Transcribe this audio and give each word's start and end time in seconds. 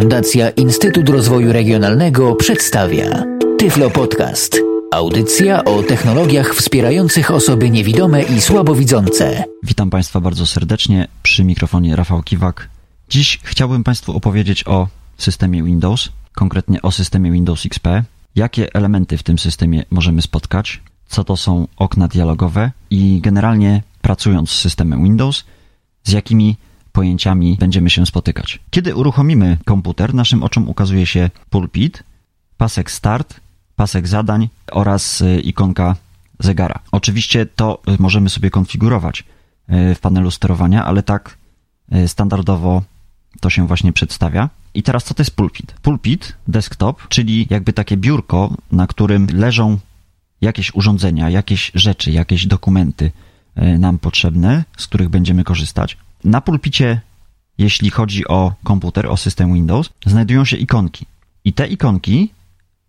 Fundacja 0.00 0.50
Instytut 0.50 1.08
Rozwoju 1.08 1.52
Regionalnego 1.52 2.34
przedstawia 2.34 3.24
Tyflo 3.58 3.90
Podcast. 3.90 4.60
Audycja 4.92 5.64
o 5.64 5.82
technologiach 5.82 6.54
wspierających 6.54 7.30
osoby 7.30 7.70
niewidome 7.70 8.22
i 8.22 8.40
słabowidzące. 8.40 9.44
Witam 9.62 9.90
Państwa 9.90 10.20
bardzo 10.20 10.46
serdecznie 10.46 11.08
przy 11.22 11.44
mikrofonie 11.44 11.96
Rafał 11.96 12.22
Kiwak. 12.22 12.68
Dziś 13.08 13.40
chciałbym 13.42 13.84
Państwu 13.84 14.16
opowiedzieć 14.16 14.66
o 14.66 14.88
systemie 15.18 15.62
Windows, 15.62 16.08
konkretnie 16.34 16.82
o 16.82 16.92
systemie 16.92 17.32
Windows 17.32 17.66
XP, 17.66 17.88
jakie 18.34 18.74
elementy 18.74 19.18
w 19.18 19.22
tym 19.22 19.38
systemie 19.38 19.84
możemy 19.90 20.22
spotkać, 20.22 20.80
co 21.08 21.24
to 21.24 21.36
są 21.36 21.68
okna 21.76 22.08
dialogowe 22.08 22.70
i 22.90 23.20
generalnie 23.22 23.82
pracując 24.02 24.50
z 24.50 24.58
systemem 24.58 25.04
Windows, 25.04 25.44
z 26.04 26.12
jakimi 26.12 26.56
pojęciami 26.96 27.56
będziemy 27.60 27.90
się 27.90 28.06
spotykać. 28.06 28.58
Kiedy 28.70 28.94
uruchomimy 28.94 29.58
komputer, 29.64 30.14
naszym 30.14 30.42
oczom 30.42 30.68
ukazuje 30.68 31.06
się 31.06 31.30
pulpit, 31.50 32.02
pasek 32.56 32.90
start, 32.90 33.40
pasek 33.76 34.08
zadań 34.08 34.48
oraz 34.72 35.20
y, 35.20 35.40
ikonka 35.40 35.96
zegara. 36.38 36.78
Oczywiście 36.92 37.46
to 37.46 37.82
y, 37.88 37.96
możemy 37.98 38.28
sobie 38.28 38.50
konfigurować 38.50 39.20
y, 39.20 39.94
w 39.94 40.00
panelu 40.00 40.30
sterowania, 40.30 40.84
ale 40.84 41.02
tak 41.02 41.36
standardowo 42.06 42.82
to 43.40 43.50
się 43.50 43.66
właśnie 43.66 43.92
przedstawia. 43.92 44.48
I 44.74 44.82
teraz 44.82 45.04
co 45.04 45.14
to 45.14 45.22
jest 45.22 45.36
pulpit? 45.36 45.74
Pulpit, 45.82 46.36
desktop, 46.48 47.08
czyli 47.08 47.46
jakby 47.50 47.72
takie 47.72 47.96
biurko, 47.96 48.50
na 48.72 48.86
którym 48.86 49.26
leżą 49.32 49.78
jakieś 50.40 50.74
urządzenia, 50.74 51.30
jakieś 51.30 51.72
rzeczy, 51.74 52.10
jakieś 52.12 52.46
dokumenty 52.46 53.10
nam 53.78 53.98
potrzebne, 53.98 54.64
z 54.76 54.86
których 54.86 55.08
będziemy 55.08 55.44
korzystać. 55.44 55.96
Na 56.26 56.40
pulpicie, 56.40 57.00
jeśli 57.58 57.90
chodzi 57.90 58.28
o 58.28 58.52
komputer, 58.64 59.06
o 59.06 59.16
system 59.16 59.54
Windows, 59.54 59.90
znajdują 60.06 60.44
się 60.44 60.56
ikonki. 60.56 61.06
I 61.44 61.52
te 61.52 61.66
ikonki 61.66 62.30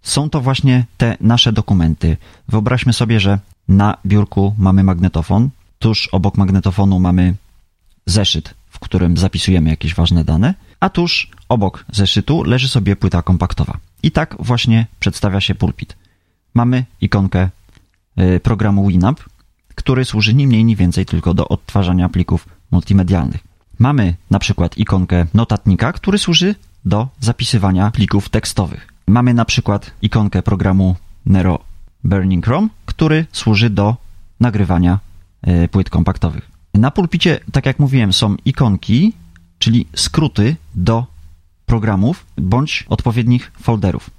są 0.01 0.29
to 0.29 0.41
właśnie 0.41 0.85
te 0.97 1.17
nasze 1.21 1.53
dokumenty. 1.53 2.17
Wyobraźmy 2.47 2.93
sobie, 2.93 3.19
że 3.19 3.39
na 3.67 3.97
biurku 4.05 4.55
mamy 4.57 4.83
magnetofon, 4.83 5.49
tuż 5.79 6.07
obok 6.07 6.37
magnetofonu 6.37 6.99
mamy 6.99 7.35
zeszyt, 8.05 8.53
w 8.69 8.79
którym 8.79 9.17
zapisujemy 9.17 9.69
jakieś 9.69 9.95
ważne 9.95 10.23
dane, 10.23 10.53
a 10.79 10.89
tuż 10.89 11.31
obok 11.49 11.85
zeszytu 11.91 12.43
leży 12.43 12.67
sobie 12.67 12.95
płyta 12.95 13.21
kompaktowa. 13.21 13.77
I 14.03 14.11
tak 14.11 14.35
właśnie 14.39 14.87
przedstawia 14.99 15.41
się 15.41 15.55
pulpit. 15.55 15.95
Mamy 16.53 16.85
ikonkę 17.01 17.49
y, 18.19 18.39
programu 18.39 18.87
Winamp, 18.87 19.19
który 19.75 20.05
służy 20.05 20.33
ni 20.33 20.47
mniej, 20.47 20.63
ni 20.65 20.75
więcej 20.75 21.05
tylko 21.05 21.33
do 21.33 21.47
odtwarzania 21.47 22.09
plików 22.09 22.56
multimedialnych. 22.71 23.41
Mamy 23.79 24.15
na 24.31 24.39
przykład 24.39 24.77
ikonkę 24.77 25.25
notatnika, 25.33 25.93
który 25.93 26.17
służy 26.17 26.55
do 26.85 27.07
zapisywania 27.19 27.91
plików 27.91 28.29
tekstowych. 28.29 28.87
Mamy 29.07 29.33
na 29.33 29.45
przykład 29.45 29.91
ikonkę 30.01 30.43
programu 30.43 30.95
Nero 31.25 31.59
Burning 32.03 32.45
Chrome, 32.45 32.67
który 32.85 33.25
służy 33.31 33.69
do 33.69 33.95
nagrywania 34.39 34.99
e, 35.41 35.67
płyt 35.67 35.89
kompaktowych. 35.89 36.51
Na 36.73 36.91
pulpicie, 36.91 37.39
tak 37.51 37.65
jak 37.65 37.79
mówiłem, 37.79 38.13
są 38.13 38.35
ikonki, 38.45 39.13
czyli 39.59 39.87
skróty 39.95 40.55
do 40.75 41.05
programów 41.65 42.25
bądź 42.37 42.85
odpowiednich 42.89 43.51
folderów. 43.61 44.09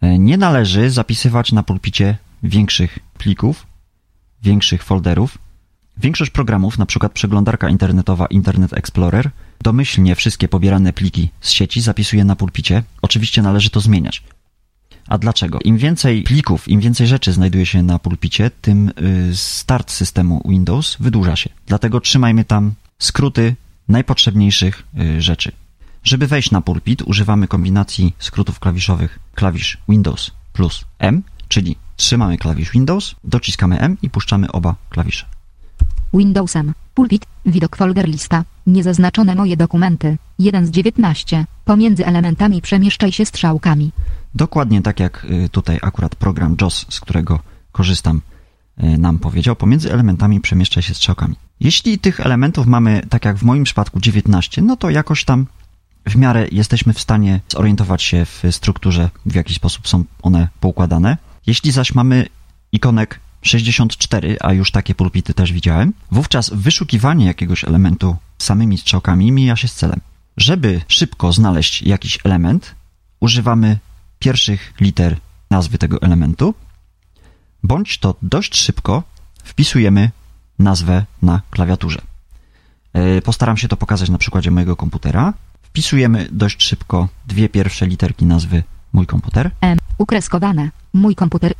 E, 0.00 0.18
nie 0.18 0.36
należy 0.38 0.90
zapisywać 0.90 1.52
na 1.52 1.62
pulpicie 1.62 2.16
większych 2.42 2.98
plików, 3.18 3.66
większych 4.42 4.82
folderów, 4.82 5.38
Większość 5.96 6.30
programów, 6.30 6.74
np. 6.78 7.08
przeglądarka 7.14 7.68
internetowa 7.68 8.26
Internet 8.26 8.72
Explorer, 8.72 9.30
domyślnie 9.62 10.14
wszystkie 10.14 10.48
pobierane 10.48 10.92
pliki 10.92 11.30
z 11.40 11.50
sieci 11.50 11.80
zapisuje 11.80 12.24
na 12.24 12.36
pulpicie. 12.36 12.82
Oczywiście 13.02 13.42
należy 13.42 13.70
to 13.70 13.80
zmieniać. 13.80 14.22
A 15.08 15.18
dlaczego? 15.18 15.58
Im 15.64 15.78
więcej 15.78 16.22
plików, 16.22 16.68
im 16.68 16.80
więcej 16.80 17.06
rzeczy 17.06 17.32
znajduje 17.32 17.66
się 17.66 17.82
na 17.82 17.98
pulpicie, 17.98 18.50
tym 18.60 18.92
y, 19.30 19.36
start 19.36 19.90
systemu 19.90 20.42
Windows 20.48 20.96
wydłuża 21.00 21.36
się. 21.36 21.50
Dlatego 21.66 22.00
trzymajmy 22.00 22.44
tam 22.44 22.72
skróty 22.98 23.56
najpotrzebniejszych 23.88 24.82
y, 25.00 25.22
rzeczy. 25.22 25.52
Żeby 26.04 26.26
wejść 26.26 26.50
na 26.50 26.60
pulpit, 26.60 27.02
używamy 27.02 27.48
kombinacji 27.48 28.14
skrótów 28.18 28.60
klawiszowych 28.60 29.18
klawisz 29.34 29.78
Windows 29.88 30.30
plus 30.52 30.84
M, 30.98 31.22
czyli 31.48 31.76
trzymamy 31.96 32.38
klawisz 32.38 32.70
Windows, 32.70 33.14
dociskamy 33.24 33.80
M 33.80 33.96
i 34.02 34.10
puszczamy 34.10 34.52
oba 34.52 34.74
klawisze. 34.90 35.26
Windowsem. 36.14 36.72
Pulpit. 36.94 37.26
Widok 37.46 37.76
folder 37.76 38.08
lista. 38.08 38.44
Niezaznaczone 38.66 39.34
moje 39.34 39.56
dokumenty. 39.56 40.18
1 40.38 40.66
z 40.66 40.70
19. 40.70 41.44
Pomiędzy 41.64 42.06
elementami 42.06 42.62
przemieszczaj 42.62 43.12
się 43.12 43.26
strzałkami. 43.26 43.92
Dokładnie 44.34 44.82
tak 44.82 45.00
jak 45.00 45.24
y, 45.24 45.48
tutaj 45.48 45.78
akurat 45.82 46.16
program 46.16 46.56
JOS, 46.60 46.86
z 46.88 47.00
którego 47.00 47.40
korzystam, 47.72 48.20
y, 48.84 48.98
nam 48.98 49.18
powiedział, 49.18 49.56
pomiędzy 49.56 49.92
elementami 49.92 50.40
przemieszczaj 50.40 50.82
się 50.82 50.94
strzałkami. 50.94 51.34
Jeśli 51.60 51.98
tych 51.98 52.20
elementów 52.20 52.66
mamy, 52.66 53.02
tak 53.08 53.24
jak 53.24 53.36
w 53.36 53.42
moim 53.42 53.64
przypadku, 53.64 54.00
19, 54.00 54.62
no 54.62 54.76
to 54.76 54.90
jakoś 54.90 55.24
tam 55.24 55.46
w 56.06 56.16
miarę 56.16 56.46
jesteśmy 56.52 56.92
w 56.92 57.00
stanie 57.00 57.40
zorientować 57.48 58.02
się 58.02 58.24
w 58.24 58.42
strukturze, 58.50 59.10
w 59.26 59.34
jaki 59.34 59.54
sposób 59.54 59.88
są 59.88 60.04
one 60.22 60.48
poukładane. 60.60 61.16
Jeśli 61.46 61.72
zaś 61.72 61.94
mamy 61.94 62.26
ikonek 62.72 63.20
64, 63.44 64.36
a 64.40 64.52
już 64.52 64.70
takie 64.70 64.94
pulpity 64.94 65.34
też 65.34 65.52
widziałem, 65.52 65.92
wówczas 66.10 66.50
wyszukiwanie 66.54 67.26
jakiegoś 67.26 67.64
elementu 67.64 68.16
samymi 68.38 68.78
strzałkami 68.78 69.32
mija 69.32 69.56
się 69.56 69.68
z 69.68 69.74
celem. 69.74 70.00
Żeby 70.36 70.80
szybko 70.88 71.32
znaleźć 71.32 71.82
jakiś 71.82 72.18
element, 72.24 72.74
używamy 73.20 73.78
pierwszych 74.18 74.74
liter 74.80 75.16
nazwy 75.50 75.78
tego 75.78 76.02
elementu, 76.02 76.54
bądź 77.62 77.98
to 77.98 78.14
dość 78.22 78.56
szybko 78.56 79.02
wpisujemy 79.44 80.10
nazwę 80.58 81.04
na 81.22 81.40
klawiaturze. 81.50 82.00
E, 82.92 83.22
postaram 83.22 83.56
się 83.56 83.68
to 83.68 83.76
pokazać 83.76 84.08
na 84.08 84.18
przykładzie 84.18 84.50
mojego 84.50 84.76
komputera. 84.76 85.32
Wpisujemy 85.62 86.28
dość 86.32 86.62
szybko 86.62 87.08
dwie 87.26 87.48
pierwsze 87.48 87.86
literki 87.86 88.24
nazwy 88.24 88.62
mój 88.92 89.06
komputer. 89.06 89.50
M. 89.60 89.78
Ukreskowane. 89.98 90.70
Mój 90.92 91.14
komputer 91.14 91.54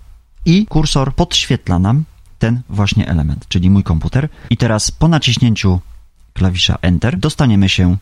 i 0.44 0.66
kursor 0.66 1.14
podświetla 1.14 1.78
nam 1.78 2.04
ten 2.38 2.60
właśnie 2.68 3.08
element, 3.08 3.48
czyli 3.48 3.70
mój 3.70 3.82
komputer. 3.82 4.28
I 4.50 4.56
teraz 4.56 4.90
po 4.90 5.08
naciśnięciu 5.08 5.80
klawisza 6.32 6.78
Enter 6.82 7.18
dostaniemy 7.18 7.68
się 7.68 7.96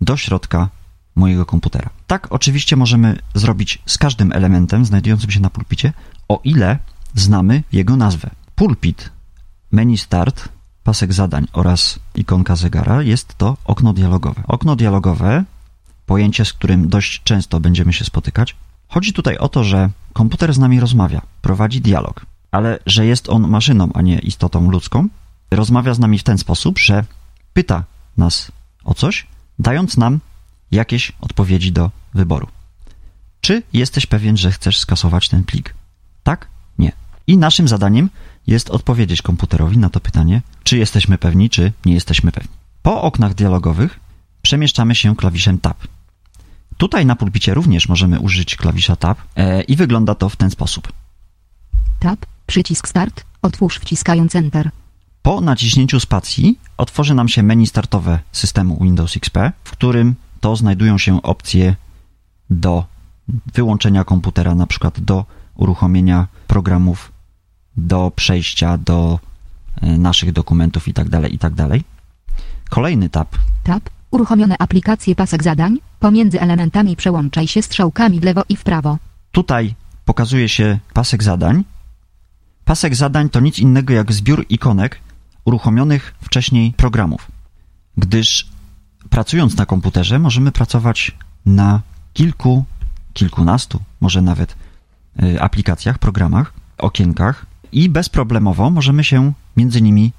do 0.00 0.16
środka 0.16 0.68
mojego 1.16 1.46
komputera. 1.46 1.90
Tak 2.06 2.32
oczywiście 2.32 2.76
możemy 2.76 3.18
zrobić 3.34 3.82
z 3.86 3.98
każdym 3.98 4.32
elementem 4.32 4.84
znajdującym 4.84 5.30
się 5.30 5.40
na 5.40 5.50
pulpicie, 5.50 5.92
o 6.28 6.40
ile 6.44 6.78
znamy 7.14 7.62
jego 7.72 7.96
nazwę. 7.96 8.30
Pulpit, 8.54 9.10
menu 9.72 9.98
start, 9.98 10.48
pasek 10.84 11.12
zadań 11.12 11.46
oraz 11.52 11.98
ikonka 12.14 12.56
zegara 12.56 13.02
jest 13.02 13.34
to 13.34 13.56
okno 13.64 13.92
dialogowe. 13.92 14.42
Okno 14.46 14.76
dialogowe, 14.76 15.44
pojęcie, 16.06 16.44
z 16.44 16.52
którym 16.52 16.88
dość 16.88 17.22
często 17.24 17.60
będziemy 17.60 17.92
się 17.92 18.04
spotykać, 18.04 18.56
Chodzi 18.90 19.12
tutaj 19.12 19.38
o 19.38 19.48
to, 19.48 19.64
że 19.64 19.90
komputer 20.12 20.54
z 20.54 20.58
nami 20.58 20.80
rozmawia, 20.80 21.22
prowadzi 21.42 21.80
dialog, 21.80 22.26
ale 22.50 22.78
że 22.86 23.06
jest 23.06 23.28
on 23.28 23.48
maszyną, 23.48 23.88
a 23.94 24.02
nie 24.02 24.18
istotą 24.18 24.70
ludzką, 24.70 25.08
rozmawia 25.50 25.94
z 25.94 25.98
nami 25.98 26.18
w 26.18 26.22
ten 26.22 26.38
sposób, 26.38 26.78
że 26.78 27.04
pyta 27.52 27.84
nas 28.16 28.52
o 28.84 28.94
coś, 28.94 29.26
dając 29.58 29.96
nam 29.96 30.20
jakieś 30.70 31.12
odpowiedzi 31.20 31.72
do 31.72 31.90
wyboru. 32.14 32.46
Czy 33.40 33.62
jesteś 33.72 34.06
pewien, 34.06 34.36
że 34.36 34.52
chcesz 34.52 34.78
skasować 34.78 35.28
ten 35.28 35.44
plik? 35.44 35.74
Tak? 36.22 36.48
Nie. 36.78 36.92
I 37.26 37.38
naszym 37.38 37.68
zadaniem 37.68 38.10
jest 38.46 38.70
odpowiedzieć 38.70 39.22
komputerowi 39.22 39.78
na 39.78 39.90
to 39.90 40.00
pytanie, 40.00 40.42
czy 40.62 40.78
jesteśmy 40.78 41.18
pewni, 41.18 41.50
czy 41.50 41.72
nie 41.84 41.94
jesteśmy 41.94 42.32
pewni. 42.32 42.52
Po 42.82 43.02
oknach 43.02 43.34
dialogowych 43.34 44.00
przemieszczamy 44.42 44.94
się 44.94 45.16
klawiszem 45.16 45.58
Tab. 45.58 45.76
Tutaj 46.80 47.06
na 47.06 47.16
pulpicie 47.16 47.54
również 47.54 47.88
możemy 47.88 48.20
użyć 48.20 48.56
klawisza 48.56 48.96
Tab 48.96 49.18
e, 49.36 49.62
i 49.62 49.76
wygląda 49.76 50.14
to 50.14 50.28
w 50.28 50.36
ten 50.36 50.50
sposób. 50.50 50.92
Tab, 51.98 52.26
przycisk 52.46 52.88
Start, 52.88 53.24
otwórz 53.42 53.78
wciskając 53.78 54.36
Enter. 54.36 54.70
Po 55.22 55.40
naciśnięciu 55.40 56.00
spacji 56.00 56.58
otworzy 56.76 57.14
nam 57.14 57.28
się 57.28 57.42
menu 57.42 57.66
startowe 57.66 58.18
systemu 58.32 58.78
Windows 58.82 59.16
XP, 59.16 59.36
w 59.64 59.70
którym 59.70 60.14
to 60.40 60.56
znajdują 60.56 60.98
się 60.98 61.22
opcje 61.22 61.76
do 62.50 62.84
wyłączenia 63.54 64.04
komputera, 64.04 64.54
na 64.54 64.66
przykład 64.66 65.00
do 65.00 65.24
uruchomienia 65.54 66.26
programów, 66.46 67.12
do 67.76 68.12
przejścia 68.16 68.78
do 68.78 69.18
e, 69.80 69.98
naszych 69.98 70.32
dokumentów 70.32 70.88
itd., 70.88 71.20
tak 71.20 71.32
itd. 71.32 71.68
Tak 71.68 71.80
Kolejny 72.70 73.08
tab. 73.08 73.28
Tab, 73.64 73.90
uruchomione 74.10 74.58
aplikacje 74.58 75.14
pasek 75.14 75.42
zadań, 75.42 75.78
Pomiędzy 76.00 76.40
elementami 76.40 76.96
przełączaj 76.96 77.48
się 77.48 77.62
strzałkami 77.62 78.20
w 78.20 78.24
lewo 78.24 78.44
i 78.48 78.56
w 78.56 78.62
prawo. 78.62 78.98
Tutaj 79.32 79.74
pokazuje 80.04 80.48
się 80.48 80.78
pasek 80.92 81.22
zadań. 81.22 81.64
Pasek 82.64 82.94
zadań 82.94 83.28
to 83.28 83.40
nic 83.40 83.58
innego 83.58 83.94
jak 83.94 84.12
zbiór 84.12 84.46
ikonek 84.48 85.00
uruchomionych 85.44 86.14
wcześniej 86.22 86.72
programów, 86.72 87.30
gdyż 87.96 88.48
pracując 89.10 89.56
na 89.56 89.66
komputerze 89.66 90.18
możemy 90.18 90.52
pracować 90.52 91.16
na 91.46 91.80
kilku, 92.12 92.64
kilkunastu, 93.12 93.80
może 94.00 94.22
nawet 94.22 94.56
y, 95.22 95.42
aplikacjach, 95.42 95.98
programach, 95.98 96.52
okienkach 96.78 97.46
i 97.72 97.88
bezproblemowo 97.88 98.70
możemy 98.70 99.04
się 99.04 99.32
między 99.56 99.82
nimi 99.82 100.12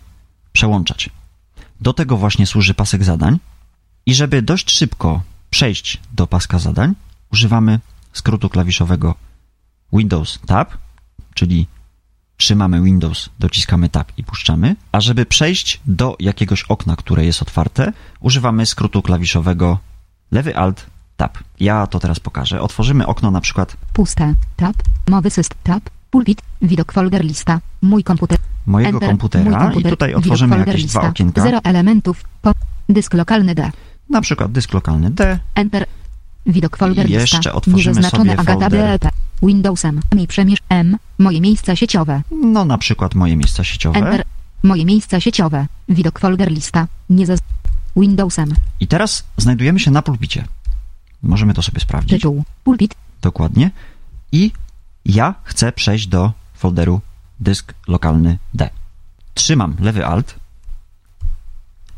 przełączać. 0.54 1.10
Do 1.82 1.94
tego 1.94 2.18
właśnie 2.18 2.48
służy 2.48 2.74
pasek 2.74 3.04
zadań. 3.04 3.40
I 4.06 4.14
żeby 4.14 4.42
dość 4.42 4.72
szybko 4.72 5.22
przejść 5.56 6.00
do 6.14 6.28
paska 6.28 6.60
zadań, 6.60 6.96
używamy 7.34 7.80
skrótu 8.14 8.50
klawiszowego 8.50 9.16
Windows 9.94 10.40
Tab, 10.46 10.78
czyli 11.34 11.68
trzymamy 12.38 12.82
Windows, 12.82 13.30
dociskamy 13.40 13.90
Tab 13.90 14.12
i 14.18 14.24
puszczamy, 14.24 14.76
a 14.92 15.02
żeby 15.02 15.26
przejść 15.26 15.82
do 15.86 16.16
jakiegoś 16.20 16.64
okna, 16.64 16.96
które 16.96 17.26
jest 17.26 17.42
otwarte, 17.42 17.94
używamy 18.20 18.66
skrótu 18.66 19.02
klawiszowego 19.02 19.78
lewy 20.32 20.56
Alt 20.58 20.86
Tab. 21.18 21.38
Ja 21.60 21.88
to 21.88 22.00
teraz 22.00 22.20
pokażę. 22.20 22.62
Otworzymy 22.62 23.08
okno 23.08 23.32
na 23.32 23.42
przykład 23.42 23.78
Puste. 23.94 24.34
Tab. 24.56 24.76
Mowy 25.10 25.30
system. 25.30 25.58
Tab. 25.64 25.90
Pulpit. 26.12 26.42
Widok 26.62 26.94
folder 26.94 27.26
lista. 27.26 27.60
Mój 27.82 28.04
komputer. 28.04 28.38
mojego 28.66 28.90
Enter. 28.98 29.10
komputera 29.10 29.44
Mój 29.44 29.60
komputer. 29.60 29.88
i 29.88 29.90
tutaj 29.90 30.14
otworzymy 30.14 30.58
jakieś 30.58 30.86
dwa 30.86 31.02
okienka, 31.02 31.42
Zero 31.42 31.60
elementów. 31.64 32.24
Po. 32.42 32.52
Dysk 32.90 33.14
lokalny 33.14 33.56
D. 33.56 33.72
na 34.12 34.22
przykład 34.22 34.52
dysk 34.52 34.74
lokalny 34.74 35.12
D, 35.12 35.40
Enter. 35.56 35.86
Widok 36.46 36.78
folder 36.78 37.06
I 37.06 37.10
lista. 37.10 37.38
jeszcze 37.38 37.54
otworzymy 37.54 37.96
Niezaznaczone 37.96 38.32
sobie 38.36 38.40
Agata 38.40 38.70
folder. 38.70 39.00
Windowsem. 39.44 40.00
Mi 40.16 40.28
przemierz 40.28 40.60
M. 40.70 40.98
Moje 41.18 41.42
miejsca 41.42 41.76
sieciowe. 41.76 42.22
no 42.32 42.66
na 42.66 42.78
przykład 42.78 43.16
moje 43.16 43.38
miejsca 43.38 43.64
sieciowe. 43.64 44.00
Enter. 44.00 44.24
Moje 44.64 44.86
miejsca 44.86 45.20
sieciowe. 45.20 45.68
Widok 45.90 46.20
folder 46.20 46.52
lista. 46.52 46.88
Nie 47.10 47.26
zaz... 47.26 47.40
Windowsem. 47.98 48.56
I 48.80 48.88
teraz 48.88 49.24
znajdujemy 49.38 49.80
się 49.80 49.92
na 49.92 50.02
pulpicie. 50.02 50.46
Możemy 51.24 51.54
to 51.54 51.62
sobie 51.62 51.80
sprawdzić. 51.80 52.12
Tytuł. 52.12 52.44
Pulpit. 52.64 52.96
Dokładnie. 53.22 53.72
I 54.32 54.52
ja 55.06 55.36
chcę 55.44 55.72
przejść 55.72 56.08
do 56.08 56.32
folderu 56.54 57.02
dysk 57.40 57.74
lokalny 57.88 58.38
D. 58.54 58.70
Trzymam 59.34 59.76
lewy 59.80 60.06
Alt, 60.06 60.36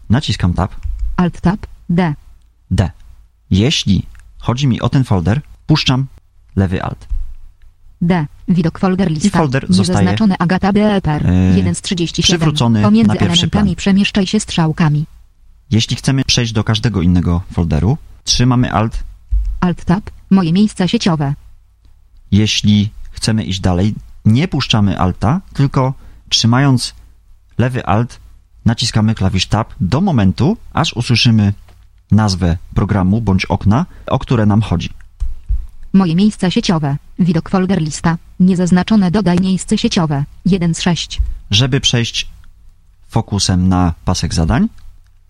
naciskam 0.10 0.54
Tab, 0.54 0.76
Alt 1.18 1.42
tab. 1.42 1.73
D. 1.90 2.14
D. 2.72 2.92
Jeśli 3.52 4.04
chodzi 4.40 4.68
mi 4.68 4.82
o 4.82 4.90
ten 4.90 5.04
folder, 5.04 5.42
puszczam 5.68 6.06
lewy 6.56 6.84
Alt. 6.84 7.08
D. 8.02 8.26
Widok 8.48 8.80
folder 8.80 9.12
lista. 9.12 9.38
folder 9.38 9.66
zostaje, 9.70 10.00
Niezaznaczone 10.00 10.38
Agata 10.38 10.74
BEPR. 10.74 11.28
e, 11.28 11.58
1 11.58 11.76
z 11.76 11.82
37. 11.82 12.24
przywrócony 12.40 12.82
Pomiędzy 12.82 13.08
na 13.08 13.14
pierwszy 13.14 13.26
elementami 13.34 13.66
plan. 13.70 13.76
przemieszczaj 13.76 14.28
się 14.28 14.40
strzałkami. 14.40 15.06
Jeśli 15.72 15.96
chcemy 15.96 16.24
przejść 16.26 16.54
do 16.54 16.64
każdego 16.64 17.02
innego 17.02 17.42
folderu, 17.52 17.98
trzymamy 18.24 18.72
Alt. 18.74 19.04
Alt 19.60 19.86
tab. 19.86 20.10
Moje 20.30 20.54
miejsca 20.54 20.88
sieciowe. 20.88 21.34
Jeśli 22.32 22.90
chcemy 23.12 23.44
iść 23.44 23.60
dalej, 23.60 23.96
nie 24.26 24.48
puszczamy 24.48 25.00
Alta, 25.00 25.42
tylko 25.54 25.94
trzymając 26.30 26.94
lewy 27.58 27.86
Alt, 27.86 28.20
naciskamy 28.66 29.16
klawisz 29.16 29.46
Tab 29.46 29.74
do 29.80 30.02
momentu, 30.02 30.58
aż 30.74 30.94
usłyszymy 30.94 31.54
nazwę 32.14 32.58
programu 32.76 33.22
bądź 33.22 33.46
okna, 33.46 33.86
o 34.08 34.20
które 34.20 34.46
nam 34.46 34.62
chodzi. 34.62 34.90
Moje 35.94 36.16
miejsca 36.16 36.52
sieciowe. 36.52 36.98
Widok 37.20 37.50
folder 37.50 37.82
lista. 37.82 38.18
Niezaznaczone 38.40 39.12
dodaj 39.12 39.40
miejsce 39.40 39.78
sieciowe. 39.78 40.24
1 40.46 40.76
z 40.76 40.82
6. 40.82 41.22
Żeby 41.52 41.82
przejść 41.82 42.28
fokusem 43.08 43.70
na 43.70 43.94
pasek 44.06 44.34
zadań, 44.34 44.70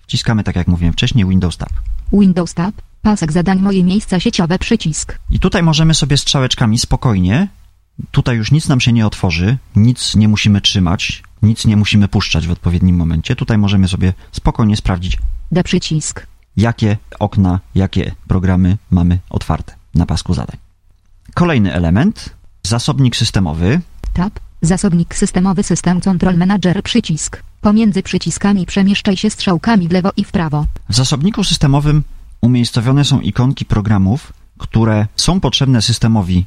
wciskamy, 0.04 0.44
tak 0.44 0.56
jak 0.56 0.68
mówiłem 0.68 0.94
wcześniej, 0.94 1.26
Windows 1.26 1.58
Tab. 1.58 1.70
Windows 2.14 2.54
tab. 2.54 2.76
Pasek 3.02 3.32
zadań 3.32 3.60
moje 3.60 3.84
miejsca 3.84 4.20
sieciowe 4.20 4.60
przycisk. 4.60 5.20
I 5.32 5.40
tutaj 5.40 5.64
możemy 5.64 5.94
sobie 5.94 6.18
strzałeczkami 6.18 6.80
spokojnie, 6.80 7.48
tutaj 8.12 8.38
już 8.38 8.52
nic 8.52 8.68
nam 8.68 8.80
się 8.80 8.94
nie 8.94 9.08
otworzy, 9.08 9.58
nic 9.76 10.16
nie 10.16 10.28
musimy 10.28 10.62
trzymać, 10.62 11.24
nic 11.42 11.66
nie 11.66 11.78
musimy 11.78 12.08
puszczać 12.08 12.48
w 12.48 12.52
odpowiednim 12.52 12.96
momencie. 12.96 13.36
Tutaj 13.36 13.58
możemy 13.58 13.88
sobie 13.88 14.14
spokojnie 14.32 14.78
sprawdzić, 14.78 15.18
D 15.52 15.64
przycisk. 15.64 16.28
Jakie 16.58 16.98
okna, 17.20 17.60
jakie 17.76 18.16
programy 18.28 18.78
mamy 18.92 19.20
otwarte 19.30 19.76
na 19.96 20.06
pasku 20.06 20.34
zadań. 20.34 20.58
Kolejny 21.34 21.74
element, 21.74 22.30
zasobnik 22.64 23.16
systemowy. 23.16 23.82
Tab. 24.14 24.40
Zasobnik 24.62 25.16
systemowy 25.16 25.64
System 25.64 26.02
Control 26.02 26.38
Manager 26.38 26.84
przycisk. 26.84 27.44
Pomiędzy 27.62 28.04
przyciskami 28.04 28.66
przemieszczaj 28.66 29.18
się 29.18 29.30
strzałkami 29.30 29.88
w 29.88 29.92
lewo 29.92 30.12
i 30.18 30.24
w 30.24 30.32
prawo. 30.32 30.66
W 30.90 30.96
zasobniku 30.96 31.44
systemowym 31.44 32.04
umiejscowione 32.42 33.06
są 33.06 33.20
ikonki 33.20 33.66
programów, 33.66 34.34
które 34.58 35.08
są 35.16 35.40
potrzebne 35.40 35.82
systemowi 35.82 36.46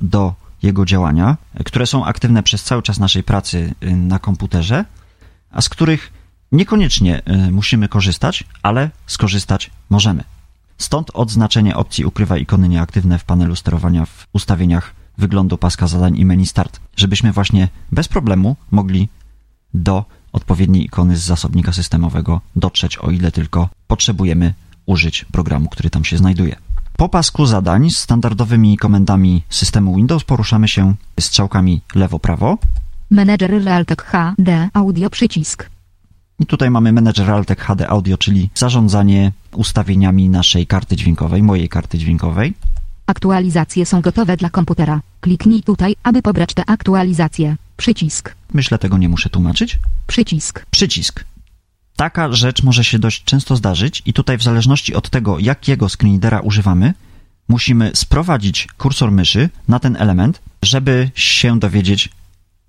do 0.00 0.34
jego 0.62 0.84
działania, 0.86 1.36
które 1.64 1.86
są 1.86 2.04
aktywne 2.04 2.42
przez 2.42 2.64
cały 2.64 2.82
czas 2.82 2.98
naszej 2.98 3.22
pracy 3.22 3.74
y, 3.82 3.96
na 3.96 4.18
komputerze, 4.18 4.84
a 5.50 5.60
z 5.60 5.68
których 5.68 6.12
niekoniecznie 6.52 7.22
y, 7.48 7.50
musimy 7.52 7.88
korzystać, 7.88 8.44
ale 8.62 8.90
skorzystać 9.06 9.70
możemy. 9.90 10.24
Stąd 10.78 11.10
odznaczenie 11.14 11.76
opcji 11.76 12.04
ukrywa 12.04 12.38
ikony 12.38 12.68
nieaktywne 12.68 13.18
w 13.18 13.24
panelu 13.24 13.56
sterowania 13.56 14.06
w 14.06 14.26
ustawieniach 14.32 14.94
wyglądu 15.18 15.58
paska 15.58 15.86
zadań 15.86 16.18
i 16.18 16.24
menu 16.24 16.46
start, 16.46 16.80
żebyśmy 16.96 17.32
właśnie 17.32 17.68
bez 17.92 18.08
problemu 18.08 18.56
mogli 18.70 19.08
do 19.74 20.04
odpowiedniej 20.32 20.84
ikony 20.84 21.16
z 21.16 21.22
zasobnika 21.22 21.72
systemowego 21.72 22.40
dotrzeć, 22.56 22.98
o 22.98 23.10
ile 23.10 23.32
tylko 23.32 23.68
potrzebujemy 23.86 24.54
użyć 24.86 25.24
programu, 25.24 25.68
który 25.68 25.90
tam 25.90 26.04
się 26.04 26.16
znajduje. 26.18 26.56
Po 26.96 27.08
pasku 27.08 27.46
zadań 27.46 27.90
z 27.90 27.96
standardowymi 27.96 28.76
komendami 28.76 29.42
systemu 29.48 29.96
Windows 29.96 30.24
poruszamy 30.24 30.68
się 30.68 30.94
strzałkami 31.20 31.80
lewo-prawo. 31.94 32.58
Manager 33.10 33.64
Realtek 33.64 34.02
HD 34.02 34.68
Audio 34.72 35.10
przycisk. 35.10 35.70
I 36.42 36.46
tutaj 36.46 36.70
mamy 36.70 36.92
Manager 36.92 37.30
Altec 37.30 37.58
HD 37.58 37.88
Audio, 37.88 38.18
czyli 38.18 38.50
zarządzanie 38.54 39.32
ustawieniami 39.52 40.28
naszej 40.28 40.66
karty 40.66 40.96
dźwiękowej, 40.96 41.42
mojej 41.42 41.68
karty 41.68 41.98
dźwiękowej. 41.98 42.54
Aktualizacje 43.06 43.86
są 43.86 44.00
gotowe 44.00 44.36
dla 44.36 44.50
komputera. 44.50 45.00
Kliknij 45.20 45.62
tutaj, 45.62 45.96
aby 46.02 46.22
pobrać 46.22 46.54
te 46.54 46.64
aktualizacje. 46.66 47.56
Przycisk. 47.76 48.34
Myślę, 48.54 48.78
tego 48.78 48.98
nie 48.98 49.08
muszę 49.08 49.30
tłumaczyć. 49.30 49.78
Przycisk. 50.06 50.66
Przycisk. 50.70 51.24
Taka 51.96 52.32
rzecz 52.32 52.62
może 52.62 52.84
się 52.84 52.98
dość 52.98 53.24
często 53.24 53.56
zdarzyć 53.56 54.02
i 54.06 54.12
tutaj 54.12 54.38
w 54.38 54.42
zależności 54.42 54.94
od 54.94 55.10
tego, 55.10 55.38
jakiego 55.38 55.88
screenreadera 55.88 56.40
używamy, 56.40 56.94
musimy 57.48 57.90
sprowadzić 57.94 58.68
kursor 58.78 59.12
myszy 59.12 59.48
na 59.68 59.78
ten 59.78 59.96
element, 59.96 60.42
żeby 60.62 61.10
się 61.14 61.58
dowiedzieć, 61.58 62.08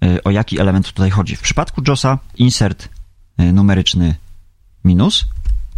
y, 0.06 0.24
o 0.24 0.32
jaki 0.32 0.60
element 0.60 0.94
tutaj 0.94 1.10
chodzi. 1.10 1.36
W 1.36 1.42
przypadku 1.42 1.82
JOSa 1.88 2.20
insert 2.38 2.93
numeryczny 3.38 4.16
minus. 4.86 5.26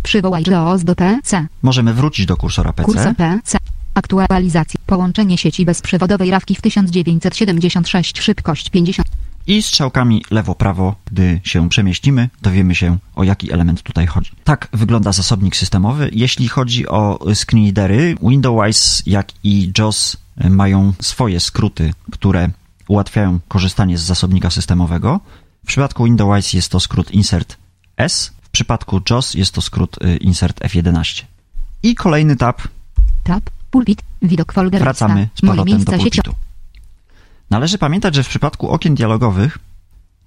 Przywołaj 0.03 0.43
JAWS 0.47 0.83
do 0.83 0.95
PC. 0.95 1.47
Możemy 1.61 1.93
wrócić 1.93 2.25
do 2.25 2.37
kursora 2.37 2.73
PC. 2.73 2.91
Kursor 2.91 3.15
PC. 3.15 3.57
Aktualizacja. 3.93 4.79
Połączenie 4.85 5.37
sieci 5.37 5.65
bezprzewodowej 5.65 6.31
rawki 6.31 6.55
w 6.55 6.61
1976. 6.61 8.19
Szybkość 8.21 8.69
50. 8.69 9.07
I 9.47 9.61
strzałkami 9.61 10.25
lewo-prawo, 10.31 10.95
gdy 11.05 11.41
się 11.43 11.69
przemieścimy, 11.69 12.29
dowiemy 12.41 12.75
się, 12.75 12.97
o 13.15 13.23
jaki 13.23 13.51
element 13.51 13.83
tutaj 13.83 14.07
chodzi. 14.07 14.31
Tak 14.43 14.67
wygląda 14.73 15.11
zasobnik 15.11 15.55
systemowy. 15.55 16.09
Jeśli 16.13 16.47
chodzi 16.47 16.87
o 16.87 17.19
screenreadery, 17.33 18.15
Windows 18.21 19.03
jak 19.05 19.27
i 19.43 19.71
JOS 19.77 20.17
mają 20.49 20.93
swoje 21.01 21.39
skróty, 21.39 21.93
które 22.11 22.49
ułatwiają 22.87 23.39
korzystanie 23.47 23.97
z 23.97 24.01
zasobnika 24.01 24.49
systemowego. 24.49 25.19
W 25.65 25.67
przypadku 25.67 26.03
Windows 26.03 26.53
jest 26.53 26.71
to 26.71 26.79
skrót 26.79 27.11
insert 27.11 27.57
S, 27.97 28.31
w 28.41 28.49
przypadku 28.49 29.01
JOS 29.09 29.33
jest 29.33 29.53
to 29.53 29.61
skrót 29.61 29.97
y, 30.03 30.17
insert 30.17 30.59
F11. 30.59 31.23
I 31.83 31.95
kolejny 31.95 32.35
tab, 32.35 32.61
Tab. 33.23 33.49
Pulpit. 33.71 34.01
Widok 34.21 34.53
folder 34.53 34.81
wracamy 34.81 35.29
z 35.35 35.41
powrotem 35.41 35.83
do 35.83 35.91
pulpitu. 35.91 36.35
Należy 37.49 37.77
pamiętać, 37.77 38.15
że 38.15 38.23
w 38.23 38.27
przypadku 38.27 38.69
okien 38.69 38.95
dialogowych 38.95 39.59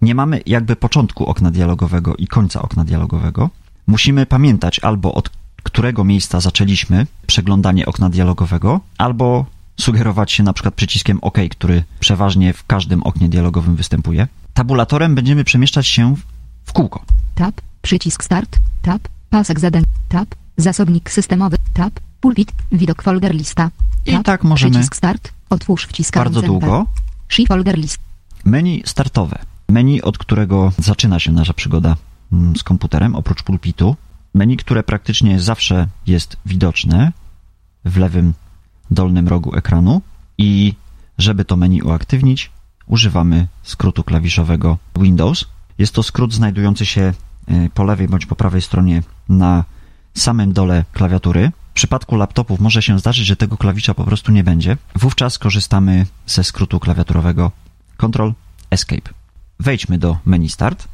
nie 0.03 0.15
mamy 0.15 0.41
jakby 0.47 0.77
początku 0.77 1.27
okna 1.27 1.51
dialogowego 1.51 2.17
i 2.17 2.27
końca 2.27 2.63
okna 2.63 2.85
dialogowego. 2.85 3.51
Musimy 3.87 4.27
pamiętać 4.27 4.81
albo 4.81 5.15
od 5.15 5.31
którego 5.63 6.05
miejsca 6.05 6.41
zaczęliśmy 6.41 7.07
przeglądanie 7.27 7.87
okna 7.87 8.11
dialogowego, 8.11 8.81
albo 8.99 9.47
sugerować 9.81 10.33
się 10.33 10.43
na 10.43 10.53
przykład 10.53 10.75
przyciskiem 10.75 11.19
OK, 11.23 11.39
który 11.51 11.85
przeważnie 12.01 12.53
w 12.53 12.67
każdym 12.67 13.03
oknie 13.03 13.29
dialogowym 13.29 13.77
występuje. 13.77 14.27
Tabulatorem 14.59 15.15
będziemy 15.15 15.45
przemieszczać 15.45 15.87
się 15.87 16.15
w 16.65 16.73
kółko. 16.73 17.03
Tab. 17.35 17.61
Przycisk 17.83 18.25
start. 18.25 18.59
Tab. 18.83 19.09
Pasek 19.31 19.61
zadań. 19.61 19.83
Tab. 20.09 20.35
Zasobnik 20.57 21.11
systemowy. 21.11 21.57
Tab. 21.75 22.01
Pulpit. 22.21 22.53
Widok 22.73 23.03
folder 23.03 23.35
lista. 23.35 23.71
I 24.07 24.13
Tab. 24.13 24.25
tak 24.25 24.45
możemy 24.45 24.71
Przycisk 24.71 24.97
start. 24.97 25.33
Otwórz 25.51 25.87
wciskając 25.87 26.35
bardzo 26.35 26.47
długo. 26.47 26.87
Shift 27.29 27.49
folder 27.49 27.79
list. 27.79 27.99
Menu 28.45 28.83
startowe. 28.87 29.39
Menu, 29.69 30.03
od 30.03 30.19
którego 30.19 30.73
zaczyna 30.79 31.19
się 31.19 31.33
nasza 31.33 31.53
przygoda 31.53 31.97
mm, 32.33 32.57
z 32.57 32.63
komputerem, 32.63 33.15
oprócz 33.15 33.43
pulpitu. 33.43 33.97
Menu, 34.35 34.57
które 34.57 34.83
praktycznie 34.83 35.41
zawsze 35.41 35.87
jest 36.07 36.37
widoczne 36.47 37.13
w 37.85 37.97
lewym 37.97 38.35
dolnym 38.91 39.29
rogu 39.29 39.55
ekranu 39.55 40.03
i 40.39 40.75
żeby 41.19 41.45
to 41.45 41.57
menu 41.57 41.83
uaktywnić, 41.83 42.51
używamy 42.89 43.47
skrótu 43.63 44.05
klawiszowego 44.05 44.79
Windows. 44.97 45.45
Jest 45.79 45.95
to 45.95 46.03
skrót 46.03 46.35
znajdujący 46.35 46.87
się 46.87 47.13
e, 47.49 47.69
po 47.75 47.85
lewej 47.85 48.09
bądź 48.09 48.27
po 48.27 48.37
prawej 48.37 48.63
stronie 48.63 49.03
na 49.29 49.65
samym 50.15 50.53
dole 50.53 50.85
klawiatury. 50.93 51.53
W 51.71 51.73
przypadku 51.73 52.17
laptopów 52.17 52.61
może 52.61 52.83
się 52.83 52.99
zdarzyć, 52.99 53.27
że 53.27 53.37
tego 53.37 53.57
klawisza 53.57 53.95
po 53.95 54.05
prostu 54.05 54.33
nie 54.33 54.45
będzie. 54.45 54.77
Wówczas 54.95 55.39
korzystamy 55.39 56.07
ze 56.27 56.45
skrótu 56.45 56.81
klawiaturowego 56.81 57.53
Ctrl 57.97 58.31
Escape. 58.71 59.11
Wejdźmy 59.61 59.99
do 59.99 60.17
menu 60.25 60.49
Start. 60.49 60.89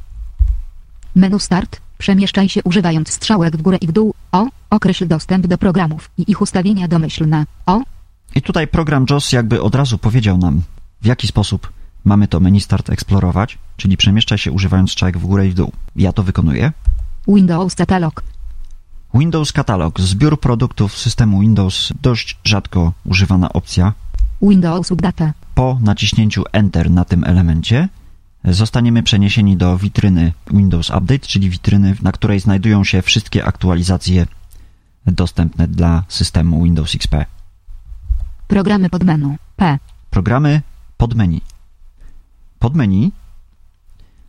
Menu 1.15 1.39
Start. 1.39 1.81
Przemieszczaj 1.97 2.49
się 2.49 2.63
używając 2.63 3.09
strzałek 3.09 3.57
w 3.57 3.61
górę 3.61 3.77
i 3.81 3.87
w 3.87 3.91
dół. 3.91 4.13
O. 4.31 4.47
Określ 4.69 5.07
dostęp 5.07 5.47
do 5.47 5.57
programów 5.57 6.09
i 6.17 6.31
ich 6.31 6.41
ustawienia 6.41 6.87
domyślne. 6.87 7.45
O. 7.65 7.81
I 8.35 8.41
tutaj 8.41 8.67
program 8.67 9.05
JOS 9.09 9.31
jakby 9.31 9.61
od 9.61 9.75
razu 9.75 9.97
powiedział 9.97 10.37
nam, 10.37 10.61
w 11.01 11.05
jaki 11.05 11.27
sposób 11.27 11.71
mamy 12.05 12.27
to 12.27 12.39
menu 12.39 12.61
Start 12.61 12.89
eksplorować, 12.89 13.57
czyli 13.77 13.97
przemieszczaj 13.97 14.37
się 14.37 14.51
używając 14.51 14.91
strzałek 14.91 15.17
w 15.17 15.25
górę 15.25 15.47
i 15.47 15.49
w 15.49 15.53
dół. 15.53 15.71
Ja 15.95 16.13
to 16.13 16.23
wykonuję. 16.23 16.71
Windows 17.27 17.75
Catalog. 17.75 18.23
Windows 19.13 19.51
Catalog, 19.51 19.99
zbiór 19.99 20.39
produktów 20.39 20.97
systemu 20.97 21.39
Windows, 21.39 21.93
dość 22.01 22.37
rzadko 22.43 22.93
używana 23.05 23.53
opcja. 23.53 23.93
Windows 24.41 24.91
Update. 24.91 25.33
Po 25.55 25.77
naciśnięciu 25.81 26.43
Enter 26.51 26.91
na 26.91 27.05
tym 27.05 27.23
elemencie 27.23 27.89
zostaniemy 28.43 29.03
przeniesieni 29.03 29.57
do 29.57 29.77
witryny 29.77 30.33
Windows 30.51 30.89
Update, 30.89 31.19
czyli 31.19 31.49
witryny, 31.49 31.95
na 32.01 32.11
której 32.11 32.39
znajdują 32.39 32.83
się 32.83 33.01
wszystkie 33.01 33.45
aktualizacje 33.45 34.27
dostępne 35.05 35.67
dla 35.67 36.03
systemu 36.07 36.63
Windows 36.63 36.95
XP. 36.95 37.25
Programy 38.47 38.89
pod 38.89 39.03
menu. 39.03 39.35
P. 39.55 39.79
Programy 40.09 40.61
pod 40.97 41.15
menu. 41.15 41.41
Pod 42.59 42.75
menu 42.75 43.11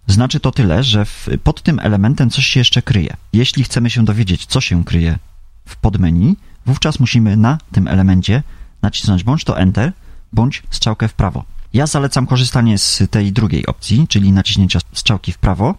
znaczy 0.06 0.40
to 0.40 0.52
tyle, 0.52 0.84
że 0.84 1.04
w, 1.04 1.28
pod 1.44 1.62
tym 1.62 1.78
elementem 1.78 2.30
coś 2.30 2.46
się 2.46 2.60
jeszcze 2.60 2.82
kryje. 2.82 3.16
Jeśli 3.32 3.64
chcemy 3.64 3.90
się 3.90 4.04
dowiedzieć, 4.04 4.46
co 4.46 4.60
się 4.60 4.84
kryje 4.84 5.18
w 5.64 5.76
podmenu, 5.76 6.36
wówczas 6.66 7.00
musimy 7.00 7.36
na 7.36 7.58
tym 7.72 7.88
elemencie 7.88 8.42
nacisnąć 8.82 9.24
bądź 9.24 9.44
to 9.44 9.58
Enter, 9.58 9.92
bądź 10.32 10.62
strzałkę 10.70 11.08
w 11.08 11.14
prawo. 11.14 11.44
Ja 11.72 11.86
zalecam 11.86 12.26
korzystanie 12.26 12.78
z 12.78 13.02
tej 13.10 13.32
drugiej 13.32 13.66
opcji, 13.66 14.08
czyli 14.08 14.32
naciśnięcia 14.32 14.78
strzałki 14.92 15.32
w 15.32 15.38
prawo. 15.38 15.74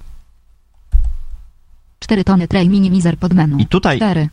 4 2.00 2.24
tony 2.24 2.48
tray 2.48 2.70
minimizer 2.70 3.18
pod 3.18 3.34
menu. 3.34 3.62
I 3.62 3.66
tutaj 3.66 3.98
4. 3.98 4.30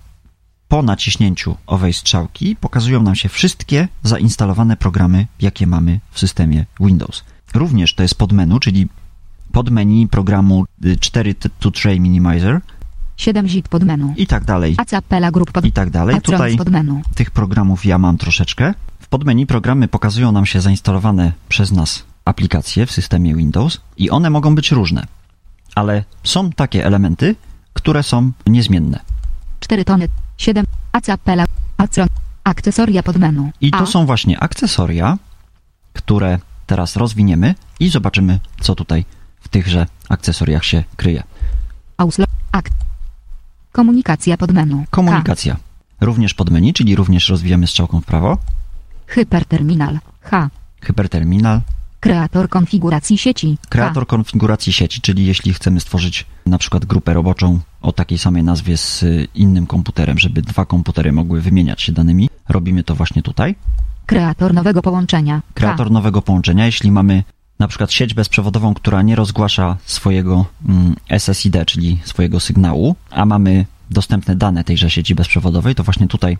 po 0.68 0.82
naciśnięciu 0.82 1.56
owej 1.66 1.92
strzałki 1.92 2.56
pokazują 2.56 3.02
nam 3.02 3.14
się 3.14 3.28
wszystkie 3.28 3.88
zainstalowane 4.02 4.76
programy, 4.76 5.26
jakie 5.40 5.66
mamy 5.66 6.00
w 6.10 6.18
systemie 6.18 6.66
Windows. 6.80 7.24
Również 7.54 7.94
to 7.94 8.02
jest 8.02 8.14
podmenu, 8.14 8.60
czyli 8.60 8.88
podmenu 9.52 10.08
programu 10.08 10.64
4 11.00 11.34
to 11.34 11.70
Tray 11.70 12.00
Minimizer 12.00 12.60
7 13.16 13.48
zip 13.48 13.68
pod 13.68 13.84
menu. 13.84 14.14
i 14.16 14.26
tak 14.26 14.44
dalej, 14.44 14.74
Acapella 14.78 15.30
Group 15.30 15.52
pod 15.52 15.64
i 15.64 15.72
tak 15.72 15.90
dalej. 15.90 16.20
Tutaj 16.20 16.56
pod 16.56 16.68
menu. 16.68 17.02
tych 17.14 17.30
programów 17.30 17.84
ja 17.84 17.98
mam 17.98 18.18
troszeczkę. 18.18 18.74
W 19.00 19.08
podmenu 19.08 19.46
programy 19.46 19.88
pokazują 19.88 20.32
nam 20.32 20.46
się 20.46 20.60
zainstalowane 20.60 21.32
przez 21.48 21.72
nas 21.72 22.04
aplikacje 22.24 22.86
w 22.86 22.92
systemie 22.92 23.34
Windows 23.34 23.80
i 23.96 24.10
one 24.10 24.30
mogą 24.30 24.54
być 24.54 24.70
różne, 24.72 25.06
ale 25.74 26.04
są 26.24 26.50
takie 26.50 26.86
elementy, 26.86 27.36
które 27.72 28.02
są 28.02 28.32
niezmienne. 28.46 29.00
4 29.60 29.84
tony. 29.84 30.08
7. 30.38 30.64
Acapella. 30.92 31.44
Acron. 31.76 32.08
Akcesoria 32.44 33.02
pod 33.02 33.16
menu. 33.16 33.50
I 33.60 33.70
to 33.70 33.78
A. 33.78 33.86
są 33.86 34.06
właśnie 34.06 34.40
akcesoria, 34.40 35.18
które 35.92 36.38
teraz 36.66 36.96
rozwiniemy 36.96 37.54
i 37.80 37.88
zobaczymy, 37.90 38.40
co 38.60 38.74
tutaj 38.74 39.04
w 39.40 39.48
tychże 39.48 39.86
akcesoriach 40.08 40.64
się 40.64 40.84
kryje. 40.96 41.22
Auslo. 41.96 42.24
Akt. 42.52 42.72
Komunikacja 43.72 44.36
pod 44.36 44.52
menu. 44.52 44.84
Komunikacja. 44.90 45.56
Również 46.00 46.34
pod 46.34 46.50
menu, 46.50 46.72
czyli 46.72 46.96
również 46.96 47.28
rozwijamy 47.28 47.66
strzałką 47.66 48.00
w 48.00 48.04
prawo. 48.04 48.36
K. 48.36 48.42
Hyperterminal. 49.06 49.98
H. 50.20 50.50
Hyperterminal, 50.80 51.60
Kreator 52.04 52.48
konfiguracji 52.48 53.18
sieci. 53.18 53.58
K. 53.62 53.68
kreator 53.68 54.06
konfiguracji 54.06 54.72
sieci, 54.72 55.00
czyli 55.00 55.26
jeśli 55.26 55.54
chcemy 55.54 55.80
stworzyć 55.80 56.26
na 56.46 56.58
przykład 56.58 56.84
grupę 56.84 57.14
roboczą 57.14 57.60
o 57.82 57.92
takiej 57.92 58.18
samej 58.18 58.42
nazwie 58.42 58.76
z 58.76 59.04
innym 59.34 59.66
komputerem, 59.66 60.18
żeby 60.18 60.42
dwa 60.42 60.66
komputery 60.66 61.12
mogły 61.12 61.40
wymieniać 61.40 61.82
się 61.82 61.92
danymi, 61.92 62.30
robimy 62.48 62.84
to 62.84 62.94
właśnie 62.94 63.22
tutaj. 63.22 63.54
Kreator 64.06 64.54
nowego 64.54 64.82
połączenia. 64.82 65.40
K. 65.40 65.52
Kreator 65.54 65.90
nowego 65.90 66.22
połączenia, 66.22 66.66
jeśli 66.66 66.92
mamy 66.92 67.22
na 67.58 67.68
przykład 67.68 67.92
sieć 67.92 68.14
bezprzewodową, 68.14 68.74
która 68.74 69.02
nie 69.02 69.16
rozgłasza 69.16 69.76
swojego 69.84 70.44
mm, 70.68 70.94
SSID, 71.18 71.56
czyli 71.66 71.98
swojego 72.04 72.40
sygnału, 72.40 72.96
a 73.10 73.26
mamy 73.26 73.66
dostępne 73.90 74.36
dane 74.36 74.64
tejże 74.64 74.90
sieci 74.90 75.14
bezprzewodowej, 75.14 75.74
to 75.74 75.82
właśnie 75.82 76.08
tutaj 76.08 76.38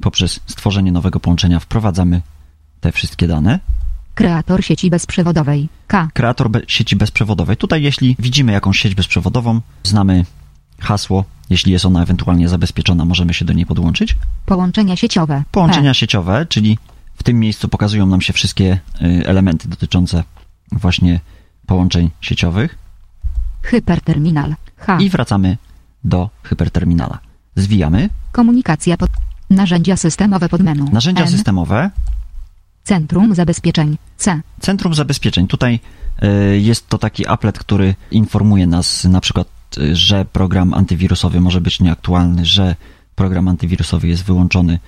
poprzez 0.00 0.40
stworzenie 0.46 0.92
nowego 0.92 1.20
połączenia 1.20 1.60
wprowadzamy 1.60 2.22
te 2.80 2.92
wszystkie 2.92 3.26
dane. 3.26 3.60
Kreator 4.14 4.64
sieci 4.64 4.90
bezprzewodowej. 4.90 5.68
K. 5.86 6.08
Kreator 6.14 6.50
be- 6.50 6.62
sieci 6.66 6.96
bezprzewodowej. 6.96 7.56
Tutaj 7.56 7.82
jeśli 7.82 8.16
widzimy 8.18 8.52
jakąś 8.52 8.78
sieć 8.78 8.94
bezprzewodową, 8.94 9.60
znamy 9.82 10.24
hasło, 10.80 11.24
jeśli 11.50 11.72
jest 11.72 11.84
ona 11.84 12.02
ewentualnie 12.02 12.48
zabezpieczona, 12.48 13.04
możemy 13.04 13.34
się 13.34 13.44
do 13.44 13.52
niej 13.52 13.66
podłączyć. 13.66 14.16
Połączenia 14.46 14.96
sieciowe. 14.96 15.42
Połączenia 15.50 15.94
sieciowe, 15.94 16.46
czyli 16.48 16.78
w 17.20 17.22
tym 17.22 17.40
miejscu 17.40 17.68
pokazują 17.68 18.06
nam 18.06 18.20
się 18.20 18.32
wszystkie 18.32 18.78
y, 19.02 19.26
elementy 19.26 19.68
dotyczące 19.68 20.24
właśnie 20.72 21.20
połączeń 21.66 22.10
sieciowych. 22.20 22.78
Hyperterminal. 23.62 24.54
H. 24.76 24.98
i 25.00 25.10
wracamy 25.10 25.56
do 26.04 26.30
hyperterminala. 26.42 27.18
Zwijamy. 27.56 28.08
Komunikacja 28.32 28.96
pod... 28.96 29.10
Narzędzia 29.50 29.96
systemowe 29.96 30.48
pod 30.48 30.60
menu. 30.62 30.84
Narzędzia 30.92 31.22
N. 31.22 31.30
systemowe, 31.30 31.90
Centrum 32.84 33.34
zabezpieczeń. 33.34 33.96
C. 34.16 34.40
centrum 34.60 34.94
zabezpieczeń. 34.94 35.46
Tutaj 35.46 35.80
y, 36.22 36.60
jest 36.60 36.88
to 36.88 36.98
taki 36.98 37.26
applet, 37.26 37.58
który 37.58 37.94
informuje 38.10 38.66
nas 38.66 39.04
na 39.04 39.20
przykład, 39.20 39.48
y, 39.78 39.96
że 39.96 40.24
program 40.24 40.74
antywirusowy 40.74 41.40
może 41.40 41.60
być 41.60 41.80
nieaktualny, 41.80 42.46
że 42.46 42.76
program 43.14 43.48
antywirusowy 43.48 44.08
jest 44.08 44.24
wyłączony 44.24 44.78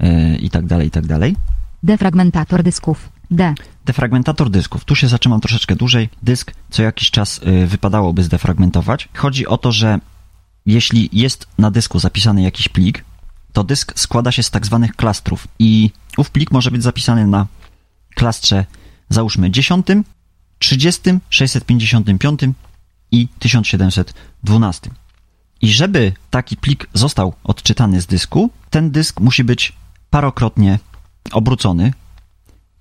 y, 0.00 0.36
i 0.36 0.50
tak 0.50 0.66
dalej, 0.66 0.88
i 0.88 0.90
tak 0.90 1.06
dalej. 1.06 1.36
Defragmentator 1.82 2.62
dysków. 2.62 3.08
D. 3.30 3.54
Defragmentator 3.84 4.50
dysków. 4.50 4.84
Tu 4.84 4.94
się 4.94 5.08
zatrzymam 5.08 5.40
troszeczkę 5.40 5.76
dłużej. 5.76 6.08
Dysk 6.22 6.52
co 6.70 6.82
jakiś 6.82 7.10
czas 7.10 7.40
y, 7.62 7.66
wypadałoby 7.66 8.22
zdefragmentować. 8.22 9.08
Chodzi 9.14 9.46
o 9.46 9.58
to, 9.58 9.72
że 9.72 9.98
jeśli 10.66 11.08
jest 11.12 11.46
na 11.58 11.70
dysku 11.70 11.98
zapisany 11.98 12.42
jakiś 12.42 12.68
plik, 12.68 13.04
to 13.52 13.64
dysk 13.64 13.92
składa 13.98 14.32
się 14.32 14.42
z 14.42 14.50
tak 14.50 14.66
zwanych 14.66 14.96
klastrów 14.96 15.48
i 15.58 15.90
ów 16.16 16.30
plik 16.30 16.50
może 16.50 16.70
być 16.70 16.82
zapisany 16.82 17.26
na 17.26 17.46
klastrze 18.14 18.64
załóżmy 19.08 19.50
10, 19.50 19.86
30, 20.58 21.00
655 21.30 22.40
i 23.10 23.28
1712. 23.38 24.90
I 25.60 25.68
żeby 25.72 26.12
taki 26.30 26.56
plik 26.56 26.86
został 26.94 27.34
odczytany 27.44 28.00
z 28.00 28.06
dysku, 28.06 28.50
ten 28.70 28.90
dysk 28.90 29.20
musi 29.20 29.44
być 29.44 29.72
parokrotnie 30.10 30.78
obrócony. 31.32 31.92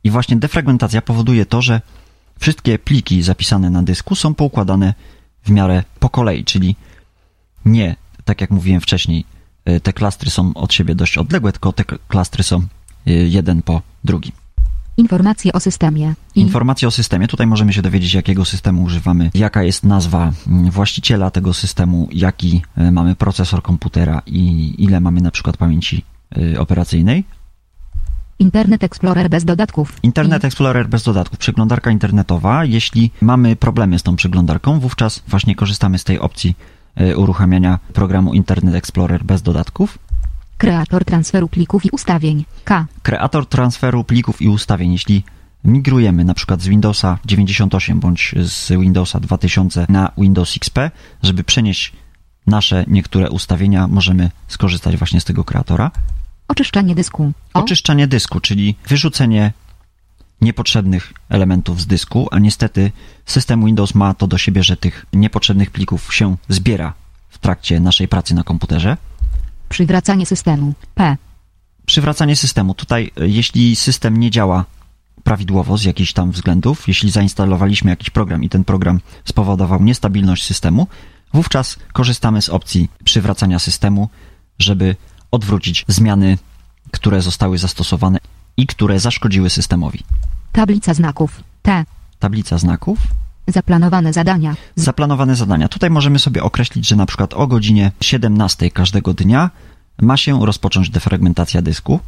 I 0.03 0.11
właśnie 0.11 0.37
defragmentacja 0.37 1.01
powoduje 1.01 1.45
to, 1.45 1.61
że 1.61 1.81
wszystkie 2.39 2.79
pliki 2.79 3.23
zapisane 3.23 3.69
na 3.69 3.83
dysku 3.83 4.15
są 4.15 4.33
poukładane 4.33 4.93
w 5.43 5.49
miarę 5.49 5.83
po 5.99 6.09
kolei, 6.09 6.45
czyli 6.45 6.75
nie, 7.65 7.95
tak 8.25 8.41
jak 8.41 8.51
mówiłem 8.51 8.81
wcześniej, 8.81 9.25
y, 9.69 9.79
te 9.79 9.93
klastry 9.93 10.29
są 10.29 10.53
od 10.53 10.73
siebie 10.73 10.95
dość 10.95 11.17
odległe, 11.17 11.51
tylko 11.51 11.73
te 11.73 11.83
klastry 11.83 12.43
są 12.43 12.59
y, 13.07 13.11
jeden 13.11 13.61
po 13.61 13.81
drugim. 14.03 14.31
Informacje 14.97 15.53
o 15.53 15.59
systemie. 15.59 16.13
I. 16.35 16.41
Informacje 16.41 16.87
o 16.87 16.91
systemie. 16.91 17.27
Tutaj 17.27 17.47
możemy 17.47 17.73
się 17.73 17.81
dowiedzieć, 17.81 18.13
jakiego 18.13 18.45
systemu 18.45 18.83
używamy, 18.83 19.31
jaka 19.33 19.63
jest 19.63 19.83
nazwa 19.83 20.31
mm, 20.47 20.71
właściciela 20.71 21.31
tego 21.31 21.53
systemu, 21.53 22.09
jaki 22.11 22.61
y, 22.77 22.91
mamy 22.91 23.15
procesor 23.15 23.61
komputera 23.61 24.21
i 24.25 24.75
ile 24.77 24.99
mamy 24.99 25.21
na 25.21 25.31
przykład 25.31 25.57
pamięci 25.57 26.03
operacyjnej. 26.59 27.23
Internet 28.41 28.83
Explorer 28.83 29.29
bez 29.29 29.45
dodatków. 29.45 29.97
Internet 30.03 30.45
Explorer 30.45 30.87
bez 30.89 31.03
dodatków, 31.03 31.39
przeglądarka 31.39 31.91
internetowa. 31.91 32.65
Jeśli 32.65 33.11
mamy 33.21 33.55
problemy 33.55 33.99
z 33.99 34.03
tą 34.03 34.15
przeglądarką, 34.15 34.79
wówczas 34.79 35.23
właśnie 35.27 35.55
korzystamy 35.55 35.99
z 35.99 36.03
tej 36.03 36.19
opcji 36.19 36.55
y, 37.01 37.17
uruchamiania 37.17 37.79
programu 37.93 38.33
Internet 38.33 38.75
Explorer 38.75 39.23
bez 39.23 39.41
dodatków. 39.41 39.97
Kreator 40.57 41.05
transferu 41.05 41.47
plików 41.47 41.85
i 41.85 41.89
ustawień. 41.91 42.45
K. 42.63 42.85
Kreator 43.03 43.45
transferu 43.45 44.03
plików 44.03 44.41
i 44.41 44.49
ustawień. 44.49 44.91
Jeśli 44.91 45.23
migrujemy 45.63 46.23
na 46.23 46.33
przykład 46.33 46.61
z 46.61 46.67
Windowsa 46.67 47.17
98 47.25 47.99
bądź 47.99 48.35
z 48.43 48.71
Windowsa 48.71 49.19
2000 49.19 49.85
na 49.89 50.11
Windows 50.17 50.57
XP, 50.57 50.91
żeby 51.23 51.43
przenieść 51.43 51.93
nasze 52.47 52.85
niektóre 52.87 53.29
ustawienia, 53.29 53.87
możemy 53.87 54.31
skorzystać 54.47 54.97
właśnie 54.97 55.21
z 55.21 55.25
tego 55.25 55.43
kreatora. 55.43 55.91
Oczyszczanie 56.51 56.95
dysku. 56.95 57.31
O. 57.53 57.59
Oczyszczanie 57.59 58.07
dysku, 58.07 58.39
czyli 58.39 58.75
wyrzucenie 58.87 59.53
niepotrzebnych 60.41 61.13
elementów 61.29 61.81
z 61.81 61.87
dysku, 61.87 62.27
a 62.31 62.39
niestety 62.39 62.91
system 63.25 63.65
Windows 63.65 63.95
ma 63.95 64.13
to 64.13 64.27
do 64.27 64.37
siebie, 64.37 64.63
że 64.63 64.77
tych 64.77 65.05
niepotrzebnych 65.13 65.71
plików 65.71 66.13
się 66.13 66.35
zbiera 66.49 66.93
w 67.29 67.37
trakcie 67.37 67.79
naszej 67.79 68.07
pracy 68.07 68.35
na 68.35 68.43
komputerze. 68.43 68.97
Przywracanie 69.69 70.25
systemu. 70.25 70.73
P. 70.95 71.17
Przywracanie 71.85 72.35
systemu. 72.35 72.73
Tutaj, 72.73 73.11
e, 73.17 73.27
jeśli 73.27 73.75
system 73.75 74.17
nie 74.17 74.31
działa 74.31 74.65
prawidłowo 75.23 75.77
z 75.77 75.83
jakichś 75.83 76.13
tam 76.13 76.31
względów, 76.31 76.87
jeśli 76.87 77.11
zainstalowaliśmy 77.11 77.89
jakiś 77.89 78.09
program 78.09 78.43
i 78.43 78.49
ten 78.49 78.63
program 78.63 78.99
spowodował 79.25 79.83
niestabilność 79.83 80.43
systemu, 80.45 80.87
wówczas 81.33 81.77
korzystamy 81.93 82.41
z 82.41 82.49
opcji 82.49 82.89
przywracania 83.03 83.59
systemu, 83.59 84.09
żeby 84.59 84.95
odwrócić 85.31 85.85
zmiany, 85.87 86.37
które 86.91 87.21
zostały 87.21 87.57
zastosowane 87.57 88.19
i 88.57 88.67
które 88.67 88.99
zaszkodziły 88.99 89.49
systemowi. 89.49 89.99
Tablica 90.51 90.93
znaków. 90.93 91.43
T. 91.61 91.85
Tablica 92.19 92.57
znaków, 92.57 92.99
Zaplanowane 93.47 94.13
zadania. 94.13 94.55
Zaplanowane 94.75 95.35
zadania. 95.35 95.67
Tutaj 95.67 95.89
możemy 95.89 96.19
sobie 96.19 96.43
określić, 96.43 96.87
że 96.87 96.95
na 96.95 97.05
przykład 97.05 97.33
o 97.33 97.47
godzinie 97.47 97.91
17 98.01 98.71
każdego 98.71 99.13
dnia 99.13 99.49
ma 100.01 100.17
się 100.17 100.45
rozpocząć 100.45 100.89
defragmentacja 100.89 101.61
dysku 101.61 101.99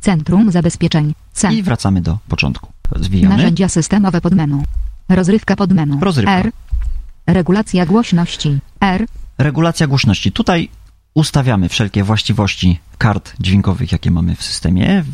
Centrum 0.00 0.50
zabezpieczeń. 0.50 1.14
C. 1.32 1.54
i 1.54 1.62
wracamy 1.62 2.00
do 2.00 2.18
początku. 2.28 2.72
Zwijamy. 3.00 3.36
Narzędzia 3.36 3.68
systemowe 3.68 4.20
podmenu. 4.20 4.62
Rozrywka 5.08 5.56
podmenu. 5.56 5.98
Rozrywka. 6.00 6.32
R. 6.32 6.52
Regulacja 7.26 7.86
głośności. 7.86 8.58
R. 8.80 9.06
Regulacja 9.38 9.86
głośności. 9.86 10.32
Tutaj 10.32 10.68
ustawiamy 11.18 11.68
wszelkie 11.68 12.04
właściwości 12.04 12.80
kart 12.98 13.34
dźwiękowych, 13.40 13.92
jakie 13.92 14.10
mamy 14.10 14.36
w 14.36 14.42
systemie, 14.42 15.04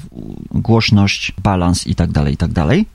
głośność, 0.50 1.32
balans 1.42 1.86
i 1.86 1.94
tak 1.94 2.12
dalej, 2.12 2.34
i 2.34 2.36
tak 2.36 2.52
dalej. 2.52 2.86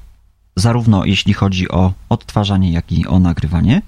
Zarówno 0.55 1.05
jeśli 1.05 1.33
chodzi 1.33 1.69
o 1.69 1.93
odtwarzanie, 2.09 2.71
jak 2.71 2.91
i 2.91 3.07
o 3.07 3.19
nagrywanie. 3.19 3.81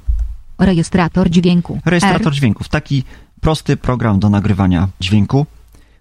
Rejestrator 0.60 1.30
dźwięku. 1.30 1.80
Rejestrator 1.86 2.34
dźwięków. 2.34 2.70
Taki 2.70 3.04
prosty 3.42 3.78
program 3.78 4.20
do 4.20 4.30
nagrywania 4.30 4.88
dźwięku. 5.00 5.46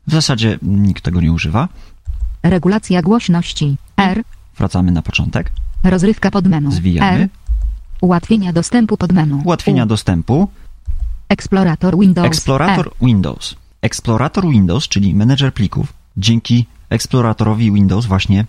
W 0.06 0.12
zasadzie 0.12 0.58
nikt 0.62 1.04
tego 1.04 1.20
nie 1.20 1.32
używa. 1.32 1.68
R. 2.42 2.52
Regulacja 2.52 3.02
głośności. 3.02 3.76
R. 3.96 4.22
Wracamy 4.56 4.92
na 4.92 5.02
początek. 5.02 5.52
Rozrywka 5.84 6.30
podmenu. 6.30 6.72
Zwijamy. 6.72 7.22
R. 7.22 7.28
Ułatwienia 8.00 8.52
dostępu 8.52 8.96
podmenu. 8.96 9.42
Ułatwienia 9.44 9.84
U. 9.84 9.86
dostępu. 9.86 10.48
Eksplorator 11.30 11.98
Windows. 11.98 12.26
Eksplorator 12.26 12.86
R. 12.86 12.92
Windows. 13.00 13.56
Eksplorator 13.82 14.48
Windows, 14.48 14.88
czyli 14.88 15.14
menedżer 15.14 15.54
plików. 15.54 15.92
Dzięki 16.16 16.66
eksploratorowi 16.88 17.72
Windows 17.72 18.06
właśnie 18.06 18.44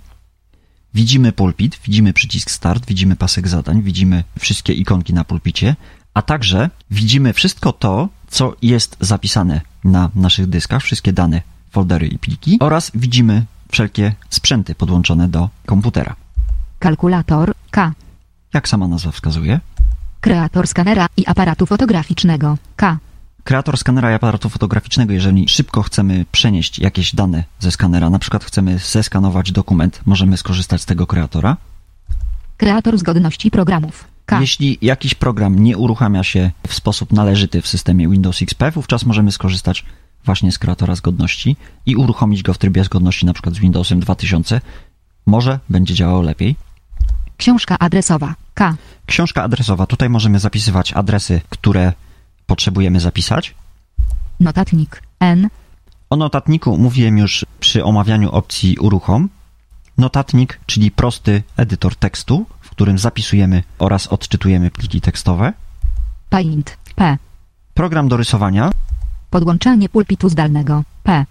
widzimy 0.93 1.31
pulpit, 1.31 1.79
widzimy 1.85 2.13
przycisk 2.13 2.51
start, 2.51 2.85
widzimy 2.85 3.15
pasek 3.15 3.47
zadań, 3.47 3.81
widzimy 3.81 4.23
wszystkie 4.39 4.73
ikonki 4.73 5.13
na 5.13 5.23
pulpicie, 5.23 5.75
a 6.13 6.21
także 6.21 6.69
widzimy 6.91 7.33
wszystko 7.33 7.73
to, 7.73 8.09
co 8.27 8.55
jest 8.61 8.97
zapisane 8.99 9.61
na 9.83 10.09
naszych 10.15 10.47
dyskach, 10.47 10.83
wszystkie 10.83 11.13
dane, 11.13 11.41
foldery 11.71 12.07
i 12.07 12.19
pliki 12.19 12.57
oraz 12.59 12.91
widzimy 12.95 13.45
wszelkie 13.71 14.15
sprzęty 14.29 14.75
podłączone 14.75 15.27
do 15.27 15.49
komputera. 15.65 16.15
Kalkulator. 16.79 17.53
K. 17.71 17.93
Jak 18.53 18.69
sama 18.69 18.87
nazwa 18.87 19.11
wskazuje, 19.11 19.59
Kreator 20.21 20.67
skanera 20.67 21.07
i 21.17 21.25
aparatu 21.25 21.65
fotograficznego. 21.65 22.57
K. 22.75 22.97
kreator 23.43 23.77
skanera 23.77 24.11
i 24.11 24.13
aparatu 24.13 24.49
fotograficznego, 24.49 25.13
jeżeli 25.13 25.49
szybko 25.49 25.81
chcemy 25.83 26.25
przenieść 26.31 26.79
jakieś 26.79 27.15
dane 27.15 27.43
ze 27.59 27.71
skanera, 27.71 28.09
na 28.09 28.19
przykład 28.19 28.43
chcemy 28.43 28.79
zeskanować 28.79 29.51
dokument, 29.51 30.01
możemy 30.05 30.37
skorzystać 30.37 30.81
z 30.81 30.85
tego 30.85 31.07
kreatora. 31.07 31.57
Kreator 32.57 32.97
zgodności 32.97 33.51
programów. 33.51 34.07
K. 34.25 34.41
Jeśli 34.41 34.77
jakiś 34.81 35.15
program 35.15 35.59
nie 35.59 35.77
uruchamia 35.77 36.23
się 36.23 36.51
w 36.67 36.73
sposób 36.73 37.13
należyty 37.13 37.61
w 37.61 37.67
systemie 37.67 38.09
Windows 38.09 38.41
XP, 38.41 38.63
wówczas 38.73 39.05
możemy 39.05 39.31
skorzystać 39.31 39.85
właśnie 40.25 40.51
z 40.51 40.59
kreatora 40.59 40.95
zgodności 40.95 41.55
i 41.85 41.95
uruchomić 41.95 42.43
go 42.43 42.53
w 42.53 42.57
trybie 42.57 42.83
zgodności 42.83 43.25
na 43.25 43.33
przykład 43.33 43.55
z 43.55 43.59
Windowsem 43.59 43.99
2000. 43.99 44.61
Może 45.25 45.59
będzie 45.69 45.93
działało 45.93 46.21
lepiej. 46.21 46.55
Książka 47.41 47.79
adresowa. 47.79 48.35
K. 48.53 48.75
Książka 49.05 49.43
adresowa. 49.43 49.85
Tutaj 49.85 50.09
możemy 50.09 50.39
zapisywać 50.39 50.93
adresy, 50.93 51.41
które 51.49 51.93
potrzebujemy 52.45 52.99
zapisać. 52.99 53.55
Notatnik. 54.39 55.01
N. 55.19 55.49
O 56.09 56.15
notatniku 56.15 56.77
mówiłem 56.77 57.17
już 57.17 57.45
przy 57.59 57.83
omawianiu 57.83 58.31
opcji 58.31 58.77
uruchom. 58.77 59.29
Notatnik, 59.97 60.59
czyli 60.65 60.91
prosty 60.91 61.43
edytor 61.57 61.95
tekstu, 61.95 62.45
w 62.61 62.69
którym 62.69 62.97
zapisujemy 62.97 63.63
oraz 63.79 64.07
odczytujemy 64.07 64.71
pliki 64.71 65.01
tekstowe. 65.01 65.53
Paint. 66.29 66.77
P. 66.95 67.17
Program 67.73 68.07
do 68.07 68.17
rysowania, 68.17 68.71
Podłączanie 69.29 69.89
pulpitu 69.89 70.29
zdalnego. 70.29 70.83
P. 71.03 71.25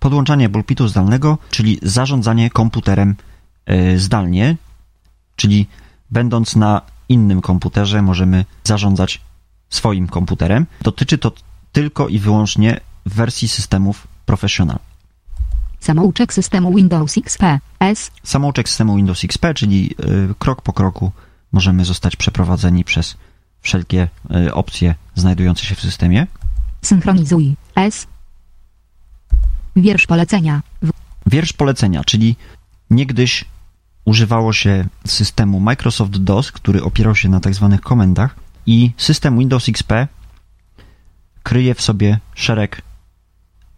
podłączanie 0.00 0.48
pulpitu 0.48 0.88
zdalnego, 0.88 1.38
czyli 1.50 1.78
zarządzanie 1.82 2.50
komputerem 2.50 3.16
y, 3.70 3.98
zdalnie, 3.98 4.56
czyli 5.36 5.66
będąc 6.10 6.56
na 6.56 6.82
innym 7.08 7.40
komputerze 7.40 8.02
możemy 8.02 8.44
zarządzać 8.64 9.20
swoim 9.70 10.08
komputerem. 10.08 10.66
Dotyczy 10.82 11.18
to 11.18 11.32
tylko 11.72 12.08
i 12.08 12.18
wyłącznie 12.18 12.80
wersji 13.06 13.48
systemów 13.48 14.06
Professional. 14.26 14.78
Samouczek 15.80 16.34
systemu 16.34 16.74
Windows 16.74 17.18
XP. 17.18 17.42
S. 17.80 18.10
Samouczek 18.22 18.68
systemu 18.68 18.96
Windows 18.96 19.24
XP, 19.24 19.46
czyli 19.54 19.94
y, 20.30 20.34
krok 20.38 20.62
po 20.62 20.72
kroku 20.72 21.12
możemy 21.52 21.84
zostać 21.84 22.16
przeprowadzeni 22.16 22.84
przez 22.84 23.16
wszelkie 23.60 24.08
y, 24.46 24.54
opcje 24.54 24.94
znajdujące 25.14 25.64
się 25.64 25.74
w 25.74 25.80
systemie. 25.80 26.26
Synchronizuj. 26.82 27.54
S. 27.76 28.06
Wiersz 29.76 30.06
polecenia. 30.06 30.62
Wiersz 31.26 31.52
polecenia, 31.52 32.04
czyli 32.04 32.36
niegdyś 32.90 33.44
używało 34.04 34.52
się 34.52 34.86
systemu 35.06 35.60
Microsoft 35.60 36.16
DOS, 36.16 36.52
który 36.52 36.82
opierał 36.82 37.14
się 37.14 37.28
na 37.28 37.40
tak 37.40 37.54
zwanych 37.54 37.80
komendach 37.80 38.36
i 38.66 38.90
system 38.96 39.38
Windows 39.38 39.68
XP 39.68 39.92
kryje 41.42 41.74
w 41.74 41.82
sobie 41.82 42.18
szereg 42.34 42.82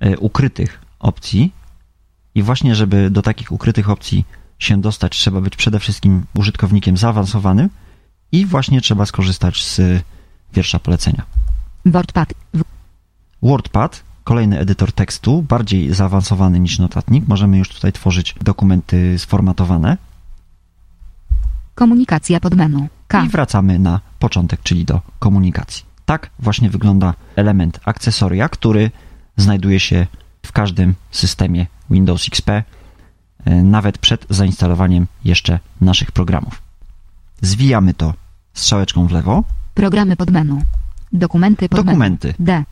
y, 0.05 0.19
ukrytych 0.19 0.81
opcji 0.99 1.53
i 2.35 2.43
właśnie, 2.43 2.75
żeby 2.75 3.11
do 3.11 3.23
takich 3.23 3.53
ukrytych 3.53 3.91
opcji 3.91 4.25
się 4.59 4.81
dostać, 4.81 5.19
trzeba 5.19 5.41
być 5.41 5.57
przede 5.57 5.81
wszystkim 5.81 6.25
użytkownikiem 6.35 6.97
zaawansowanym 6.97 7.71
i 8.33 8.47
właśnie 8.47 8.81
trzeba 8.81 9.07
skorzystać 9.07 9.65
z 9.65 10.03
wiersza 10.53 10.79
polecenia. 10.79 11.23
WordPad. 11.85 12.35
WordPad, 13.43 14.03
kolejny 14.25 14.59
edytor 14.59 14.93
tekstu, 14.93 15.43
bardziej 15.43 15.95
zaawansowany 15.95 16.61
niż 16.61 16.79
notatnik. 16.79 17.29
Możemy 17.29 17.59
już 17.59 17.69
tutaj 17.69 17.93
tworzyć 17.93 18.35
dokumenty 18.43 19.19
sformatowane 19.19 19.97
Komunikacja 21.77 22.41
podmenu. 22.41 22.89
K. 23.09 23.25
i 23.25 23.29
wracamy 23.29 23.79
na 23.79 24.01
początek, 24.19 24.61
czyli 24.63 24.85
do 24.85 25.01
komunikacji. 25.19 25.85
Tak 26.07 26.31
właśnie 26.39 26.71
wygląda 26.71 27.15
element 27.37 27.81
akcesoria, 27.85 28.49
który 28.49 28.91
znajduje 29.37 29.81
się 29.81 30.07
w 30.47 30.53
każdym 30.53 30.95
systemie 31.11 31.67
Windows 31.91 32.27
XP, 32.29 32.49
e, 32.51 32.63
nawet 33.63 33.99
przed 33.99 34.27
zainstalowaniem 34.31 35.07
jeszcze 35.25 35.59
naszych 35.81 36.13
programów. 36.13 36.63
Zwijamy 37.43 37.95
to 37.95 38.15
strzałeczką 38.55 39.07
w 39.07 39.13
lewo, 39.13 39.45
Programy 39.75 40.17
podmenu. 40.17 40.63
Dokumenty 41.13 41.69
podmenu. 41.69 41.87
dokumenty 41.87 42.35
D. 42.39 42.53
Moje 42.53 42.65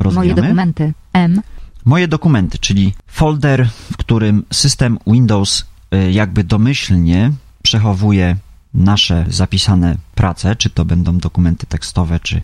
rozwijamy. 0.00 0.42
dokumenty. 0.42 0.92
M. 1.12 1.42
Moje 1.84 2.08
dokumenty, 2.08 2.58
czyli 2.58 2.94
folder, 3.06 3.68
w 3.92 3.96
którym 3.96 4.44
system 4.52 4.98
Windows 5.06 5.64
y, 5.94 6.12
jakby 6.12 6.44
domyślnie 6.44 7.30
przechowuje 7.62 8.36
nasze 8.74 9.24
zapisane 9.28 9.96
prace, 10.14 10.56
czy 10.56 10.70
to 10.70 10.84
będą 10.84 11.18
dokumenty 11.18 11.66
tekstowe, 11.66 12.20
czy 12.20 12.42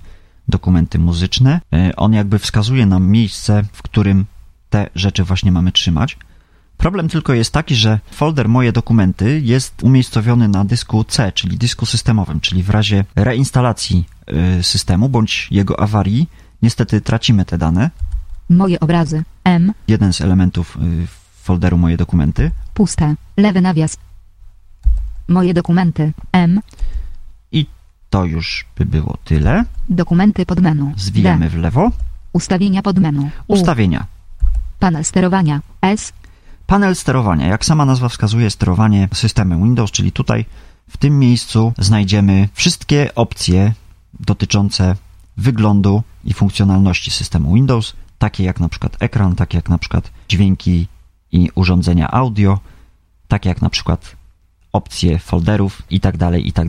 dokumenty 0.48 0.98
muzyczne. 0.98 1.60
Y, 1.74 1.96
On 1.96 2.12
jakby 2.12 2.38
wskazuje 2.38 2.86
nam 2.86 3.08
miejsce, 3.08 3.62
w 3.72 3.82
którym 3.82 4.26
te 4.70 4.90
rzeczy 4.94 5.24
właśnie 5.24 5.52
mamy 5.52 5.72
trzymać. 5.72 6.16
Problem 6.76 7.08
tylko 7.08 7.34
jest 7.34 7.52
taki, 7.52 7.74
że 7.74 8.00
folder 8.10 8.48
Moje 8.48 8.72
dokumenty 8.72 9.40
jest 9.44 9.82
umiejscowiony 9.82 10.48
na 10.48 10.64
dysku 10.64 11.04
C, 11.04 11.32
czyli 11.32 11.58
dysku 11.58 11.86
systemowym, 11.86 12.40
czyli 12.40 12.62
w 12.62 12.70
razie 12.70 13.04
reinstalacji 13.16 14.04
y, 14.58 14.62
systemu 14.62 15.08
bądź 15.08 15.48
jego 15.50 15.80
awarii, 15.80 16.28
niestety 16.62 17.00
tracimy 17.00 17.44
te 17.44 17.58
dane. 17.58 17.90
Moje 18.50 18.80
obrazy. 18.80 19.24
M. 19.44 19.72
jeden 19.88 20.12
z 20.12 20.20
elementów 20.20 20.76
y, 20.76 21.06
folderu 21.42 21.78
Moje 21.78 21.96
dokumenty. 21.96 22.50
Puste. 22.74 23.14
Lewy 23.36 23.60
nawias. 23.60 23.96
Moje 25.28 25.54
dokumenty. 25.54 26.12
M. 26.32 26.60
I 27.52 27.66
to 28.10 28.24
już 28.24 28.66
by 28.76 28.86
było 28.86 29.16
tyle. 29.24 29.64
Dokumenty 29.88 30.46
podmenu. 30.46 30.92
Zwijamy 30.96 31.44
D. 31.44 31.50
w 31.50 31.56
lewo. 31.56 31.90
Ustawienia 32.32 32.82
podmenu. 32.82 33.30
U. 33.48 33.54
Ustawienia. 33.54 34.06
Panel 34.78 35.04
sterowania. 35.04 35.60
S. 35.82 36.12
Panel 36.66 36.96
sterowania, 36.96 37.46
jak 37.46 37.64
sama 37.64 37.84
nazwa 37.84 38.08
wskazuje, 38.08 38.50
sterowanie 38.50 39.08
systemem 39.14 39.64
Windows, 39.64 39.90
czyli 39.90 40.12
tutaj 40.12 40.44
w 40.88 40.96
tym 40.96 41.18
miejscu 41.18 41.72
znajdziemy 41.78 42.48
wszystkie 42.52 43.14
opcje 43.14 43.72
dotyczące 44.20 44.96
wyglądu 45.36 46.02
i 46.24 46.34
funkcjonalności 46.34 47.10
systemu 47.10 47.54
Windows, 47.54 47.96
takie 48.18 48.44
jak 48.44 48.60
na 48.60 48.68
przykład 48.68 48.96
ekran, 49.00 49.34
takie 49.34 49.58
jak 49.58 49.68
na 49.68 49.78
przykład 49.78 50.10
dźwięki 50.28 50.86
i 51.32 51.50
urządzenia 51.54 52.10
audio, 52.10 52.58
takie 53.28 53.48
jak 53.48 53.62
na 53.62 53.70
przykład 53.70 54.16
opcje 54.72 55.18
folderów 55.18 55.82
i 55.90 56.00
tak 56.00 56.16
dalej, 56.16 56.48
i 56.48 56.52
tak. 56.52 56.68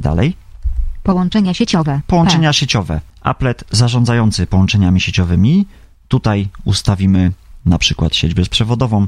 Połączenia 1.03 1.53
sieciowe. 1.53 2.01
Połączenia 2.07 2.53
sieciowe. 2.53 3.01
Applet 3.21 3.63
zarządzający 3.71 4.47
połączeniami 4.47 5.01
sieciowymi. 5.01 5.65
Tutaj 6.07 6.49
ustawimy 6.65 7.31
na 7.65 7.77
przykład 7.77 8.15
sieć 8.15 8.33
bezprzewodową. 8.33 9.07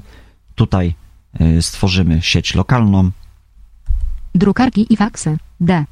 Tutaj 0.55 0.95
y, 1.41 1.61
stworzymy 1.61 2.21
sieć 2.21 2.55
lokalną. 2.55 3.11
P. 3.11 3.11
Drukarki 4.35 4.93
i 4.93 4.97
faksy. 4.97 5.37
D. 5.59 5.85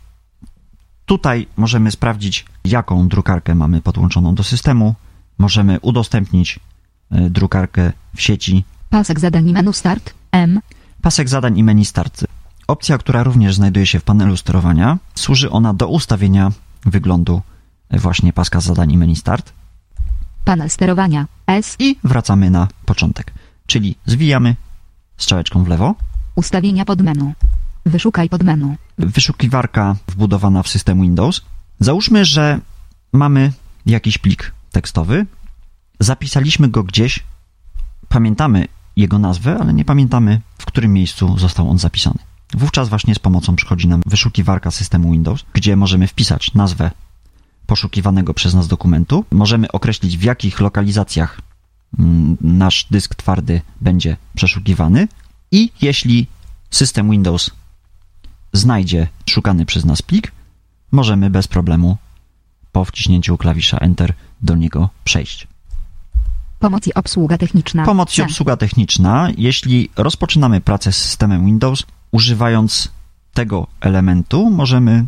Tutaj 1.06 1.48
możemy 1.58 1.92
sprawdzić, 1.92 2.46
jaką 2.66 3.08
drukarkę 3.08 3.56
mamy 3.56 3.82
podłączoną 3.82 4.36
do 4.36 4.44
systemu. 4.44 4.96
Możemy 5.38 5.80
udostępnić 5.80 6.60
y, 7.12 7.30
drukarkę 7.30 7.92
w 8.16 8.22
sieci. 8.22 8.64
Pasek 8.90 9.20
zadań 9.20 9.50
i 9.50 9.54
menu 9.54 9.74
start. 9.74 10.14
M. 10.32 10.62
Pasek 11.02 11.30
zadań 11.30 11.58
i 11.58 11.64
menu 11.64 11.86
start. 11.86 12.26
Opcja, 12.70 12.98
która 12.98 13.24
również 13.24 13.56
znajduje 13.56 13.86
się 13.86 14.00
w 14.00 14.04
panelu 14.04 14.38
sterowania, 14.38 14.98
służy 15.16 15.50
ona 15.50 15.74
do 15.74 15.88
ustawienia 15.88 16.52
wyglądu 16.86 17.42
y, 17.94 18.00
właśnie 18.00 18.34
paska 18.34 18.62
zadań 18.62 18.92
i 18.92 18.98
menu 18.98 19.16
start. 19.16 19.54
Panel 20.46 20.70
sterowania. 20.70 21.26
S. 21.48 21.76
I 21.80 21.98
wracamy 22.04 22.50
na 22.50 22.68
początek. 22.86 23.34
Czyli 23.66 23.96
zwijamy 24.06 24.56
strzałeczką 25.18 25.64
w 25.64 25.68
lewo. 25.68 25.96
Ustawienia 26.36 26.86
podmenu. 26.86 27.34
Wyszukaj 27.86 28.30
podmenu. 28.30 28.76
Wyszukiwarka 28.98 29.96
wbudowana 30.08 30.64
w 30.64 30.68
system 30.68 31.02
Windows. 31.02 31.42
Załóżmy, 31.80 32.26
że 32.26 32.60
mamy 33.14 33.52
jakiś 33.86 34.18
plik 34.18 34.52
tekstowy. 34.72 35.26
Zapisaliśmy 36.00 36.68
go 36.68 36.84
gdzieś. 36.84 37.24
Pamiętamy 38.10 38.68
jego 38.96 39.20
nazwę, 39.20 39.58
ale 39.62 39.74
nie 39.74 39.86
pamiętamy, 39.86 40.42
w 40.58 40.66
którym 40.66 40.94
miejscu 40.94 41.38
został 41.38 41.70
on 41.70 41.78
zapisany. 41.78 42.29
Wówczas 42.54 42.90
właśnie 42.90 43.16
z 43.16 43.20
pomocą 43.20 43.56
przychodzi 43.56 43.88
nam 43.88 44.02
wyszukiwarka 44.06 44.72
systemu 44.72 45.12
Windows, 45.12 45.46
gdzie 45.54 45.76
możemy 45.76 46.08
wpisać 46.08 46.54
nazwę 46.54 46.92
poszukiwanego 47.66 48.34
przez 48.34 48.54
nas 48.54 48.68
dokumentu. 48.68 49.26
Możemy 49.32 49.72
określić, 49.72 50.18
w 50.18 50.24
jakich 50.24 50.60
lokalizacjach 50.60 51.42
mm, 52.00 52.38
nasz 52.42 52.88
dysk 52.92 53.16
twardy 53.16 53.62
będzie 53.82 54.18
przeszukiwany 54.36 55.08
i 55.52 55.72
jeśli 55.82 56.28
system 56.70 57.12
Windows 57.12 57.52
znajdzie 58.54 59.08
szukany 59.30 59.66
przez 59.66 59.86
nas 59.86 60.02
plik, 60.02 60.32
możemy 60.92 61.30
bez 61.30 61.48
problemu 61.48 61.98
po 62.72 62.86
wciśnięciu 62.86 63.38
klawisza 63.38 63.78
Enter 63.78 64.14
do 64.42 64.56
niego 64.56 64.90
przejść. 65.04 65.48
Pomoc 66.60 66.88
i 66.88 66.94
obsługa 66.94 67.38
techniczna. 67.38 67.86
Pomoc 67.86 68.14
i 68.14 68.16
C. 68.16 68.24
obsługa 68.24 68.58
techniczna. 68.58 69.30
Jeśli 69.38 69.90
rozpoczynamy 69.96 70.62
pracę 70.62 70.92
z 70.92 70.98
systemem 70.98 71.46
Windows, 71.46 71.84
używając 72.12 72.92
tego 73.34 73.68
elementu, 73.82 74.50
możemy 74.50 75.06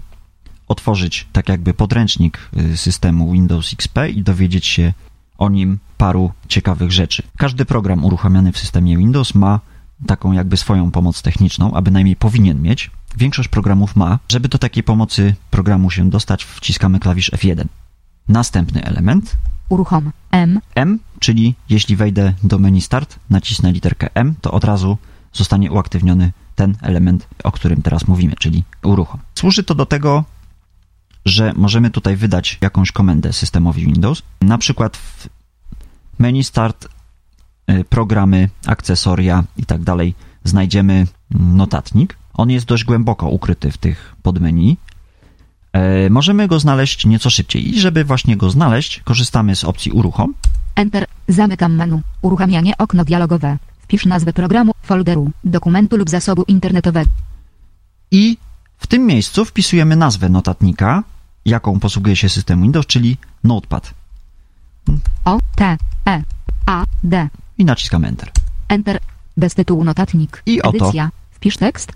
otworzyć 0.68 1.28
tak 1.32 1.50
jakby 1.50 1.74
podręcznik 1.74 2.50
y, 2.58 2.78
systemu 2.78 3.32
Windows 3.32 3.74
XP 3.74 3.98
i 4.16 4.24
dowiedzieć 4.24 4.66
się 4.66 4.94
o 5.38 5.50
nim 5.50 5.80
paru 5.98 6.32
ciekawych 6.48 6.92
rzeczy. 6.92 7.24
Każdy 7.38 7.66
program 7.66 8.06
uruchamiany 8.06 8.52
w 8.52 8.58
systemie 8.58 8.98
Windows 8.98 9.36
ma 9.36 9.60
taką 10.08 10.32
jakby 10.32 10.58
swoją 10.58 10.92
pomoc 10.92 11.22
techniczną, 11.22 11.74
a 11.74 11.82
bynajmniej 11.82 12.16
powinien 12.16 12.62
mieć. 12.62 12.92
Większość 13.18 13.50
programów 13.50 13.96
ma. 13.96 14.20
Żeby 14.30 14.50
do 14.50 14.58
takiej 14.58 14.84
pomocy 14.84 15.36
programu 15.52 15.90
się 15.90 16.10
dostać, 16.10 16.44
wciskamy 16.44 17.00
klawisz 17.00 17.32
F1. 17.32 17.66
Następny 18.28 18.84
element 18.84 19.38
Uruchom. 19.70 20.12
M. 20.32 20.60
M, 20.76 21.00
czyli 21.20 21.56
jeśli 21.70 21.96
wejdę 21.96 22.34
do 22.44 22.60
menu 22.60 22.82
Start, 22.82 23.20
nacisnę 23.30 23.72
literkę 23.72 24.10
M, 24.14 24.36
to 24.42 24.52
od 24.52 24.64
razu 24.64 24.98
zostanie 25.34 25.72
uaktywniony 25.72 26.32
ten 26.62 26.78
element, 26.82 27.28
o 27.43 27.52
którym 27.52 27.82
teraz 27.82 28.08
mówimy, 28.08 28.36
czyli 28.39 28.63
uruchom. 28.84 29.19
Służy 29.36 29.63
to 29.63 29.76
do 29.76 29.86
tego, 29.86 30.24
że 31.26 31.54
możemy 31.56 31.89
tutaj 31.89 32.15
wydać 32.15 32.58
jakąś 32.62 32.91
komendę 32.91 33.34
systemowi 33.34 33.86
Windows. 33.86 34.21
Na 34.41 34.58
przykład 34.58 34.97
w 34.97 35.30
menu 36.19 36.43
Start, 36.43 36.88
y, 37.71 37.84
programy, 37.84 38.50
akcesoria 38.65 39.43
i 39.58 39.65
tak 39.65 39.84
dalej 39.84 40.15
znajdziemy 40.43 41.08
notatnik. 41.32 42.17
On 42.34 42.50
jest 42.50 42.65
dość 42.65 42.84
głęboko 42.84 43.30
ukryty 43.30 43.71
w 43.71 43.78
tych 43.78 44.15
podmenu. 44.21 44.78
E, 45.74 46.10
Możemy 46.10 46.47
go 46.47 46.60
znaleźć 46.60 47.06
nieco 47.06 47.30
szybciej 47.30 47.69
i 47.69 47.80
żeby 47.80 48.04
właśnie 48.04 48.38
go 48.38 48.50
znaleźć, 48.50 49.02
korzystamy 49.04 49.56
z 49.56 49.63
opcji 49.63 49.91
uruchom. 49.91 50.34
Enter. 50.76 51.06
Zamykam 51.28 51.76
menu. 51.76 52.02
Uruchamianie 52.21 52.78
okno 52.78 53.06
dialogowe. 53.06 53.58
Wpisz 53.82 54.06
nazwę 54.06 54.34
programu, 54.34 54.71
folderu, 54.84 55.32
dokumentu 55.44 55.98
lub 55.98 56.10
zasobu 56.10 56.44
internetowego. 56.48 57.12
I 58.12 58.38
w 58.78 58.88
tym 58.88 59.06
miejscu 59.06 59.46
wpisujemy 59.46 59.96
nazwę 59.96 60.30
notatnika, 60.30 61.04
jaką 61.46 61.80
posługuje 61.80 62.15
się 62.15 62.30
system 62.30 62.62
Windows, 62.62 62.86
czyli 62.86 63.17
Notepad. 63.44 63.94
O, 65.26 65.39
T, 65.56 65.78
E, 66.08 66.24
A, 66.65 66.86
D. 67.04 67.30
I 67.58 67.65
naciskamy 67.65 68.08
Enter. 68.08 68.32
Enter. 68.67 69.00
Bez 69.38 69.56
tytułu 69.56 69.84
notatnik. 69.84 70.44
I 70.46 70.62
oto. 70.62 70.78
Edycja. 70.78 71.12
Wpisz 71.32 71.58
tekst. 71.58 71.91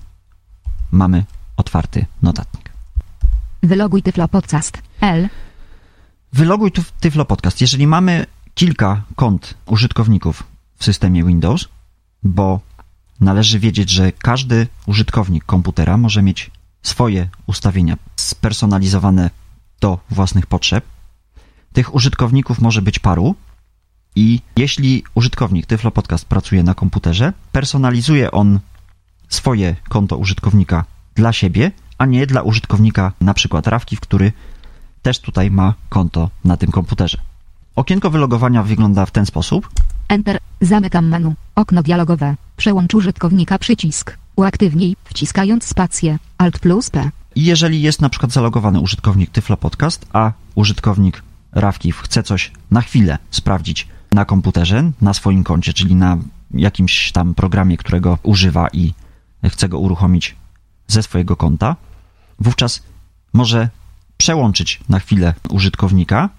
Mamy 0.91 1.23
otwarty 1.57 2.05
notatnik. 2.21 2.69
Wyloguj 3.63 4.03
Tyflo 4.03 4.27
Podcast. 4.27 4.81
L. 5.01 5.29
Wyloguj 6.33 6.71
Tyflo 6.99 7.25
Podcast. 7.25 7.61
Jeżeli 7.61 7.87
mamy 7.87 8.25
kilka 8.55 9.01
kont 9.15 9.53
użytkowników 9.65 10.43
w 10.77 10.83
systemie 10.83 11.23
Windows, 11.23 11.67
bo 12.23 12.59
należy 13.19 13.59
wiedzieć, 13.59 13.89
że 13.89 14.11
każdy 14.11 14.67
użytkownik 14.85 15.43
komputera 15.45 15.97
może 15.97 16.21
mieć 16.21 16.51
swoje 16.83 17.29
ustawienia 17.45 17.97
spersonalizowane 18.15 19.29
do 19.81 19.99
własnych 20.09 20.45
potrzeb. 20.45 20.85
Tych 21.73 21.95
użytkowników 21.95 22.61
może 22.61 22.81
być 22.81 22.99
paru 22.99 23.35
i 24.15 24.41
jeśli 24.57 25.03
użytkownik 25.15 25.65
Tyflo 25.65 25.91
Podcast 25.91 26.25
pracuje 26.25 26.63
na 26.63 26.73
komputerze, 26.73 27.33
personalizuje 27.51 28.31
on 28.31 28.59
swoje 29.29 29.75
konto 29.89 30.17
użytkownika 30.17 30.85
dla 31.15 31.33
siebie, 31.33 31.71
a 31.97 32.05
nie 32.05 32.27
dla 32.27 32.41
użytkownika 32.41 33.11
na 33.21 33.33
przykład 33.33 33.67
Rawki, 33.67 33.97
który 33.97 34.31
też 35.01 35.19
tutaj 35.19 35.51
ma 35.51 35.73
konto 35.89 36.29
na 36.43 36.57
tym 36.57 36.71
komputerze. 36.71 37.17
Okienko 37.75 38.09
wylogowania 38.09 38.63
wygląda 38.63 39.05
w 39.05 39.11
ten 39.11 39.25
sposób. 39.25 39.69
Enter. 40.09 40.37
Zamykam 40.61 41.07
menu. 41.07 41.33
Okno 41.55 41.83
dialogowe. 41.83 42.35
Przełącz 42.57 42.93
użytkownika 42.93 43.59
przycisk. 43.59 44.17
Uaktywnij, 44.35 44.95
wciskając 45.03 45.63
spację. 45.63 46.17
Alt 46.37 46.59
plus 46.59 46.89
P. 46.89 47.09
Jeżeli 47.35 47.81
jest 47.81 48.01
na 48.01 48.09
przykład 48.09 48.31
zalogowany 48.31 48.79
użytkownik 48.79 49.29
Tyflo 49.29 49.57
Podcast, 49.57 50.05
a 50.13 50.31
użytkownik 50.55 51.23
Rawkiw 51.51 51.99
chce 51.99 52.23
coś 52.23 52.51
na 52.71 52.81
chwilę 52.81 53.17
sprawdzić 53.31 53.87
na 54.11 54.25
komputerze, 54.25 54.91
na 55.01 55.13
swoim 55.13 55.43
koncie, 55.43 55.73
czyli 55.73 55.95
na 55.95 56.17
jakimś 56.51 57.11
tam 57.11 57.35
programie, 57.35 57.77
którego 57.77 58.17
używa 58.23 58.67
i 58.73 58.93
chce 59.49 59.69
go 59.69 59.79
uruchomić 59.79 60.35
ze 60.87 61.03
swojego 61.03 61.35
konta, 61.35 61.75
wówczas 62.39 62.83
może 63.33 63.69
przełączyć 64.17 64.79
na 64.89 64.99
chwilę 64.99 65.33
użytkownika, 65.49 66.29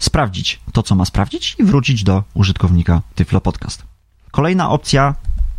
sprawdzić 0.00 0.60
to, 0.72 0.82
co 0.82 0.94
ma 0.94 1.04
sprawdzić 1.04 1.56
i 1.58 1.64
wrócić 1.64 2.04
do 2.04 2.24
użytkownika 2.34 3.02
Tyflo 3.14 3.40
Podcast. 3.40 3.82
Kolejna 4.30 4.70
opcja, 4.70 5.14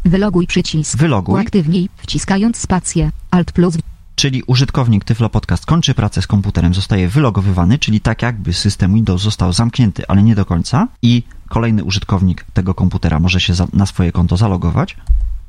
Wyloguj 0.06 0.48
przycisk. 0.48 0.98
Wyloguj. 0.98 1.36
Uaktywnij, 1.36 1.90
wciskając 1.98 2.58
spację. 2.58 3.12
Alt 3.32 3.52
plus 3.52 3.78
czyli 4.16 4.44
użytkownik 4.48 5.04
Tyflo 5.06 5.30
Podcast 5.30 5.66
kończy 5.66 5.94
pracę 5.94 6.22
z 6.22 6.28
komputerem, 6.28 6.74
zostaje 6.74 7.08
wylogowywany, 7.10 7.80
czyli 7.80 8.02
tak 8.02 8.22
jakby 8.22 8.54
system 8.54 8.94
Windows 8.94 9.22
został 9.22 9.54
zamknięty, 9.54 10.08
ale 10.08 10.24
nie 10.24 10.36
do 10.36 10.46
końca 10.46 10.88
i 11.02 11.24
kolejny 11.50 11.84
użytkownik 11.84 12.46
tego 12.54 12.74
komputera 12.74 13.20
może 13.20 13.40
się 13.40 13.54
za, 13.54 13.68
na 13.74 13.86
swoje 13.86 14.12
konto 14.12 14.38
zalogować. 14.38 14.98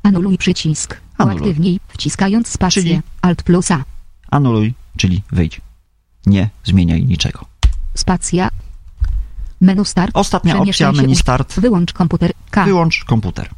Anuluj 0.03 0.37
przycisk. 0.37 0.97
Anuluj. 1.17 1.41
Uaktywnij, 1.41 1.79
wciskając 1.87 2.47
spację. 2.47 2.83
Czyli- 2.83 3.01
Alt 3.21 3.43
plus 3.43 3.71
A. 3.71 3.83
Anuluj, 4.31 4.73
czyli 4.97 5.23
wyjdź. 5.31 5.61
Nie 6.25 6.49
zmieniaj 6.63 7.05
niczego. 7.05 7.45
Spacja. 7.95 8.49
Menu 9.63 9.85
start. 9.85 10.11
Ostatnia 10.13 10.57
opcja, 10.57 10.91
menu 10.91 11.15
start. 11.15 11.59
Wyłącz 11.59 11.93
komputer. 11.93 12.31
K. 12.51 12.65
Wyłącz 12.65 13.03
komputer. 13.03 13.49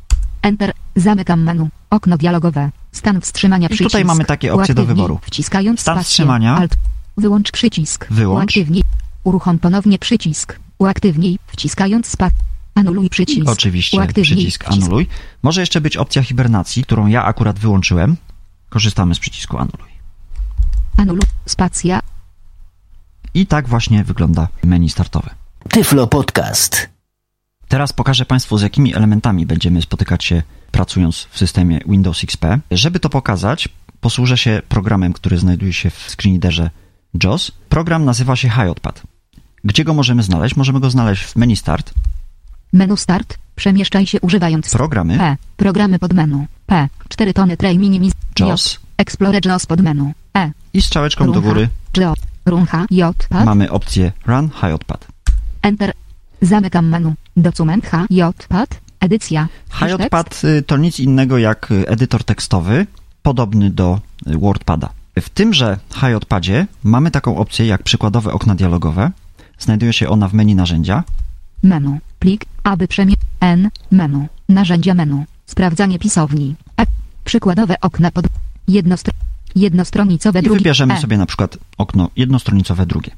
Enter. 0.42 0.74
Zamykam 0.96 1.44
menu. 1.44 1.70
Okno 1.90 2.18
dialogowe. 2.18 2.72
Stan 2.92 3.22
wstrzymania 3.22 3.68
I 3.68 3.70
przycisk. 3.70 3.90
tutaj 3.90 4.06
mamy 4.06 4.26
takie 4.26 4.54
opcje 4.54 4.76
do 4.76 4.82
Uaktywnij, 4.82 4.96
wyboru. 5.04 5.20
Wciskając 5.22 5.80
Stan 5.80 5.96
spację. 5.96 6.06
wstrzymania. 6.06 6.58
Alt. 6.58 6.76
Wyłącz 7.18 7.52
przycisk. 7.52 8.08
Wyłącz. 8.10 8.58
Uaktywnij. 8.58 8.84
Uruchom 9.24 9.60
ponownie 9.60 10.00
przycisk. 10.00 10.60
Uaktywnij, 10.78 11.40
wciskając 11.48 12.08
spa. 12.08 12.30
Anuluj 12.76 13.10
przycisk. 13.10 13.48
I 13.48 13.50
oczywiście 13.50 13.98
Uaktywnij 13.98 14.26
przycisk 14.36 14.72
anuluj. 14.72 15.08
Może 15.44 15.62
jeszcze 15.62 15.82
być 15.82 15.98
opcja 15.98 16.24
hibernacji, 16.24 16.84
którą 16.84 17.08
ja 17.08 17.26
akurat 17.26 17.60
wyłączyłem. 17.60 18.18
Korzystamy 18.70 19.16
z 19.16 19.20
przycisku 19.20 19.58
anuluj. 19.58 19.90
Anuluj. 20.98 21.22
Spacja. 21.46 22.00
I 23.34 23.48
tak 23.48 23.68
właśnie 23.68 24.04
wygląda 24.04 24.48
menu 24.64 24.90
startowe. 24.90 25.30
Tyflo 25.70 26.08
Podcast. 26.08 26.90
Teraz 27.68 27.94
pokażę 27.94 28.26
Państwu, 28.26 28.58
z 28.58 28.62
jakimi 28.62 28.96
elementami 28.96 29.46
będziemy 29.46 29.82
spotykać 29.82 30.24
się 30.26 30.44
pracując 30.72 31.28
w 31.32 31.38
systemie 31.38 31.80
Windows 31.86 32.24
XP. 32.24 32.46
Żeby 32.72 33.00
to 33.00 33.10
pokazać, 33.10 33.70
posłużę 34.02 34.38
się 34.38 34.62
programem, 34.70 35.14
który 35.14 35.38
znajduje 35.38 35.74
się 35.74 35.90
w 35.90 36.10
screenreaderze 36.10 36.70
JOS. 37.24 37.52
Program 37.70 38.06
nazywa 38.06 38.36
się 38.36 38.50
HiOtpad. 38.50 39.02
Gdzie 39.64 39.84
go 39.84 39.94
możemy 39.94 40.24
znaleźć? 40.24 40.56
Możemy 40.56 40.80
go 40.80 40.90
znaleźć 40.90 41.24
w 41.24 41.36
menu 41.36 41.56
Start, 41.56 41.94
Menu 42.74 42.98
start. 42.98 43.38
Przemieszczaj 43.56 44.08
się 44.08 44.22
używając 44.22 44.72
Programy, 44.72 45.18
P. 45.18 45.38
Programy 45.58 46.00
pod 46.00 46.14
menu. 46.14 46.46
P. 46.66 46.90
4 47.10 47.34
tony 47.34 47.58
tray 47.58 47.78
minimiz. 47.80 48.14
JOS 48.40 48.80
Explorer 48.98 49.46
JOS 49.46 49.66
pod 49.66 49.82
menu. 49.82 50.12
E. 50.38 50.52
i 50.74 50.82
strzałeczką 50.82 51.26
do 51.26 51.34
Runha. 51.34 51.48
góry 51.48 51.70
JO. 51.98 52.14
Runha. 52.46 52.86
J. 52.92 53.28
Mamy 53.46 53.72
opcję 53.72 54.12
Run 54.26 54.50
HiOtpad. 54.62 55.15
Enter. 55.66 55.94
Zamykam 56.42 56.86
menu. 56.90 57.14
Document 57.38 57.86
H. 57.86 58.06
J. 58.10 58.46
Pad. 58.50 58.70
Edycja. 59.00 59.48
HiOtpad 59.70 60.42
y, 60.44 60.64
to 60.64 60.78
nic 60.78 61.00
innego 61.00 61.38
jak 61.38 61.72
y, 61.72 61.88
edytor 61.88 62.24
tekstowy, 62.24 62.88
podobny 63.24 63.70
do 63.70 64.00
y, 64.28 64.38
WordPada. 64.38 64.90
W 65.22 65.30
tymże 65.30 65.78
HiOtpadzie 65.96 66.68
mamy 66.84 67.12
taką 67.12 67.38
opcję 67.38 67.66
jak 67.66 67.84
przykładowe 67.84 68.34
okna 68.34 68.56
dialogowe. 68.56 69.12
Znajduje 69.60 69.94
się 69.94 70.10
ona 70.10 70.28
w 70.28 70.34
menu 70.34 70.56
narzędzia. 70.56 71.04
Menu. 71.64 72.00
Plik. 72.20 72.46
Aby 72.64 72.88
przemie... 72.88 73.14
N. 73.40 73.70
Menu. 73.92 74.28
Narzędzia 74.50 74.94
menu. 74.94 75.26
Sprawdzanie 75.46 76.00
pisowni. 76.00 76.56
E. 76.82 76.86
Przykładowe 77.24 77.76
okna 77.82 78.12
pod... 78.12 78.26
Jednostr... 78.68 79.12
Jednostronicowe 79.56 80.40
I 80.40 80.44
drugi. 80.44 80.60
wybierzemy 80.60 80.94
e. 80.94 81.02
sobie 81.02 81.18
na 81.18 81.26
przykład 81.26 81.58
okno 81.78 82.10
jednostronicowe 82.16 82.86
drugie. 82.86 83.12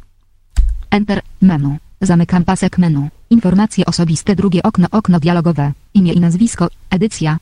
Enter. 0.91 1.21
Menu. 1.41 1.78
Zamykam 2.02 2.43
pasek 2.43 2.78
menu. 2.78 3.10
Informacje 3.30 3.86
osobiste 3.86 4.36
drugie 4.36 4.63
okno 4.63 4.88
okno 4.91 5.19
dialogowe. 5.19 5.73
Imię 5.93 6.13
i 6.13 6.19
nazwisko. 6.19 6.67
Edycja. 6.89 7.38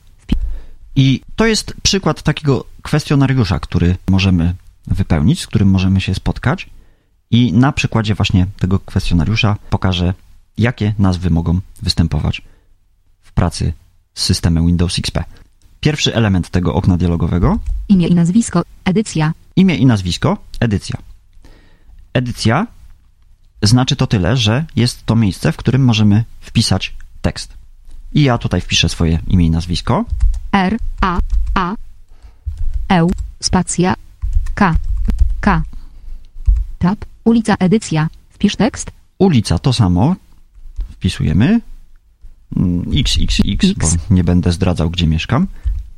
I 0.96 1.20
to 1.36 1.46
jest 1.46 1.74
przykład 1.82 2.22
takiego 2.22 2.64
kwestionariusza, 2.82 3.58
który 3.58 3.96
możemy 4.08 4.54
wypełnić, 4.86 5.40
z 5.40 5.46
którym 5.46 5.70
możemy 5.70 6.00
się 6.00 6.14
spotkać. 6.14 6.70
I 7.30 7.52
na 7.52 7.72
przykładzie 7.72 8.14
właśnie 8.14 8.46
tego 8.58 8.78
kwestionariusza 8.78 9.56
pokażę, 9.70 10.14
jakie 10.58 10.94
nazwy 10.98 11.30
mogą 11.30 11.60
występować 11.82 12.42
w 13.22 13.32
pracy 13.32 13.72
z 14.14 14.24
systemem 14.24 14.66
Windows 14.66 14.98
XP. 14.98 15.24
Pierwszy 15.80 16.14
element 16.14 16.50
tego 16.50 16.74
okna 16.74 16.96
dialogowego 16.96 17.58
Imię 17.88 18.06
i 18.06 18.14
nazwisko. 18.14 18.62
Edycja. 18.84 19.32
imię 19.56 19.76
i 19.76 19.86
nazwisko, 19.86 20.38
edycja. 20.60 20.98
Edycja 22.12 22.66
znaczy 23.62 23.96
to 23.96 24.06
tyle, 24.06 24.36
że 24.36 24.64
jest 24.76 25.06
to 25.06 25.16
miejsce, 25.16 25.52
w 25.52 25.56
którym 25.56 25.84
możemy 25.84 26.24
wpisać 26.40 26.94
tekst. 27.22 27.54
I 28.12 28.22
ja 28.22 28.38
tutaj 28.38 28.60
wpiszę 28.60 28.88
swoje 28.88 29.18
imię 29.28 29.46
i 29.46 29.50
nazwisko. 29.50 30.04
R. 30.52 30.76
A. 31.00 31.18
A. 31.54 31.74
E. 32.88 33.06
Spacja. 33.40 33.94
K. 34.54 34.74
K. 35.40 35.62
Tab. 36.78 37.04
Ulica 37.24 37.54
edycja. 37.58 38.08
Wpisz 38.30 38.56
tekst. 38.56 38.90
Ulica 39.18 39.58
to 39.58 39.72
samo. 39.72 40.16
Wpisujemy. 40.90 41.60
Mm, 42.56 42.84
XXX, 42.94 43.72
bo 43.76 43.86
X. 43.86 43.96
nie 44.10 44.24
będę 44.24 44.52
zdradzał, 44.52 44.90
gdzie 44.90 45.06
mieszkam. 45.06 45.46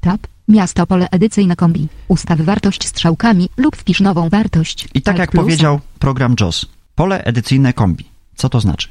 Tab. 0.01 0.27
Miasto 0.49 0.87
pole 0.87 1.09
edycyjne 1.11 1.57
kombi. 1.57 1.89
Ustaw 2.09 2.41
wartość 2.41 2.87
strzałkami 2.87 3.49
lub 3.57 3.77
wpisz 3.77 4.01
nową 4.01 4.29
wartość. 4.29 4.89
I 4.95 5.03
tak 5.03 5.19
jak 5.19 5.33
powiedział 5.33 5.81
program 5.99 6.35
JOS, 6.41 6.67
pole 6.99 7.25
edycyjne 7.25 7.73
kombi. 7.73 8.05
Co 8.37 8.49
to 8.49 8.61
znaczy? 8.61 8.89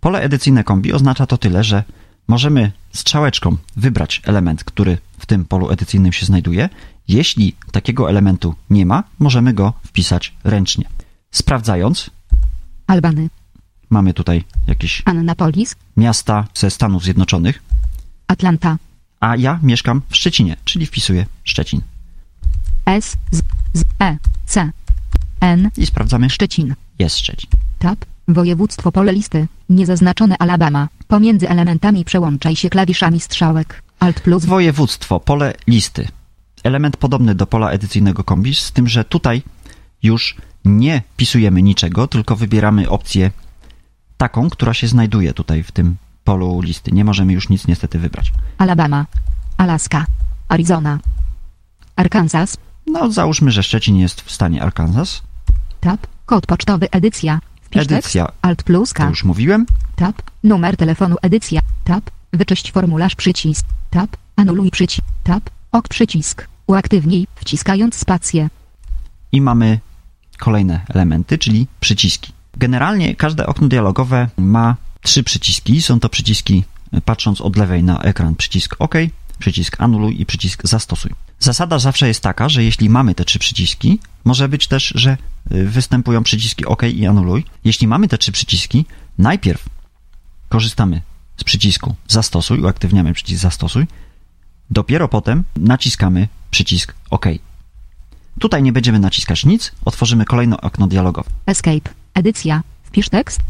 Pole 0.00 0.20
edycyjne 0.20 0.64
kombi 0.64 0.92
oznacza 0.92 1.26
to 1.26 1.38
tyle, 1.38 1.64
że 1.64 1.84
możemy 2.28 2.72
strzałeczką 2.92 3.56
wybrać 3.76 4.22
element, 4.24 4.64
który 4.64 4.98
w 5.18 5.26
tym 5.26 5.44
polu 5.44 5.70
edycyjnym 5.70 6.12
się 6.12 6.26
znajduje. 6.26 6.68
Jeśli 7.08 7.56
takiego 7.72 8.10
elementu 8.10 8.54
nie 8.70 8.86
ma, 8.86 9.04
możemy 9.18 9.54
go 9.54 9.72
wpisać 9.86 10.34
ręcznie. 10.44 10.84
Sprawdzając, 11.30 12.10
Albany. 12.86 13.28
mamy 13.90 14.14
tutaj 14.14 14.44
jakieś 14.66 15.02
Annapolis. 15.04 15.76
miasta 15.96 16.46
ze 16.54 16.70
Stanów 16.70 17.02
Zjednoczonych, 17.04 17.62
Atlanta. 18.26 18.76
a 19.20 19.36
ja 19.36 19.58
mieszkam 19.62 20.02
w 20.08 20.16
Szczecinie, 20.16 20.56
czyli 20.64 20.86
wpisuję 20.86 21.26
Szczecin. 21.44 21.80
S. 22.86 23.16
Z. 23.30 23.42
Z. 23.72 23.84
E. 24.00 24.16
C. 24.46 24.70
N. 25.40 25.70
I 25.76 25.86
sprawdzamy, 25.86 26.30
Szczecin. 26.30 26.74
Jest 26.98 27.18
Szczecin. 27.18 27.50
Tab. 27.78 28.04
Województwo 28.28 28.92
pole 28.92 29.12
listy. 29.12 29.46
Niezaznaczone 29.68 30.38
Alabama. 30.38 30.88
Pomiędzy 31.08 31.48
elementami 31.48 32.04
przełączaj 32.04 32.56
się 32.56 32.70
klawiszami 32.70 33.20
strzałek. 33.20 33.82
Alt 34.00 34.20
plus. 34.20 34.44
Województwo, 34.44 35.20
pole 35.20 35.54
listy. 35.66 36.08
Element 36.62 36.96
podobny 36.96 37.34
do 37.34 37.46
pola 37.46 37.70
edycyjnego 37.70 38.24
kombi, 38.24 38.54
z 38.54 38.72
tym, 38.72 38.88
że 38.88 39.04
tutaj 39.04 39.42
już 40.02 40.36
nie 40.64 41.02
pisujemy 41.16 41.62
niczego, 41.62 42.06
tylko 42.08 42.36
wybieramy 42.36 42.88
opcję 42.88 43.30
taką, 44.16 44.50
która 44.50 44.74
się 44.74 44.88
znajduje 44.88 45.34
tutaj 45.34 45.62
w 45.62 45.72
tym 45.72 45.96
polu 46.24 46.60
listy. 46.60 46.92
Nie 46.92 47.04
możemy 47.04 47.32
już 47.32 47.48
nic 47.48 47.66
niestety 47.66 47.98
wybrać. 47.98 48.32
Alabama. 48.58 49.06
Alaska. 49.56 50.06
Arizona. 50.48 50.98
Arkansas. 51.96 52.56
No, 52.86 53.12
załóżmy, 53.12 53.50
że 53.50 53.62
Szczecin 53.62 53.96
jest 53.96 54.20
w 54.20 54.30
stanie 54.30 54.62
Arkansas. 54.62 55.22
Tab. 55.80 56.06
Kod 56.26 56.46
pocztowy 56.46 56.90
edycja. 56.90 57.40
Wpisz 57.62 57.82
Edycja. 57.82 58.24
tekst. 58.26 58.38
Alt 58.42 58.62
plus 58.62 58.88
To 58.88 58.94
K. 58.94 59.08
już 59.08 59.24
mówiłem. 59.24 59.66
Tab. 59.96 60.22
Numer 60.44 60.76
telefonu 60.76 61.16
edycja. 61.22 61.60
Tab. 61.84 62.10
Wyczyść 62.32 62.72
formularz 62.72 63.14
przycisk. 63.14 63.66
Tab. 63.90 64.16
Anuluj 64.36 64.70
przycisk. 64.70 65.02
Tab. 65.24 65.50
Ok 65.72 65.88
przycisk. 65.88 66.46
Uaktywnij, 66.66 67.26
wciskając 67.34 67.94
spację. 67.94 68.48
I 69.32 69.40
mamy 69.40 69.80
kolejne 70.38 70.80
elementy, 70.88 71.38
czyli 71.38 71.66
przyciski. 71.80 72.32
Generalnie 72.56 73.14
każde 73.16 73.46
okno 73.46 73.68
dialogowe 73.68 74.28
ma 74.36 74.76
trzy 75.02 75.22
przyciski. 75.24 75.82
Są 75.82 76.00
to 76.00 76.08
przyciski, 76.08 76.64
patrząc 77.04 77.40
od 77.40 77.56
lewej 77.56 77.82
na 77.84 77.98
ekran, 78.00 78.34
przycisk 78.34 78.76
OK, 78.78 78.94
przycisk 79.38 79.80
anuluj 79.80 80.20
i 80.20 80.26
przycisk 80.26 80.62
zastosuj. 80.64 81.12
Zasada 81.38 81.78
zawsze 81.78 82.08
jest 82.08 82.22
taka, 82.22 82.48
że 82.48 82.64
jeśli 82.64 82.88
mamy 82.88 83.14
te 83.14 83.24
trzy 83.24 83.38
przyciski, 83.38 83.98
może 84.24 84.48
być 84.48 84.66
też, 84.66 84.92
że 84.96 85.16
y, 85.52 85.64
występują 85.64 86.22
przyciski 86.22 86.66
OK 86.66 86.82
i 86.82 87.06
anuluj. 87.06 87.44
Jeśli 87.64 87.86
mamy 87.86 88.08
te 88.08 88.18
trzy 88.18 88.32
przyciski, 88.32 88.84
najpierw 89.18 89.64
korzystamy 90.48 91.02
z 91.36 91.44
przycisku 91.44 91.94
zastosuj, 92.08 92.60
uaktywniamy 92.60 93.12
przycisk 93.14 93.42
zastosuj, 93.42 93.86
dopiero 94.70 95.08
potem 95.08 95.44
naciskamy 95.56 96.28
przycisk 96.50 96.94
OK. 97.10 97.26
Tutaj 98.40 98.62
nie 98.62 98.72
będziemy 98.72 98.98
naciskać 98.98 99.44
nic, 99.44 99.72
otworzymy 99.84 100.24
kolejne 100.24 100.60
okno 100.60 100.86
dialogowe. 100.86 101.30
Escape. 101.46 101.90
Edycja. 102.14 102.62
Wpisz 102.84 103.08
tekst. 103.08 103.40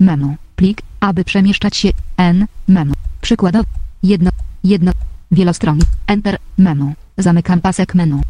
Menu. 0.00 0.36
Plik. 0.56 0.82
Aby 1.00 1.24
przemieszczać 1.24 1.76
się. 1.76 1.88
N. 2.16 2.46
Menu. 2.68 2.92
Przykładowo. 3.20 3.64
Jedno. 4.02 4.30
Jedno. 4.64 4.92
Wielostron. 5.30 5.78
Enter. 6.06 6.38
Menu. 6.58 6.94
Zamykam 7.18 7.60
pasek 7.60 7.94
menu. 7.94 8.20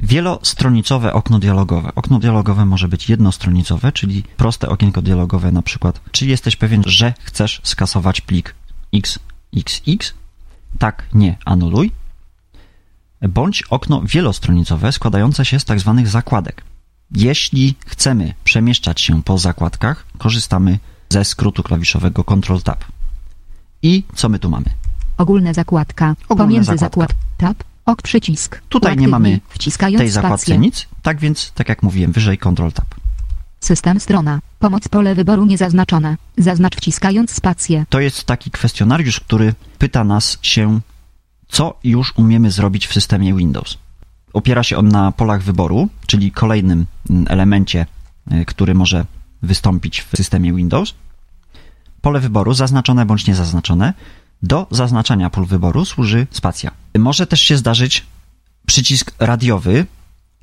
Wielostronicowe 0.00 1.12
okno 1.12 1.38
dialogowe. 1.38 1.94
Okno 1.94 2.18
dialogowe 2.18 2.66
może 2.66 2.88
być 2.88 3.08
jednostronicowe, 3.08 3.92
czyli 3.92 4.22
proste 4.36 4.68
okienko 4.68 5.02
dialogowe 5.02 5.52
na 5.52 5.62
przykład. 5.62 6.00
Czy 6.10 6.26
jesteś 6.26 6.56
pewien, 6.56 6.82
że 6.86 7.14
chcesz 7.20 7.60
skasować 7.64 8.20
plik 8.20 8.54
XXX? 8.94 10.14
Tak, 10.78 11.04
nie, 11.14 11.36
anuluj. 11.44 11.90
Bądź 13.22 13.62
okno 13.62 14.02
wielostronicowe 14.04 14.92
składające 14.92 15.44
się 15.44 15.60
z 15.60 15.64
tak 15.64 15.80
zwanych 15.80 16.08
zakładek. 16.08 16.62
Jeśli 17.10 17.74
chcemy 17.86 18.34
przemieszczać 18.44 19.00
się 19.00 19.22
po 19.22 19.38
zakładkach, 19.38 20.06
korzystamy 20.18 20.78
ze 21.08 21.24
skrótu 21.24 21.62
klawiszowego 21.62 22.24
Ctrl 22.24 22.58
Tab. 22.58 22.84
I 23.82 24.04
co 24.14 24.28
my 24.28 24.38
tu 24.38 24.50
mamy? 24.50 24.85
Ogólne 25.18 25.54
zakładka. 25.54 26.14
Ogólne 26.28 26.44
Pomiędzy 26.44 26.76
zakładka. 26.76 26.86
zakład. 26.86 27.14
Tab. 27.36 27.64
Ok 27.86 28.02
przycisk. 28.02 28.62
Tutaj 28.68 28.96
nie 28.96 29.08
mamy 29.08 29.40
Wciskając 29.48 29.98
tej 29.98 30.08
zakładce 30.10 30.38
spację. 30.38 30.58
nic, 30.58 30.86
tak 31.02 31.18
więc, 31.20 31.52
tak 31.52 31.68
jak 31.68 31.82
mówiłem, 31.82 32.12
wyżej 32.12 32.38
Ctrl 32.38 32.70
Tab. 32.74 32.94
System 33.60 34.00
strona. 34.00 34.40
Pomoc 34.58 34.88
pole 34.88 35.14
wyboru 35.14 35.46
niezaznaczone. 35.46 36.16
Zaznacz 36.38 36.76
wciskając 36.76 37.30
spację. 37.30 37.84
To 37.88 38.00
jest 38.00 38.24
taki 38.24 38.50
kwestionariusz, 38.50 39.20
który 39.20 39.54
pyta 39.78 40.04
nas 40.04 40.38
się, 40.42 40.80
co 41.48 41.78
już 41.84 42.12
umiemy 42.16 42.50
zrobić 42.50 42.86
w 42.86 42.92
systemie 42.92 43.34
Windows. 43.34 43.78
Opiera 44.32 44.62
się 44.62 44.76
on 44.76 44.88
na 44.88 45.12
polach 45.12 45.42
wyboru, 45.42 45.88
czyli 46.06 46.32
kolejnym 46.32 46.86
mm, 47.10 47.26
elemencie, 47.28 47.86
y, 48.32 48.44
który 48.44 48.74
może 48.74 49.06
wystąpić 49.42 50.00
w 50.00 50.16
systemie 50.16 50.52
Windows. 50.52 50.94
pole 52.00 52.20
wyboru, 52.20 52.54
zaznaczone 52.54 53.06
bądź 53.06 53.26
niezaznaczone. 53.26 53.94
Do 54.42 54.66
zaznaczania 54.70 55.30
pól 55.30 55.46
wyboru 55.46 55.84
służy 55.84 56.26
spacja. 56.30 56.70
Może 56.98 57.26
też 57.26 57.40
się 57.40 57.56
zdarzyć 57.56 58.06
przycisk 58.66 59.14
radiowy, 59.18 59.86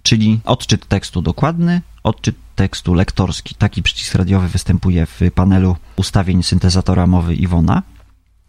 czyli 0.03 0.39
odczyt 0.45 0.87
tekstu 0.87 1.21
dokładny, 1.21 1.81
odczyt 2.03 2.35
tekstu 2.55 2.93
lektorski. 2.93 3.55
Taki 3.55 3.83
przycisk 3.83 4.15
radiowy 4.15 4.47
występuje 4.47 5.05
w 5.05 5.21
panelu 5.35 5.75
ustawień 5.95 6.43
syntezatora 6.43 7.07
mowy 7.07 7.35
Iwona 7.35 7.83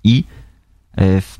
i 0.04 0.24
e, 0.96 1.20
w 1.20 1.38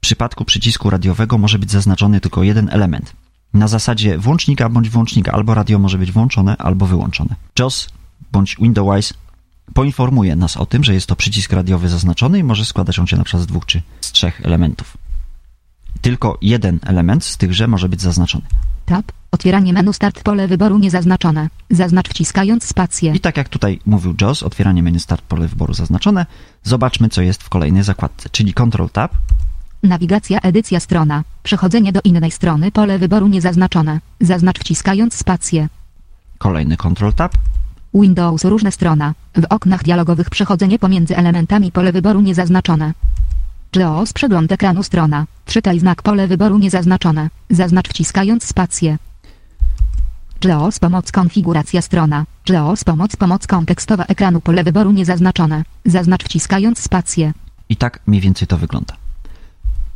przypadku 0.00 0.44
przycisku 0.44 0.90
radiowego 0.90 1.38
może 1.38 1.58
być 1.58 1.70
zaznaczony 1.70 2.20
tylko 2.20 2.42
jeden 2.42 2.68
element. 2.72 3.12
Na 3.54 3.68
zasadzie 3.68 4.18
włącznika 4.18 4.68
bądź 4.68 4.88
wyłącznika, 4.88 5.32
albo 5.32 5.54
radio 5.54 5.78
może 5.78 5.98
być 5.98 6.12
włączone, 6.12 6.56
albo 6.56 6.86
wyłączone. 6.86 7.34
JOS 7.58 7.88
bądź 8.32 8.56
Windows 8.56 9.14
poinformuje 9.74 10.36
nas 10.36 10.56
o 10.56 10.66
tym, 10.66 10.84
że 10.84 10.94
jest 10.94 11.06
to 11.06 11.16
przycisk 11.16 11.52
radiowy 11.52 11.88
zaznaczony 11.88 12.38
i 12.38 12.44
może 12.44 12.64
składać 12.64 12.98
on 12.98 13.06
się 13.06 13.16
na 13.16 13.24
przykład 13.24 13.42
z 13.42 13.46
dwóch 13.46 13.66
czy 13.66 13.82
z 14.00 14.12
trzech 14.12 14.40
elementów. 14.44 14.96
Tylko 16.00 16.38
jeden 16.42 16.78
element 16.86 17.24
z 17.24 17.36
tychże 17.36 17.66
może 17.66 17.88
być 17.88 18.00
zaznaczony. 18.00 18.44
Tab. 18.86 19.12
Otwieranie 19.30 19.72
menu 19.72 19.92
Start 19.92 20.22
pole 20.22 20.48
wyboru 20.48 20.78
niezaznaczone. 20.78 21.48
Zaznacz 21.70 22.08
wciskając 22.08 22.64
spację. 22.64 23.12
I 23.12 23.20
tak 23.20 23.36
jak 23.36 23.48
tutaj 23.48 23.80
mówił 23.86 24.14
JOS, 24.20 24.42
otwieranie 24.42 24.82
menu 24.82 25.00
Start 25.00 25.22
pole 25.22 25.48
wyboru 25.48 25.74
zaznaczone, 25.74 26.26
zobaczmy 26.62 27.08
co 27.08 27.22
jest 27.22 27.42
w 27.42 27.48
kolejnej 27.48 27.82
zakładce, 27.82 28.28
czyli 28.32 28.54
Ctrl 28.54 28.86
Tab, 28.92 29.14
Nawigacja 29.82 30.40
edycja 30.40 30.80
strona. 30.80 31.24
Przechodzenie 31.42 31.92
do 31.92 32.00
innej 32.04 32.30
strony 32.30 32.72
pole 32.72 32.98
wyboru 32.98 33.28
niezaznaczone. 33.28 34.00
Zaznacz 34.20 34.58
wciskając 34.58 35.14
spację. 35.14 35.68
kolejny 36.38 36.76
Ctrl 36.76 37.12
Tab, 37.12 37.32
Windows 37.94 38.44
różne 38.44 38.72
strona. 38.72 39.14
W 39.36 39.44
oknach 39.50 39.82
dialogowych 39.82 40.30
przechodzenie 40.30 40.78
pomiędzy 40.78 41.16
elementami 41.16 41.72
pole 41.72 41.92
wyboru 41.92 42.20
niezaznaczone. 42.20 42.92
JAWS 43.76 44.12
przegląd 44.12 44.52
ekranu 44.52 44.82
strona. 44.82 45.26
Czytaj 45.46 45.80
znak 45.80 46.02
pole 46.02 46.28
wyboru 46.28 46.58
niezaznaczone. 46.58 47.28
Zaznacz 47.50 47.88
wciskając 47.88 48.44
spację. 48.44 48.98
JAWS 50.44 50.78
pomoc 50.78 51.12
konfiguracja 51.12 51.82
strona. 51.82 52.24
JAWS 52.48 52.84
pomoc 52.84 53.16
pomoc 53.16 53.46
kontekstowa 53.46 54.04
ekranu 54.04 54.40
pole 54.40 54.64
wyboru 54.64 54.92
niezaznaczone. 54.92 55.64
Zaznacz 55.84 56.24
wciskając 56.24 56.78
spację. 56.78 57.32
i 57.68 57.76
tak 57.76 58.00
mniej 58.06 58.20
więcej 58.20 58.48
to 58.48 58.58
wygląda. 58.58 58.96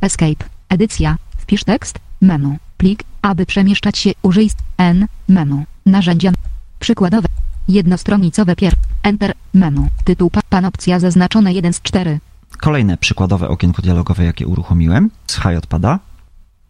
Escape. 0.01 0.45
Edycja. 0.69 1.17
Wpisz 1.37 1.63
tekst. 1.63 1.99
Menu. 2.21 2.57
Plik. 2.77 3.03
Aby 3.21 3.45
przemieszczać 3.45 3.97
się 3.97 4.11
użyj 4.21 4.49
N. 4.77 5.07
Menu. 5.27 5.65
Narzędzia. 5.85 6.31
Przykładowe. 6.79 7.27
Jednostronicowe 7.67 8.55
pier. 8.55 8.73
Enter. 9.03 9.33
Menu. 9.53 9.87
Tytuł 10.03 10.29
pa, 10.29 10.41
pan 10.49 10.65
opcja 10.65 10.99
zaznaczone 10.99 11.53
1 11.53 11.73
z 11.73 11.81
4. 11.81 12.19
Kolejne 12.57 12.97
przykładowe 12.97 13.47
okienko 13.47 13.81
dialogowe, 13.81 14.23
jakie 14.23 14.47
uruchomiłem, 14.47 15.09
z 15.27 15.35
Hi 15.41 15.55
odpada. 15.57 15.99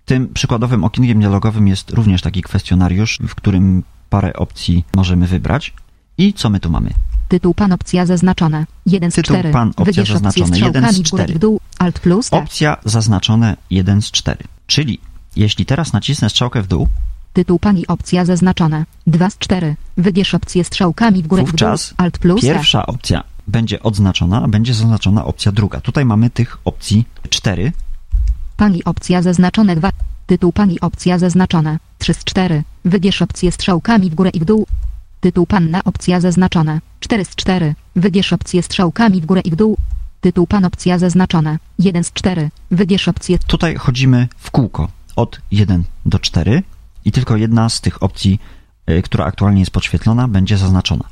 Tym 0.05 0.27
przykładowym 0.33 0.83
okienkiem 0.83 1.19
dialogowym 1.19 1.67
jest 1.67 1.89
również 1.89 2.21
taki 2.21 2.41
kwestionariusz, 2.41 3.19
w 3.27 3.35
którym 3.35 3.83
parę 4.09 4.33
opcji 4.33 4.85
możemy 4.95 5.27
wybrać. 5.27 5.73
I 6.17 6.33
co 6.33 6.49
my 6.49 6.59
tu 6.59 6.69
mamy? 6.69 6.89
Tytuł 7.27 7.53
pan 7.53 7.71
opcja 7.71 8.05
zaznaczone 8.05 8.65
1 8.85 9.11
z 9.11 9.15
Tytuł 9.15 9.35
4. 9.35 9.51
pan 9.51 9.69
opcja 9.69 9.85
Wybierz 9.85 10.11
zaznaczone, 10.11 10.59
jeden 10.59 10.93
z 10.93 10.97
strzałkami 10.97 11.33
w 11.33 11.39
dół. 11.39 11.59
Alt 11.79 11.99
plus 11.99 12.29
T. 12.29 12.37
Opcja 12.37 12.77
zaznaczone 12.85 13.57
1 13.69 14.01
z 14.01 14.11
4. 14.11 14.43
Czyli 14.67 14.99
jeśli 15.35 15.65
teraz 15.65 15.93
nacisnę 15.93 16.29
strzałkę 16.29 16.61
w 16.61 16.67
dół, 16.67 16.87
Tytuł 17.33 17.59
pani 17.59 17.87
opcja 17.87 18.25
zaznaczone 18.25 18.85
2 19.07 19.29
z 19.29 19.37
4. 19.37 19.75
Wybierz 19.97 20.35
opcję 20.35 20.63
strzałkami 20.63 21.23
w 21.23 21.27
górę 21.27 21.43
i 21.43 21.45
w 21.45 21.49
dół. 21.49 21.51
wówczas 21.51 21.93
Alt 21.97 22.17
plus 22.17 22.41
T. 22.41 22.47
pierwsza 22.47 22.85
opcja 22.85 23.23
będzie 23.47 23.83
odznaczona, 23.83 24.43
a 24.43 24.47
będzie 24.47 24.73
zaznaczona 24.73 25.25
opcja 25.25 25.51
druga. 25.51 25.81
Tutaj 25.81 26.05
mamy 26.05 26.29
tych 26.29 26.57
opcji 26.65 27.05
4. 27.29 27.71
Pani 28.57 28.83
opcja 28.83 29.21
zaznaczone 29.21 29.75
2. 29.75 29.89
Tytuł 30.25 30.51
pani 30.51 30.79
opcja 30.79 31.19
zaznaczone 31.19 31.79
3 31.97 32.13
z 32.13 32.23
4. 32.23 32.63
Wybierz 32.85 33.21
opcję 33.21 33.51
strzałkami 33.51 34.09
w 34.09 34.15
górę 34.15 34.29
i 34.33 34.39
w 34.39 34.45
dół. 34.45 34.67
Tytuł 35.21 35.45
panna 35.45 35.83
opcja 35.83 36.19
zaznaczone 36.19 36.81
4 36.99 37.25
z 37.25 37.35
4. 37.35 37.75
Wybierz 37.95 38.33
opcję 38.33 38.63
strzałkami 38.63 39.21
w 39.21 39.25
górę 39.25 39.41
i 39.41 39.51
w 39.51 39.55
dół. 39.55 39.77
Tytuł 40.21 40.47
pan 40.47 40.65
opcja 40.65 40.99
zaznaczone 40.99 41.59
1 41.79 42.03
z 42.03 42.13
4. 42.13 42.49
Wybierz 42.71 43.07
opcję 43.07 43.39
Tutaj 43.39 43.75
chodzimy 43.75 44.27
w 44.37 44.51
kółko 44.51 44.87
od 45.15 45.41
1 45.51 45.83
do 46.05 46.19
4 46.19 46.63
i 47.05 47.11
tylko 47.11 47.37
jedna 47.37 47.69
z 47.69 47.81
tych 47.81 48.03
opcji, 48.03 48.39
y, 48.89 49.01
która 49.01 49.25
aktualnie 49.25 49.59
jest 49.59 49.71
podświetlona, 49.71 50.27
będzie 50.27 50.57
zaznaczona. 50.57 51.03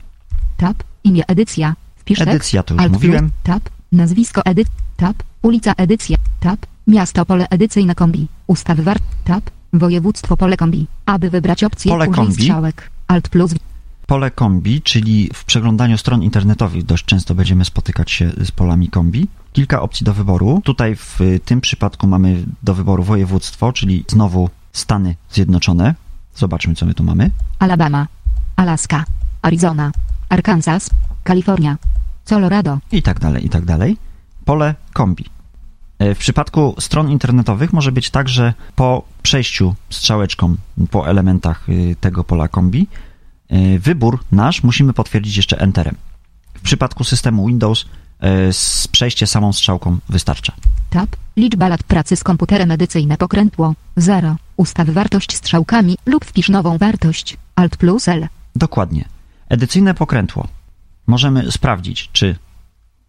tab, 0.58 0.84
imię 1.04 1.24
edycja. 1.28 1.76
Wpisz. 1.96 2.22
Edycja 2.22 2.64
to 2.64 2.74
już 2.74 2.84
Alt 2.84 2.94
mówiłem. 2.94 3.32
Tab, 3.44 3.70
nazwisko 3.92 4.46
edyt, 4.46 4.68
tab, 4.98 5.24
ulica 5.42 5.74
edycja, 5.78 6.18
tab, 6.40 6.60
miasto 6.88 7.26
pole 7.26 7.48
edycyjne 7.50 7.96
kombi, 7.96 8.28
ustawy 8.48 8.84
war, 8.84 8.98
tab, 9.26 9.44
województwo 9.74 10.38
pole 10.38 10.58
kombi. 10.58 10.88
Aby 11.06 11.30
wybrać 11.30 11.64
opcję 11.64 11.92
Pole 11.92 12.08
kombi. 12.08 12.34
strzałek. 12.34 12.90
Alt 13.08 13.30
plus 13.30 13.56
Pole 14.08 14.32
kombi, 14.32 14.82
czyli 14.82 15.30
w 15.34 15.46
przeglądaniu 15.46 15.98
stron 15.98 16.24
internetowych 16.24 16.84
dość 16.84 17.06
często 17.06 17.36
będziemy 17.36 17.66
spotykać 17.66 18.12
się 18.12 18.32
z 18.44 18.52
polami 18.52 18.88
kombi. 18.88 19.28
Kilka 19.54 19.82
opcji 19.82 20.06
do 20.06 20.14
wyboru. 20.14 20.62
Tutaj 20.64 20.96
w 20.96 21.20
tym 21.46 21.62
przypadku 21.62 22.08
mamy 22.08 22.44
do 22.64 22.74
wyboru 22.74 23.04
województwo, 23.04 23.74
czyli 23.74 24.04
znowu 24.08 24.50
Stany 24.74 25.16
Zjednoczone. 25.32 25.96
Zobaczmy, 26.36 26.76
co 26.76 26.86
my 26.86 26.94
tu 26.94 27.04
mamy. 27.04 27.32
Alabama, 27.60 28.08
Alaska, 28.56 29.04
Arizona, 29.42 29.92
Arkansas, 30.30 30.90
Kalifornia, 31.24 31.78
Colorado, 32.26 32.78
I 32.92 33.02
tak 33.02 33.20
dalej, 33.20 33.46
i 33.46 33.50
tak 33.50 33.66
dalej. 33.66 33.98
Pole 34.46 34.76
kombi. 34.94 35.26
E, 36.00 36.16
W 36.16 36.18
przypadku 36.18 36.76
stron 36.80 37.10
internetowych 37.10 37.74
może 37.74 37.92
być 37.92 38.10
tak, 38.10 38.30
że 38.30 38.54
po 38.76 39.04
przejściu 39.24 39.76
strzałeczką 39.90 40.56
po 40.92 41.10
elementach 41.10 41.70
y, 41.70 41.96
tego 42.02 42.24
pola 42.24 42.48
kombi, 42.48 42.88
y, 43.52 43.80
wybór 43.80 44.20
nasz 44.32 44.64
musimy 44.64 44.94
potwierdzić 44.94 45.38
jeszcze 45.38 45.60
Enterem. 45.60 45.96
W 46.54 46.62
przypadku 46.62 47.04
systemu 47.04 47.48
Windows 47.48 47.86
y, 48.24 48.28
s- 48.48 48.88
przejście 48.92 49.28
samą 49.28 49.54
strzałką 49.54 49.98
wystarcza. 50.10 50.54
tab, 50.90 51.10
liczba 51.38 51.68
lat 51.68 51.84
pracy 51.84 52.16
z 52.16 52.24
komputerem 52.24 52.72
edycyjne 52.72 53.18
pokrętło, 53.18 53.74
0, 53.98 54.36
ustaw 54.58 54.90
wartość 54.90 55.36
strzałkami 55.36 55.98
lub 56.06 56.26
wpisz 56.26 56.50
nową 56.50 56.78
wartość, 56.78 57.38
Alt 57.56 57.78
plus 57.78 58.08
L. 58.08 58.28
Dokładnie. 58.56 59.06
Edycyjne 59.50 59.94
pokrętło. 59.94 60.48
Możemy 61.08 61.52
sprawdzić, 61.52 62.10
czy 62.14 62.36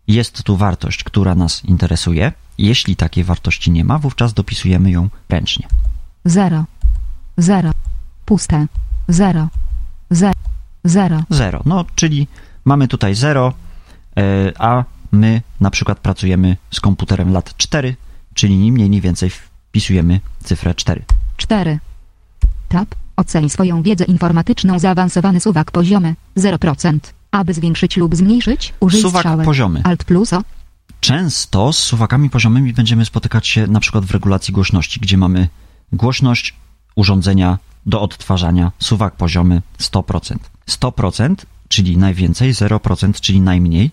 jest 0.09 0.43
tu 0.43 0.57
wartość, 0.57 1.05
która 1.05 1.35
nas 1.35 1.65
interesuje. 1.65 2.33
Jeśli 2.59 2.97
takiej 2.97 3.25
wartości 3.25 3.71
nie 3.71 3.85
ma, 3.85 3.99
wówczas 3.99 4.35
dopisujemy 4.35 4.91
ją 4.91 5.09
ręcznie. 5.29 5.67
0, 6.25 6.65
0, 7.39 7.71
puste, 8.25 8.67
0, 9.09 9.49
0, 10.11 10.33
0. 10.85 11.23
0. 11.31 11.63
No, 11.65 11.85
czyli 11.95 12.27
mamy 12.65 12.89
tutaj 12.89 13.15
0, 13.15 13.53
e, 14.17 14.23
a 14.59 14.85
my 15.13 15.43
na 15.61 15.71
przykład 15.71 15.99
pracujemy 15.99 16.57
z 16.71 16.81
komputerem 16.81 17.33
lat 17.33 17.57
4, 17.57 17.97
czyli 18.35 18.57
ni 18.57 18.73
mniej, 18.73 18.91
ni 18.91 19.01
więcej 19.01 19.31
wpisujemy 19.31 20.21
cyfrę 20.45 20.75
4. 20.75 21.03
4. 21.37 21.79
Tab. 22.69 22.95
Oceń 23.17 23.49
swoją 23.51 23.83
wiedzę 23.83 24.05
informatyczną 24.05 24.79
zaawansowany 24.79 25.41
suwak 25.41 25.71
poziomy 25.71 26.15
0%. 26.37 26.99
Aby 27.31 27.55
zwiększyć 27.55 27.97
lub 27.97 28.17
zmniejszyć, 28.17 28.75
użyj 28.81 29.03
Suwak 29.03 29.21
strzałek. 29.23 29.45
poziomy. 29.45 29.81
Alt 29.85 30.05
plus 30.05 30.33
O. 30.33 30.43
Często 31.01 31.73
z 31.73 31.79
suwakami 31.79 32.31
poziomymi 32.31 32.73
będziemy 32.73 33.05
spotykać 33.05 33.47
się 33.47 33.67
na 33.67 33.81
przykład 33.81 34.05
w 34.05 34.11
regulacji 34.11 34.55
głośności, 34.55 35.01
gdzie 35.01 35.17
mamy 35.17 35.49
głośność 35.93 36.55
urządzenia 36.97 37.59
do 37.87 38.01
odtwarzania, 38.01 38.73
suwak 38.79 39.17
poziomy 39.17 39.63
100%. 39.79 40.37
100%, 40.69 41.35
czyli 41.69 41.97
najwięcej, 41.99 42.55
0%, 42.55 43.21
czyli 43.21 43.41
najmniej. 43.41 43.91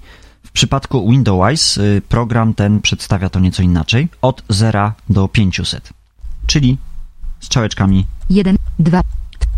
W 0.50 0.52
przypadku 0.52 1.12
Windows 1.12 1.78
y, 1.78 2.02
program 2.10 2.54
ten 2.54 2.82
przedstawia 2.82 3.30
to 3.30 3.40
nieco 3.40 3.64
inaczej, 3.64 4.10
od 4.22 4.44
0 4.50 4.92
do 5.10 5.28
500, 5.28 5.90
czyli 6.48 6.78
strzałeczkami 7.40 8.06
1, 8.30 8.58
2, 8.80 9.02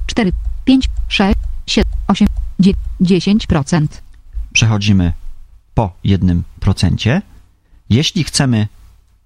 4, 0.08 0.32
5, 0.66 0.90
6, 1.08 1.36
7, 1.68 1.92
8, 2.08 2.28
9, 2.60 2.78
10%. 3.02 3.88
przechodzimy 4.54 5.14
po 5.74 5.94
1%. 6.06 7.22
Jeśli 7.90 8.24
chcemy 8.24 8.68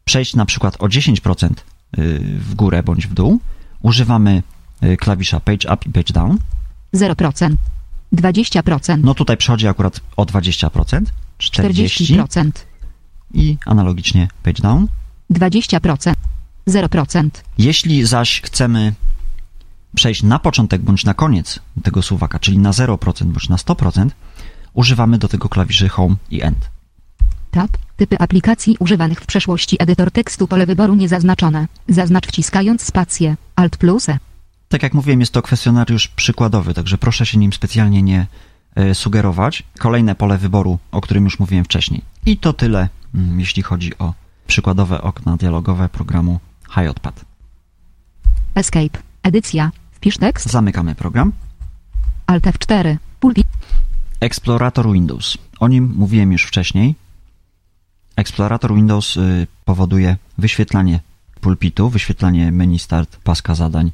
przejść 0.06 0.36
na 0.36 0.46
przykład 0.46 0.76
o 0.80 0.88
10% 0.88 1.50
y, 1.50 2.20
w 2.40 2.56
górę 2.56 2.84
bądź 2.84 3.08
w 3.08 3.14
dół, 3.14 3.40
używamy 3.82 4.44
y, 4.84 4.98
klawisza 4.98 5.40
page 5.40 5.74
up 5.74 5.78
i 5.86 5.92
page 5.92 6.14
down. 6.14 6.38
0%. 6.94 7.56
20%. 8.14 9.04
No 9.04 9.14
tutaj 9.14 9.38
przechodzi 9.38 9.68
akurat 9.68 10.02
o 10.18 10.26
20%, 10.26 11.02
40 11.38 12.18
40%. 12.18 12.52
i 13.34 13.58
analogicznie 13.66 14.28
page 14.44 14.62
down. 14.62 14.88
20%. 15.32 16.14
0%. 16.68 17.30
Jeśli 17.58 18.06
zaś 18.06 18.42
chcemy 18.42 18.94
przejść 19.96 20.24
na 20.24 20.40
początek 20.40 20.82
bądź 20.82 21.06
na 21.06 21.14
koniec 21.14 21.60
tego 21.84 22.02
suwaka, 22.02 22.40
czyli 22.40 22.58
na 22.58 22.72
0% 22.72 23.26
bądź 23.26 23.50
na 23.50 23.56
100%, 23.56 24.10
używamy 24.74 25.18
do 25.18 25.28
tego 25.28 25.50
klawiszy 25.50 25.90
home 25.90 26.16
i 26.32 26.42
end. 26.42 26.70
Tab. 27.52 27.78
Typy 27.98 28.20
aplikacji 28.20 28.76
używanych 28.80 29.22
w 29.22 29.26
przeszłości. 29.26 29.76
Edytor 29.80 30.12
tekstu. 30.12 30.48
Pole 30.48 30.66
wyboru 30.66 30.96
niezaznaczone. 30.96 31.68
Zaznacz 31.88 32.28
wciskając 32.28 32.82
spację. 32.82 33.36
Alt 33.56 33.78
plus 33.78 34.10
E. 34.10 34.18
Tak 34.70 34.84
jak 34.84 34.94
mówiłem, 34.94 35.20
jest 35.20 35.34
to 35.34 35.42
kwestionariusz 35.42 36.08
przykładowy, 36.08 36.74
także 36.74 36.98
proszę 36.98 37.26
się 37.26 37.38
nim 37.38 37.54
specjalnie 37.54 38.02
nie 38.02 38.28
e, 38.76 38.96
sugerować. 38.96 39.64
Kolejne 39.80 40.16
pole 40.16 40.38
wyboru, 40.38 40.80
o 40.92 41.02
którym 41.02 41.24
już 41.24 41.40
mówiłem 41.40 41.66
wcześniej. 41.66 42.02
I 42.26 42.38
to 42.38 42.54
tyle, 42.54 42.90
mm, 43.16 43.40
jeśli 43.40 43.64
chodzi 43.64 43.98
o 43.98 44.14
przykładowe 44.48 45.02
okna 45.02 45.38
dialogowe 45.38 45.90
programu 45.90 46.40
HiOtpad. 46.76 47.26
Escape. 48.56 49.00
Edycja. 49.24 49.72
Wpisz 49.92 50.18
tekst. 50.18 50.52
Zamykamy 50.52 50.96
program. 50.96 51.32
Alt 52.28 52.44
F4. 52.44 52.98
Pulpit. 53.20 53.48
Explorator 54.20 54.92
Windows. 54.94 55.38
O 55.60 55.68
nim 55.68 55.94
mówiłem 55.98 56.32
już 56.32 56.44
wcześniej. 56.44 56.96
Explorator 58.16 58.76
Windows 58.76 59.18
y, 59.18 59.48
powoduje 59.66 60.18
wyświetlanie 60.38 61.00
pulpitu, 61.42 61.90
wyświetlanie 61.90 62.52
menu 62.52 62.80
start, 62.80 63.18
paska 63.24 63.56
zadań 63.56 63.92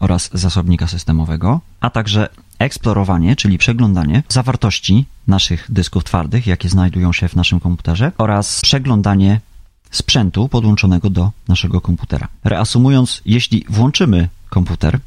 oraz 0.00 0.30
zasobnika 0.32 0.86
systemowego, 0.86 1.60
a 1.80 1.90
także 1.90 2.28
eksplorowanie, 2.58 3.36
czyli 3.36 3.58
przeglądanie 3.58 4.22
zawartości 4.28 5.06
naszych 5.26 5.66
dysków 5.68 6.04
twardych, 6.04 6.46
jakie 6.46 6.68
znajdują 6.68 7.12
się 7.12 7.28
w 7.28 7.36
naszym 7.36 7.60
komputerze 7.60 8.12
oraz 8.18 8.60
przeglądanie 8.60 9.40
sprzętu 9.90 10.48
podłączonego 10.48 11.10
do 11.10 11.30
naszego 11.48 11.80
komputera. 11.80 12.28
Reasumując, 12.44 13.22
jeśli 13.26 13.64
włączymy 13.68 14.28
komputer, 14.50 15.00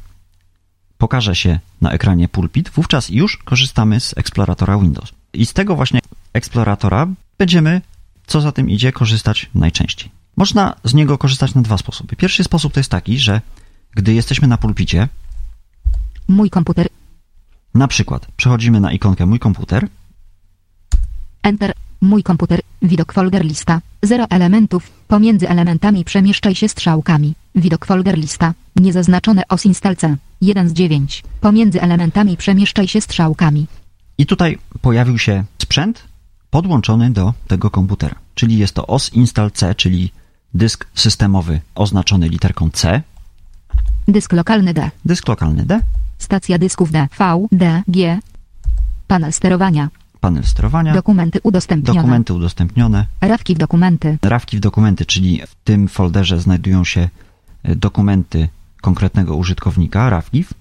pokaże 0.98 1.36
się 1.36 1.58
na 1.80 1.90
ekranie 1.90 2.28
pulpit, 2.28 2.70
wówczas 2.70 3.08
już 3.08 3.36
korzystamy 3.36 4.00
z 4.00 4.18
eksploratora 4.18 4.78
Windows. 4.78 5.12
I 5.32 5.46
z 5.46 5.52
tego 5.52 5.76
właśnie 5.76 6.00
eksploratora 6.32 7.06
będziemy, 7.38 7.80
co 8.26 8.40
za 8.40 8.52
tym 8.52 8.70
idzie, 8.70 8.92
korzystać 8.92 9.50
najczęściej. 9.54 10.10
Można 10.36 10.74
z 10.84 10.94
niego 10.94 11.18
korzystać 11.18 11.54
na 11.54 11.62
dwa 11.62 11.78
sposoby. 11.78 12.16
Pierwszy 12.16 12.44
sposób 12.44 12.72
to 12.72 12.80
jest 12.80 12.90
taki, 12.90 13.18
że 13.18 13.40
gdy 13.94 14.14
jesteśmy 14.14 14.48
na 14.48 14.56
pulpicie, 14.56 15.08
Mój 16.28 16.50
komputer. 16.50 16.88
na 17.74 17.88
przykład 17.88 18.26
przechodzimy 18.36 18.80
na 18.80 18.92
ikonkę 18.92 19.26
Mój 19.26 19.38
komputer, 19.38 19.88
Enter. 21.42 21.72
Mój 22.00 22.22
komputer. 22.22 22.60
Widok 22.82 23.12
folder 23.12 23.44
lista. 23.44 23.80
Zero 24.02 24.26
elementów. 24.30 24.90
Pomiędzy 25.08 25.48
elementami 25.48 26.04
przemieszczaj 26.04 26.54
się 26.54 26.68
strzałkami. 26.68 27.34
Widok 27.54 27.86
folder 27.86 28.18
lista. 28.18 28.54
Niezaznaczone 28.76 29.42
os 29.48 29.66
install 29.66 29.96
C. 29.96 30.16
1 30.40 30.68
z 30.68 30.72
9. 30.72 31.22
Pomiędzy 31.40 31.80
elementami 31.82 32.36
przemieszczaj 32.36 32.88
się 32.88 33.00
strzałkami. 33.00 33.66
i 34.18 34.26
tutaj 34.26 34.58
pojawił 34.80 35.18
się 35.18 35.44
sprzęt 35.58 36.04
podłączony 36.50 37.10
do 37.10 37.34
tego 37.48 37.70
komputera. 37.70 38.14
Czyli 38.34 38.58
jest 38.58 38.74
to 38.74 38.86
OS 38.86 39.12
install 39.12 39.50
C, 39.50 39.74
czyli 39.74 40.12
dysk 40.54 40.86
systemowy 40.94 41.60
oznaczony 41.74 42.28
literką 42.28 42.70
C, 42.70 43.02
Dysk 44.10 44.32
lokalny 44.32 44.74
D. 44.74 44.90
dysk 45.04 45.28
lokalny 45.28 45.66
D, 45.66 45.80
Stacja 46.18 46.58
dysków 46.58 46.90
D. 46.90 47.08
V. 47.18 47.46
D. 47.52 47.82
G. 47.88 48.18
Panel 49.06 49.32
sterowania. 49.32 49.88
panel 50.20 50.44
sterowania, 50.44 50.94
Dokumenty 50.94 51.40
udostępnione. 51.42 52.00
dokumenty 52.00 52.34
udostępnione, 52.34 53.06
Rawki 53.20 53.54
w 53.54 53.58
dokumenty. 53.58 54.18
Rawki 54.22 54.56
w 54.56 54.60
dokumenty, 54.60 55.06
czyli 55.06 55.42
w 55.46 55.54
tym 55.64 55.88
folderze 55.88 56.40
znajdują 56.40 56.84
się 56.84 57.08
e, 57.62 57.76
dokumenty 57.76 58.48
konkretnego 58.80 59.36
użytkownika, 59.36 60.10
RAWGIF 60.10 60.54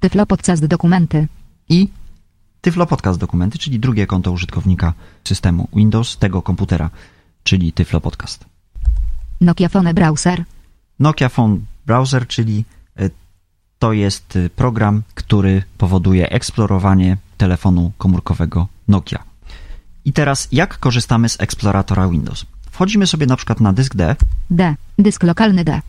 Tyflo 0.00 0.26
podcast 0.26 0.66
dokumenty. 0.66 1.28
i 1.68 1.88
Tyflo 2.60 2.86
Podcast 2.86 3.18
dokumenty, 3.18 3.58
czyli 3.58 3.78
drugie 3.80 4.06
konto 4.06 4.32
użytkownika 4.32 4.92
systemu 5.24 5.68
Windows 5.76 6.16
tego 6.18 6.42
komputera, 6.42 6.90
czyli 7.44 7.72
Tyflo 7.72 8.00
Podcast. 8.00 8.44
Nokia 9.40 9.68
Phone 9.68 9.94
Browser. 9.94 10.44
Nokia 11.00 11.28
Phone 11.28 11.58
Browser, 11.86 12.26
czyli 12.26 12.64
e, 12.96 13.10
to 13.78 13.92
jest 13.92 14.36
e, 14.36 14.50
program, 14.50 15.02
który 15.14 15.62
powoduje 15.78 16.30
eksplorowanie 16.30 17.16
telefonu 17.36 17.92
komórkowego 17.98 18.68
Nokia. 18.88 19.24
I 20.04 20.12
teraz 20.12 20.48
jak 20.52 20.78
korzystamy 20.78 21.28
z 21.28 21.40
eksploratora 21.40 22.08
Windows? 22.08 22.46
Wchodzimy 22.70 23.06
sobie 23.06 23.26
na 23.26 23.36
przykład 23.36 23.60
na 23.60 23.72
dysk 23.72 23.96
D, 23.96 24.16
D. 24.50 24.74
Dysk 24.98 25.22
lokalny 25.22 25.64
D. 25.64 25.80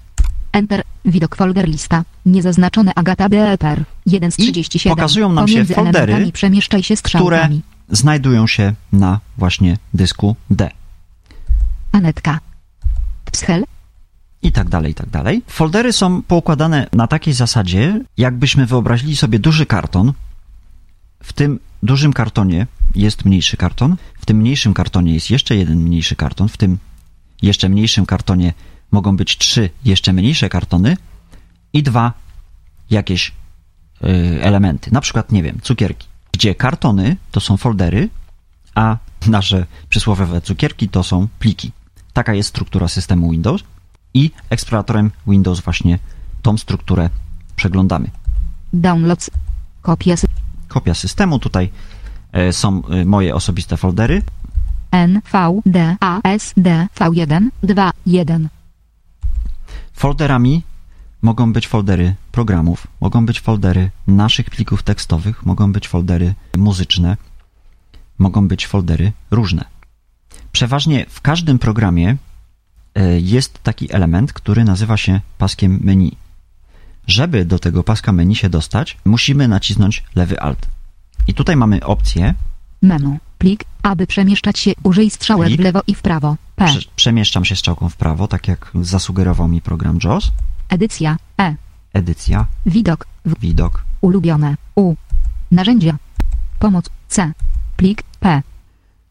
Enter. 0.52 0.82
Widok 1.06 1.36
folder 1.36 1.68
lista. 1.68 2.04
Niezaznaczone 2.26 2.92
Agata 2.96 3.30
BEPR. 3.30 3.84
1 4.06 4.32
z 4.32 4.40
I 4.40 4.44
37. 4.44 4.96
pokazują 4.96 5.34
nam 5.34 5.48
się 5.48 5.54
Pomiędzy 5.54 5.74
foldery, 5.74 5.98
elementami 5.98 6.32
przemieszczaj 6.32 6.84
się 6.84 6.96
które 6.96 7.50
znajdują 7.90 8.48
się 8.48 8.74
na 8.92 9.20
właśnie 9.38 9.78
dysku 9.94 10.36
D. 10.50 10.70
Anetka. 11.92 12.40
Pschel. 13.32 13.64
I 14.46 14.52
tak 14.52 14.70
dalej, 14.70 14.92
i 14.92 14.96
tak 14.96 15.10
dalej. 15.10 15.42
Foldery 15.48 15.94
są 15.94 16.22
poukładane 16.22 16.88
na 16.94 17.08
takiej 17.08 17.34
zasadzie, 17.34 18.02
jakbyśmy 18.18 18.66
wyobrazili 18.66 19.16
sobie 19.16 19.40
duży 19.40 19.66
karton. 19.66 20.14
W 21.24 21.34
tym 21.34 21.60
dużym 21.84 22.14
kartonie 22.14 22.68
jest 22.96 23.26
mniejszy 23.26 23.58
karton, 23.58 23.96
w 24.20 24.26
tym 24.26 24.38
mniejszym 24.38 24.74
kartonie 24.74 25.14
jest 25.14 25.30
jeszcze 25.30 25.56
jeden 25.56 25.78
mniejszy 25.78 26.16
karton, 26.16 26.48
w 26.48 26.58
tym 26.58 26.78
jeszcze 27.42 27.70
mniejszym 27.70 28.06
kartonie 28.06 28.54
mogą 28.92 29.18
być 29.18 29.38
trzy 29.38 29.70
jeszcze 29.86 30.14
mniejsze 30.14 30.50
kartony 30.50 30.98
i 31.74 31.84
dwa 31.84 32.14
jakieś 32.90 33.30
y, 33.30 34.42
elementy, 34.42 34.92
na 34.92 35.02
przykład, 35.02 35.32
nie 35.32 35.44
wiem, 35.44 35.60
cukierki, 35.62 36.08
gdzie 36.32 36.56
kartony 36.56 37.18
to 37.32 37.40
są 37.40 37.58
foldery, 37.58 38.10
a 38.76 38.98
nasze 39.28 39.66
przysłowiowe 39.90 40.42
cukierki 40.42 40.90
to 40.90 41.04
są 41.04 41.28
pliki. 41.40 41.72
Taka 42.14 42.34
jest 42.34 42.50
struktura 42.50 42.88
systemu 42.88 43.32
Windows 43.32 43.64
i 44.16 44.32
eksploratorem 44.50 45.12
Windows 45.28 45.60
właśnie 45.60 46.00
tą 46.42 46.58
strukturę 46.58 47.10
przeglądamy. 47.56 48.10
Downloads. 48.74 49.30
Kopia 49.82 50.16
sy- 50.16 50.28
Kopia 50.68 50.94
systemu, 50.94 51.40
tutaj 51.40 51.70
e, 52.32 52.54
są 52.54 52.82
e, 52.88 53.06
moje 53.06 53.36
osobiste 53.36 53.78
foldery, 53.78 54.22
N, 54.92 55.22
V, 55.32 55.62
D, 55.66 55.96
A, 56.00 56.20
S, 56.24 56.54
D, 56.58 56.88
V1, 57.00 57.50
2, 57.64 57.92
1. 58.06 58.50
Folderami 59.94 60.64
mogą 61.22 61.54
być 61.54 61.68
foldery 61.68 62.16
programów, 62.32 62.88
mogą 63.02 63.26
być 63.26 63.40
foldery 63.42 63.92
naszych 64.08 64.50
plików 64.50 64.84
tekstowych, 64.84 65.46
mogą 65.46 65.72
być 65.72 65.88
foldery 65.88 66.34
muzyczne, 66.58 67.18
mogą 68.18 68.48
być 68.48 68.68
foldery 68.68 69.12
różne. 69.32 69.66
Przeważnie 70.52 71.06
w 71.10 71.22
każdym 71.22 71.60
programie 71.60 72.18
jest 73.22 73.64
taki 73.64 73.94
element, 73.94 74.34
który 74.34 74.64
nazywa 74.64 74.98
się 74.98 75.22
paskiem 75.38 75.80
menu. 75.84 76.18
Żeby 77.08 77.46
do 77.46 77.60
tego 77.60 77.84
paska 77.84 78.12
menu 78.12 78.36
się 78.36 78.50
dostać, 78.50 78.98
musimy 79.06 79.48
nacisnąć 79.48 80.04
lewy 80.16 80.40
alt. 80.40 80.68
I 81.28 81.34
tutaj 81.34 81.56
mamy 81.56 81.86
opcję, 81.86 82.34
Menu. 82.82 83.18
Plik. 83.38 83.64
Aby 83.84 84.08
przemieszczać 84.08 84.60
się, 84.60 84.72
użyj 84.84 85.10
strzałek 85.10 85.48
Plik. 85.48 85.62
w 85.62 85.64
lewo 85.64 85.82
i 85.88 85.96
w 85.96 86.02
prawo. 86.02 86.36
P. 86.56 86.66
prze- 86.66 86.88
przemieszczam 86.96 87.46
się 87.46 87.56
strzałką 87.56 87.90
w 87.90 87.96
prawo, 87.96 88.28
tak 88.28 88.48
jak 88.48 88.72
zasugerował 88.82 89.48
mi 89.48 89.62
program 89.62 90.00
JAWS, 90.04 90.32
Edycja. 90.70 91.18
E. 91.42 91.56
edycja, 91.94 92.46
Widok. 92.66 93.08
W. 93.26 93.40
widok, 93.40 93.84
Ulubione. 94.02 94.56
U. 94.76 94.96
Narzędzia. 95.52 95.98
Pomoc. 96.60 96.90
C. 97.08 97.32
Plik. 97.78 98.04
P. 98.20 98.42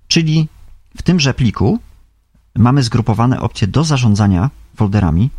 Czyli 0.08 0.48
w 0.96 1.02
tymże 1.02 1.34
pliku 1.34 1.78
mamy 2.56 2.82
zgrupowane 2.82 3.40
opcje 3.40 3.66
do 3.66 3.84
zarządzania 3.84 4.50
folderami. 4.76 5.30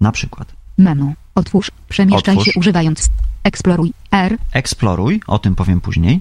Na 0.00 0.12
przykład 0.12 0.52
Menu. 0.78 1.14
Otwórz. 1.34 1.70
Przemieszczaj 1.88 2.36
Otwórz. 2.36 2.54
się 2.54 2.60
używając. 2.60 3.08
Eksploruj. 3.44 3.92
R. 4.10 4.38
Eksploruj, 4.52 5.20
o 5.26 5.38
tym 5.38 5.54
powiem 5.54 5.80
później. 5.80 6.20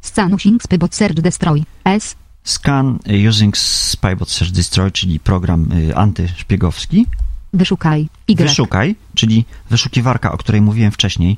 Scan 0.00 0.34
using 0.34 0.62
spybot 0.62 0.94
search 0.94 1.20
destroy. 1.20 1.64
S. 1.84 2.16
Scan 2.44 2.98
y, 3.10 3.28
using 3.28 3.56
Spybot 3.56 4.30
Search 4.30 4.52
Destroy, 4.52 4.90
czyli 4.90 5.20
program 5.20 5.72
y, 5.72 5.96
antyszpiegowski. 5.96 7.06
Wyszukaj. 7.52 8.08
Y. 8.30 8.34
Wyszukaj, 8.34 8.96
czyli 9.14 9.44
wyszukiwarka, 9.70 10.32
o 10.32 10.36
której 10.36 10.60
mówiłem 10.60 10.92
wcześniej. 10.92 11.36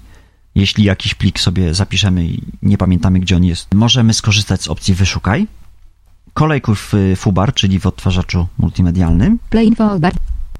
Jeśli 0.55 0.85
jakiś 0.85 1.15
plik 1.15 1.41
sobie 1.41 1.75
zapiszemy 1.75 2.27
i 2.27 2.43
nie 2.63 2.79
pamiętamy, 2.79 3.21
gdzie 3.21 3.37
on 3.37 3.45
jest, 3.45 3.75
możemy 3.75 4.15
skorzystać 4.15 4.63
z 4.63 4.69
opcji 4.69 4.95
wyszukaj. 4.95 5.47
Kolejków 6.35 6.93
w 6.93 7.17
Fubar, 7.17 7.55
czyli 7.55 7.81
w 7.81 7.87
odtwarzaczu 7.87 8.47
multimedialnym. 8.59 9.39
Play 9.51 9.67
info 9.67 9.99
bar. 9.99 10.13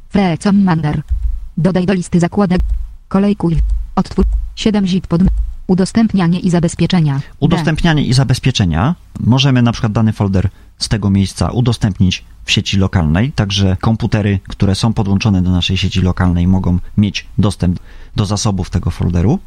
Frecom 0.09 0.63
mander. 0.63 1.03
Dodaj 1.57 1.87
do 1.87 1.95
listy 1.95 2.21
zakładek. 2.21 2.61
Kolejkuj. 3.09 3.57
Odtwórz. 3.97 4.27
7 4.57 4.87
zip 4.87 5.07
pod. 5.07 5.23
Udostępnianie 5.67 6.41
i 6.41 6.51
zabezpieczenia. 6.51 7.15
D. 7.15 7.23
Udostępnianie 7.41 8.05
i 8.05 8.13
zabezpieczenia. 8.13 8.95
Możemy 9.21 9.63
na 9.63 9.73
przykład 9.73 9.93
dany 9.93 10.13
folder 10.13 10.49
z 10.79 10.89
tego 10.89 11.11
miejsca 11.11 11.51
udostępnić 11.51 12.25
w 12.45 12.51
sieci 12.51 12.77
lokalnej, 12.77 13.33
także 13.33 13.77
komputery, 13.81 14.39
które 14.49 14.75
są 14.75 14.93
podłączone 14.93 15.43
do 15.43 15.51
naszej 15.51 15.77
sieci 15.77 16.01
lokalnej 16.01 16.47
mogą 16.47 16.79
mieć 16.97 17.27
dostęp 17.39 17.81
do 18.17 18.27
zasobów 18.27 18.71
tego 18.71 18.91
folderu. 18.91 19.39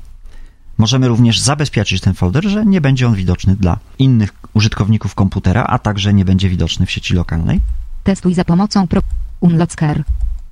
Możemy 0.78 1.08
również 1.08 1.40
zabezpieczyć 1.40 2.02
ten 2.02 2.14
folder, 2.14 2.46
że 2.50 2.66
nie 2.66 2.82
będzie 2.82 3.08
on 3.08 3.16
widoczny 3.16 3.56
dla 3.56 3.80
innych 4.00 4.34
użytkowników 4.54 5.16
komputera, 5.16 5.64
a 5.64 5.80
także 5.80 6.14
nie 6.14 6.26
będzie 6.26 6.50
widoczny 6.50 6.86
w 6.86 6.92
sieci 6.92 7.14
lokalnej. 7.14 7.62
Testuj 8.04 8.34
za 8.34 8.46
pomocą 8.46 8.88
pro... 8.88 9.02
Unlocker. 9.40 10.04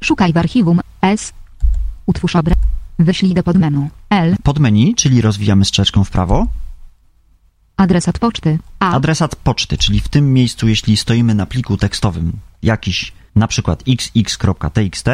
Szukaj 0.01 0.33
w 0.33 0.37
archiwum 0.37 0.81
S. 1.01 1.33
Utwórz 2.05 2.35
obraz. 2.35 2.57
Wyślij 2.99 3.33
do 3.33 3.43
podmenu 3.43 3.89
L. 4.09 4.35
Pod 4.43 4.59
menu, 4.59 4.95
czyli 4.95 5.21
rozwijamy 5.21 5.65
strzeczką 5.65 6.03
w 6.03 6.09
prawo, 6.09 6.47
Adresat 7.77 8.19
poczty 8.19 8.59
A. 8.79 8.91
adresat 8.91 9.35
poczty, 9.35 9.77
czyli 9.77 9.99
w 9.99 10.07
tym 10.07 10.33
miejscu, 10.33 10.67
jeśli 10.67 10.97
stoimy 10.97 11.35
na 11.35 11.45
pliku 11.45 11.77
tekstowym 11.77 12.31
jakiś, 12.63 13.13
na 13.35 13.47
przykład 13.47 13.83
xx.txt, 13.87 15.05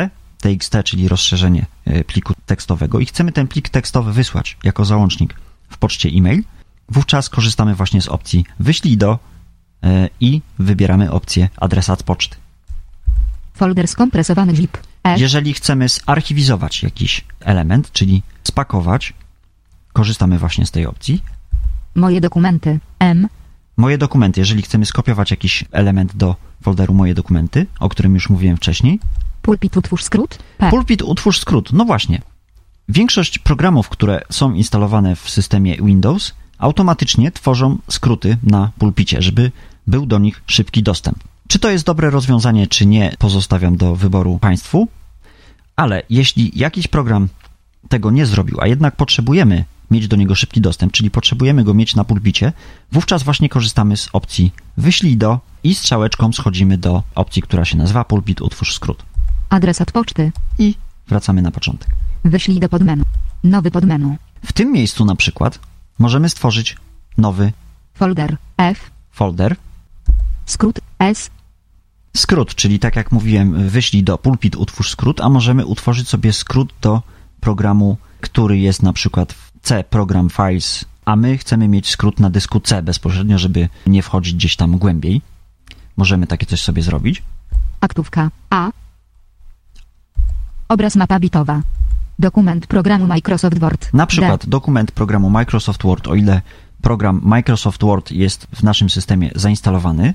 txt, 0.42 0.74
czyli 0.86 1.08
rozszerzenie 1.08 1.66
e, 1.86 2.04
pliku 2.04 2.34
tekstowego 2.46 3.00
i 3.00 3.06
chcemy 3.06 3.32
ten 3.32 3.48
plik 3.48 3.70
tekstowy 3.70 4.14
wysłać 4.14 4.58
jako 4.64 4.86
załącznik 4.86 5.36
w 5.70 5.78
poczcie 5.78 6.10
e-mail, 6.10 6.44
wówczas 6.90 7.30
korzystamy 7.30 7.76
właśnie 7.76 8.02
z 8.02 8.08
opcji 8.08 8.46
wyślij 8.60 8.98
do 8.98 9.20
e, 9.84 10.10
i 10.20 10.42
wybieramy 10.60 11.12
opcję 11.12 11.50
adresat 11.58 12.04
poczty. 12.04 12.36
Folder 13.54 13.88
skompresowany 13.88 14.56
zip. 14.56 14.78
E. 15.04 15.20
Jeżeli 15.20 15.54
chcemy 15.54 15.90
zarchiwizować 15.90 16.84
jakiś 16.84 17.26
element, 17.40 17.92
czyli 17.92 18.24
spakować, 18.44 19.14
korzystamy 19.94 20.40
właśnie 20.40 20.66
z 20.66 20.72
tej 20.72 20.86
opcji. 20.86 21.24
Moje 21.96 22.22
dokumenty 22.22 22.80
M. 23.00 23.28
Moje 23.78 23.98
dokumenty, 23.98 24.40
jeżeli 24.40 24.62
chcemy 24.62 24.86
skopiować 24.86 25.32
jakiś 25.32 25.66
element 25.72 26.16
do 26.16 26.36
folderu 26.62 26.94
Moje 26.94 27.14
dokumenty, 27.14 27.66
o 27.80 27.90
którym 27.90 28.14
już 28.14 28.30
mówiłem 28.30 28.58
wcześniej. 28.58 29.00
Pulpit 29.42 29.78
utwórz 29.78 30.04
skrót 30.04 30.38
P. 30.58 30.70
Pulpit 30.70 31.02
utwórz 31.02 31.40
skrót. 31.40 31.74
No 31.74 31.86
właśnie. 31.86 32.22
Większość 32.90 33.40
programów, 33.40 33.90
które 33.90 34.22
są 34.30 34.54
instalowane 34.54 35.16
w 35.16 35.30
systemie 35.30 35.78
Windows, 35.78 36.34
automatycznie 36.58 37.32
tworzą 37.32 37.78
skróty 37.88 38.38
na 38.44 38.72
pulpicie, 38.78 39.22
żeby 39.22 39.52
był 39.88 40.06
do 40.06 40.20
nich 40.20 40.42
szybki 40.48 40.84
dostęp. 40.84 41.20
Czy 41.48 41.60
to 41.60 41.70
jest 41.70 41.86
dobre 41.86 42.10
rozwiązanie, 42.10 42.68
czy 42.68 42.86
nie, 42.86 43.16
pozostawiam 43.20 43.78
do 43.78 43.96
wyboru 43.96 44.40
Państwu, 44.40 44.88
ale 45.76 46.04
jeśli 46.10 46.52
jakiś 46.56 46.88
program 46.88 47.28
tego 47.90 48.12
nie 48.12 48.26
zrobił, 48.26 48.58
a 48.62 48.68
jednak 48.68 48.96
potrzebujemy 48.96 49.66
mieć 49.92 50.08
do 50.08 50.16
niego 50.16 50.36
szybki 50.36 50.62
dostęp, 50.62 50.92
czyli 50.94 51.12
potrzebujemy 51.12 51.64
go 51.64 51.74
mieć 51.74 51.96
na 51.96 52.04
pulpicie, 52.04 52.54
wówczas 52.92 53.24
właśnie 53.24 53.50
korzystamy 53.50 53.98
z 53.98 54.10
opcji 54.14 54.52
wyślij 54.78 55.18
do 55.18 55.40
i 55.64 55.76
strzałeczką 55.76 56.34
schodzimy 56.34 56.78
do 56.78 57.04
opcji, 57.16 57.42
która 57.42 57.66
się 57.66 57.78
nazywa 57.78 58.04
pulpit 58.04 58.42
utwórz 58.42 58.74
skrót. 58.74 59.04
Adresat 59.52 59.92
poczty. 59.92 60.32
I 60.60 60.76
wracamy 61.08 61.42
na 61.42 61.52
początek. 61.52 61.90
Wyślij 62.24 62.60
do 62.60 62.70
podmenu. 62.70 63.04
Nowy 63.44 63.72
podmenu. 63.72 64.18
W 64.46 64.54
tym 64.54 64.72
miejscu 64.72 65.06
na 65.06 65.16
przykład 65.16 65.60
możemy 66.00 66.30
stworzyć 66.30 66.78
nowy 67.18 67.52
Folder 67.94 68.38
F. 68.58 68.92
folder, 69.12 69.56
Skrót 70.46 70.80
S. 71.00 71.30
skrót, 72.18 72.56
czyli 72.56 72.80
tak 72.80 72.96
jak 72.96 73.12
mówiłem, 73.12 73.70
wyślij 73.70 74.04
do 74.04 74.18
pulpit 74.18 74.56
utwórz 74.56 74.90
skrót, 74.90 75.22
a 75.22 75.30
możemy 75.30 75.66
utworzyć 75.66 76.10
sobie 76.10 76.34
skrót 76.34 76.74
do 76.82 77.02
programu, 77.40 77.98
który 78.22 78.60
jest 78.60 78.84
na 78.84 78.94
przykład 78.94 79.34
w 79.34 79.52
C 79.62 79.84
program 79.84 80.30
files, 80.30 80.86
a 81.06 81.16
my 81.16 81.38
chcemy 81.38 81.68
mieć 81.68 81.90
skrót 81.90 82.20
na 82.20 82.30
dysku 82.30 82.60
C 82.60 82.84
bezpośrednio, 82.84 83.38
żeby 83.38 83.70
nie 83.88 84.02
wchodzić 84.02 84.34
gdzieś 84.34 84.56
tam 84.56 84.78
głębiej. 84.78 85.22
Możemy 85.98 86.28
takie 86.28 86.46
coś 86.46 86.62
sobie 86.62 86.82
zrobić. 86.82 87.24
Aktówka 87.82 88.30
A. 88.50 88.72
Obraz 90.72 90.96
mapa 90.96 91.20
bitowa. 91.20 91.62
Dokument 92.20 92.68
programu 92.68 93.08
Microsoft 93.08 93.60
Word. 93.60 93.94
Na 93.94 94.04
D. 94.04 94.08
przykład 94.08 94.46
dokument 94.50 94.92
programu 94.92 95.30
Microsoft 95.30 95.84
Word, 95.84 96.08
o 96.08 96.16
ile 96.16 96.42
program 96.82 97.22
Microsoft 97.24 97.82
Word 97.84 98.12
jest 98.12 98.48
w 98.56 98.64
naszym 98.64 98.90
systemie 98.90 99.30
zainstalowany, 99.36 100.14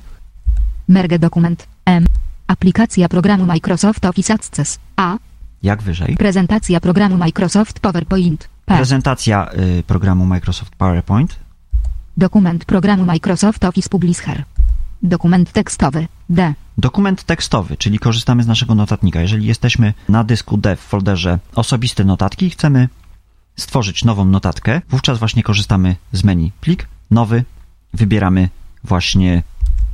Merge 0.89 1.19
dokument 1.19 1.67
M. 1.85 2.07
Aplikacja 2.47 3.09
programu 3.09 3.47
Microsoft 3.47 4.05
Office 4.05 4.35
Access 4.35 4.79
A. 4.97 5.17
jak 5.63 5.83
wyżej, 5.83 6.17
Prezentacja 6.17 6.81
programu 6.81 7.17
Microsoft 7.17 7.81
PowerPoint 7.81 8.49
P. 8.67 8.77
prezentacja 8.77 9.49
y, 9.79 9.83
programu 9.83 10.27
Microsoft 10.27 10.77
PowerPoint, 10.77 11.37
Dokument 12.17 12.65
programu 12.65 13.05
Microsoft 13.05 13.65
Office 13.65 13.89
Publisher. 13.89 14.45
Dokument 15.07 15.53
tekstowy 15.53 16.09
D. 16.31 16.55
Dokument 16.79 17.25
tekstowy, 17.25 17.77
czyli 17.77 17.99
korzystamy 17.99 18.43
z 18.43 18.47
naszego 18.47 18.75
notatnika. 18.75 19.21
Jeżeli 19.21 19.47
jesteśmy 19.47 19.95
na 20.09 20.25
dysku 20.25 20.57
D 20.57 20.77
w 20.77 20.81
folderze 20.81 21.39
osobiste 21.55 22.05
notatki 22.05 22.47
i 22.47 22.51
chcemy 22.51 22.89
stworzyć 23.57 24.05
nową 24.05 24.25
notatkę, 24.25 24.81
wówczas 24.89 25.19
właśnie 25.19 25.43
korzystamy 25.43 25.97
z 26.13 26.25
menu 26.25 26.53
plik, 26.61 26.89
nowy, 27.11 27.45
wybieramy 27.95 28.49
właśnie 28.85 29.43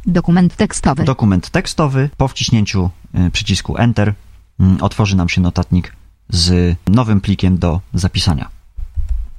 Dokument 0.07 0.57
tekstowy. 0.57 1.05
dokument 1.05 1.51
tekstowy. 1.51 2.11
Po 2.17 2.29
wciśnięciu 2.29 2.91
y, 3.27 3.31
przycisku 3.31 3.77
Enter 3.77 4.15
mm, 4.61 4.79
otworzy 4.83 5.17
nam 5.17 5.29
się 5.29 5.41
notatnik 5.41 5.93
z 6.29 6.77
nowym 6.87 7.21
plikiem 7.21 7.59
do 7.59 7.81
zapisania. 7.95 8.49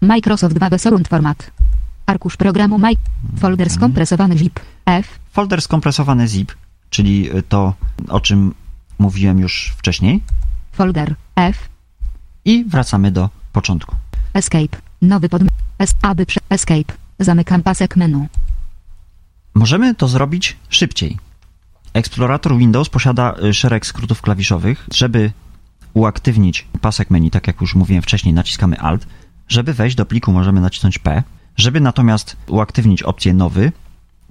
Microsoft 0.02 0.58
Wavesorund 0.58 1.08
format. 1.08 1.52
Arkusz 2.06 2.38
programu 2.38 2.80
Mike. 2.80 3.02
Folder 3.40 3.70
skompresowany 3.70 4.38
zip. 4.38 4.60
F. 4.86 5.20
Folder 5.32 5.62
skompresowany 5.62 6.28
zip, 6.28 6.52
czyli 6.90 7.38
y, 7.38 7.44
to, 7.44 7.74
o 8.10 8.20
czym 8.20 8.54
mówiłem 9.00 9.40
już 9.40 9.74
wcześniej 9.78 10.22
Folder 10.72 11.16
F. 11.36 11.70
i 12.46 12.66
wracamy 12.66 13.12
do 13.12 13.30
początku. 13.54 13.96
Escape. 14.34 14.78
Nowy 15.02 15.30
pod... 15.30 15.42
S. 15.80 15.94
Aby 16.02 16.26
prze... 16.26 16.40
Escape. 16.50 16.94
Zamykam 17.20 17.64
pasek 17.64 17.96
menu. 17.98 18.28
Możemy 19.54 19.96
to 19.96 20.08
zrobić 20.08 20.58
szybciej. 20.70 21.18
Eksplorator 21.94 22.58
Windows 22.58 22.90
posiada 22.90 23.36
y, 23.44 23.54
szereg 23.54 23.86
skrótów 23.86 24.22
klawiszowych. 24.22 24.88
Żeby 24.94 25.32
uaktywnić 25.94 26.68
pasek 26.82 27.10
menu, 27.12 27.32
tak 27.32 27.48
jak 27.48 27.62
już 27.62 27.76
mówiłem 27.76 28.02
wcześniej, 28.02 28.34
naciskamy 28.34 28.80
Alt. 28.80 29.08
Żeby 29.48 29.74
wejść 29.74 29.96
do 29.96 30.06
pliku, 30.06 30.32
możemy 30.32 30.62
nacisnąć 30.62 31.00
P. 31.00 31.24
Żeby 31.58 31.82
natomiast 31.82 32.36
uaktywnić 32.48 33.04
opcję 33.04 33.34
nowy, 33.34 33.72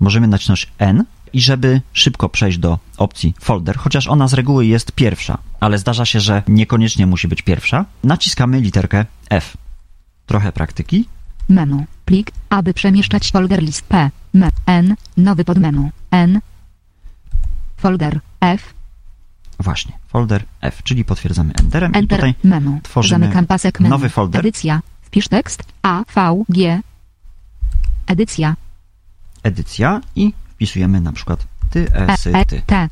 możemy 0.00 0.28
nacisnąć 0.28 0.72
N. 0.78 1.04
I 1.32 1.40
żeby 1.40 1.80
szybko 1.92 2.28
przejść 2.28 2.58
do 2.58 2.78
opcji 2.96 3.34
folder, 3.40 3.76
chociaż 3.78 4.06
ona 4.08 4.28
z 4.28 4.34
reguły 4.34 4.66
jest 4.66 4.92
pierwsza, 4.92 5.38
ale 5.60 5.78
zdarza 5.78 6.04
się, 6.04 6.20
że 6.20 6.42
niekoniecznie 6.48 7.06
musi 7.06 7.28
być 7.28 7.42
pierwsza, 7.42 7.84
naciskamy 8.04 8.60
literkę 8.60 9.04
F. 9.30 9.56
Trochę 10.26 10.52
praktyki. 10.52 11.08
Menu. 11.48 11.84
Plik. 12.04 12.30
Aby 12.50 12.74
przemieszczać 12.74 13.30
folder 13.30 13.62
list 13.62 13.84
P. 13.84 14.10
M. 14.34 14.48
N. 14.66 14.94
Nowy 15.16 15.44
podmenu. 15.44 15.90
N. 16.10 16.40
Folder 17.76 18.20
F. 18.40 18.74
Właśnie, 19.60 19.92
folder 20.08 20.44
F, 20.60 20.82
czyli 20.82 21.04
potwierdzamy 21.04 21.52
Enterem 21.60 21.92
i 21.92 21.98
Enter. 21.98 22.18
tutaj 22.18 22.34
menu. 22.44 22.80
tworzymy 22.82 23.20
Zamykam 23.24 23.46
pasek 23.46 23.80
menu. 23.80 23.90
nowy 23.90 24.08
folder. 24.08 24.40
Edycja. 24.40 24.80
Wpisz 25.02 25.28
tekst. 25.28 25.62
A. 25.82 26.02
V. 26.14 26.44
G. 26.48 26.80
Edycja. 28.06 28.54
edycja 29.42 30.00
i 30.16 30.32
wpisujemy 30.48 31.00
na 31.00 31.12
przykład 31.12 31.46
ty, 31.70 31.86
E. 31.94 32.08
esy, 32.08 32.32
E. 32.36 32.44
ty. 32.44 32.62
T. 32.66 32.88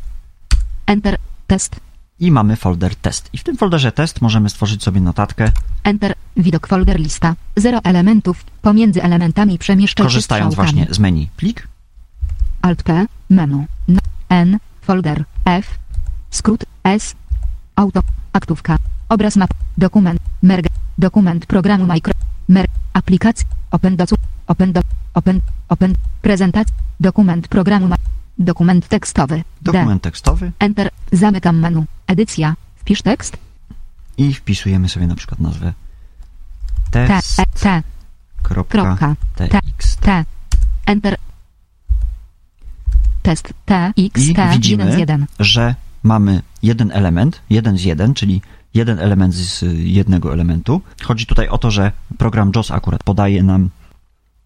Enter. 0.86 1.16
Test. 1.46 1.80
I 2.20 2.30
mamy 2.30 2.56
folder 2.56 2.94
test. 2.96 3.28
I 3.32 3.38
w 3.38 3.44
tym 3.44 3.56
folderze 3.56 3.92
test 3.92 4.20
możemy 4.20 4.48
stworzyć 4.50 4.82
sobie 4.82 5.00
notatkę, 5.00 5.52
Enter. 5.84 6.14
Widok 6.36 6.66
folder 6.68 7.00
lista. 7.00 7.34
Zero 7.56 7.80
elementów. 7.84 8.44
Pomiędzy 8.62 9.02
elementami 9.02 9.58
przemieszczaj 9.58 10.04
się 10.04 10.06
korzystając 10.06 10.54
właśnie 10.54 10.86
z 10.90 10.98
menu 10.98 11.28
plik. 11.36 11.68
Alt 12.62 12.82
P. 12.82 13.06
Menu. 13.30 13.64
N. 13.88 13.98
N. 14.28 14.58
Folder. 14.80 15.24
F. 15.44 15.78
Skrót. 16.30 16.64
S. 16.84 17.14
Auto. 17.76 18.00
Aktówka. 18.32 18.76
Obraz 19.08 19.36
map. 19.36 19.50
Dokument. 19.78 20.20
Merge. 20.42 20.68
Dokument 20.98 21.46
programu 21.46 21.86
Micro. 21.86 22.12
Mer. 22.48 22.66
Aplikacja. 22.92 23.46
Open 23.70 23.96
do. 23.96 24.04
Open 24.50 24.72
do. 24.72 24.80
Open. 25.14 25.40
Open. 25.68 25.94
Prezentacja. 26.22 26.74
Dokument 27.00 27.48
programu 27.48 27.88
ma. 27.88 27.96
Dokument 28.38 28.88
tekstowy. 28.88 29.36
D. 29.36 29.72
Dokument 29.72 30.02
tekstowy 30.02 30.52
Enter. 30.58 30.90
Zamykam 31.12 31.58
menu. 31.58 31.84
Edycja. 32.06 32.54
Wpisz 32.76 33.02
tekst. 33.02 33.36
i 34.18 34.34
wpisujemy 34.34 34.88
sobie 34.88 35.06
na 35.06 35.14
przykład 35.14 35.40
nazwę 35.40 35.72
T. 36.90 37.06
test. 37.06 37.40
E. 37.40 37.44
T. 37.60 37.82
Kropka. 38.42 39.16
T. 39.34 39.48
txt. 39.48 40.00
T. 40.00 40.24
Enter. 40.86 41.16
Test. 43.22 43.54
T. 43.66 43.92
X. 43.98 44.28
I 44.28 44.34
T. 44.34 44.42
1 44.42 44.52
z 44.52 44.54
widzimy, 44.54 44.98
1. 45.00 45.26
że 45.38 45.74
mamy 46.02 46.42
jeden 46.62 46.90
element, 46.92 47.40
jeden 47.50 47.78
z 47.78 47.82
jeden, 47.84 48.14
czyli 48.14 48.42
jeden 48.74 48.98
element 48.98 49.34
z 49.34 49.64
jednego 49.78 50.32
elementu. 50.32 50.80
Chodzi 51.02 51.26
tutaj 51.26 51.48
o 51.48 51.58
to, 51.58 51.70
że 51.70 51.92
program 52.18 52.52
JOS 52.56 52.70
akurat 52.70 53.02
podaje 53.04 53.42
nam 53.42 53.70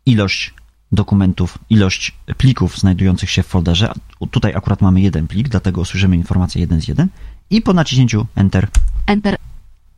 ilość 0.06 0.54
dokumentów, 0.92 1.58
ilość 1.70 2.12
plików 2.36 2.78
znajdujących 2.78 3.30
się 3.30 3.42
w 3.42 3.46
folderze. 3.46 3.92
Tutaj 4.30 4.54
akurat 4.54 4.80
mamy 4.80 5.00
jeden 5.00 5.26
plik, 5.26 5.48
dlatego 5.48 5.80
usłyszymy 5.80 6.16
informację 6.16 6.60
1 6.60 6.80
z 6.80 6.88
1 6.88 7.08
i 7.50 7.62
po 7.62 7.72
naciśnięciu 7.72 8.26
Enter 8.34 8.68
Enter. 9.06 9.36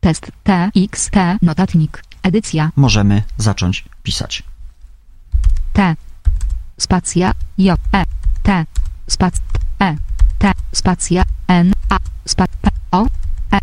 Test. 0.00 0.32
T. 0.44 0.70
X. 0.76 1.10
T. 1.10 1.38
Notatnik. 1.42 2.02
Edycja. 2.22 2.70
możemy 2.76 3.22
zacząć 3.38 3.84
pisać. 4.02 4.42
T. 5.72 5.96
Spacja. 6.78 7.32
J. 7.58 7.80
E. 7.92 8.04
T. 8.42 8.64
Spac. 9.06 9.34
E. 9.80 9.96
T. 10.38 10.52
Spacja. 10.72 11.22
N. 11.48 11.72
A. 11.88 11.96
Spa. 12.24 12.46
P. 12.62 12.70
O. 12.90 13.06
E. 13.52 13.56
E, 13.56 13.60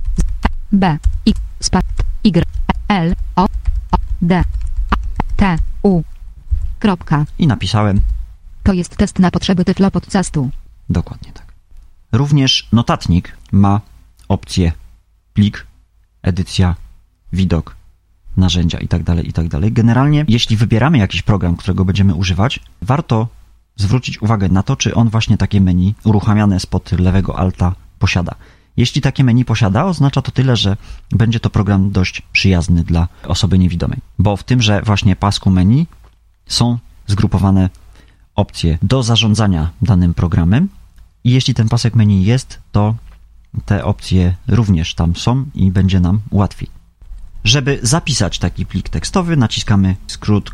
B. 0.72 0.98
I. 1.26 1.34
Spa. 1.60 1.80
Y. 2.24 2.44
E, 2.90 2.94
L. 2.94 3.16
O. 3.36 3.44
O. 3.92 3.98
D. 4.22 4.44
A. 4.92 4.96
T. 5.36 5.58
U. 5.84 6.04
Kropka. 7.14 7.32
I 7.40 7.48
napisałem 7.48 8.02
To 8.64 8.74
jest 8.74 8.98
test 8.98 9.20
na 9.20 9.32
potrzeby 9.32 9.66
Tyflo 9.66 9.92
Podcastu. 9.92 10.50
dokładnie 10.90 11.32
tak. 11.32 11.54
Również 12.12 12.68
notatnik 12.72 13.38
ma 13.52 13.82
opcję 14.28 14.72
plik, 15.34 15.68
edycja, 16.22 16.76
widok, 17.34 17.76
narzędzia 18.38 18.80
itd., 18.80 19.22
itd. 19.22 19.72
Generalnie, 19.72 20.26
jeśli 20.28 20.58
wybieramy 20.58 20.98
jakiś 20.98 21.22
program, 21.22 21.56
którego 21.56 21.86
będziemy 21.86 22.16
używać, 22.16 22.60
warto 22.82 23.28
zwrócić 23.76 24.22
uwagę 24.22 24.50
na 24.50 24.64
to, 24.64 24.76
czy 24.76 24.96
on 24.96 25.10
właśnie 25.10 25.38
takie 25.38 25.62
menu 25.62 25.96
uruchamiane 26.04 26.60
spod 26.60 26.92
lewego 26.92 27.40
alta 27.40 27.76
posiada. 28.00 28.36
Jeśli 28.78 29.02
takie 29.02 29.24
menu 29.24 29.46
posiada, 29.46 29.86
oznacza 29.86 30.22
to 30.22 30.32
tyle, 30.32 30.56
że 30.56 30.78
będzie 31.12 31.40
to 31.40 31.50
program 31.50 31.92
dość 31.92 32.22
przyjazny 32.22 32.84
dla 32.84 33.08
osoby 33.28 33.60
niewidomej, 33.60 34.00
bo 34.20 34.38
w 34.38 34.44
tymże 34.44 34.82
właśnie 34.82 35.16
pasku 35.16 35.50
menu 35.50 35.88
są 36.48 36.78
zgrupowane 37.08 37.70
opcje 38.36 38.78
do 38.82 39.04
zarządzania 39.04 39.70
danym 39.82 40.14
programem 40.14 40.70
i 41.24 41.32
jeśli 41.32 41.54
ten 41.54 41.70
pasek 41.70 41.96
menu 41.96 42.24
jest, 42.24 42.60
to 42.72 42.96
te 43.66 43.86
opcje 43.86 44.36
również 44.48 44.96
tam 44.96 45.16
są 45.16 45.46
i 45.56 45.72
będzie 45.72 46.00
nam 46.00 46.22
łatwiej. 46.32 46.70
Żeby 47.44 47.80
zapisać 47.82 48.40
taki 48.40 48.66
plik 48.66 48.90
tekstowy, 48.90 49.38
naciskamy 49.38 49.96
skrót 50.08 50.52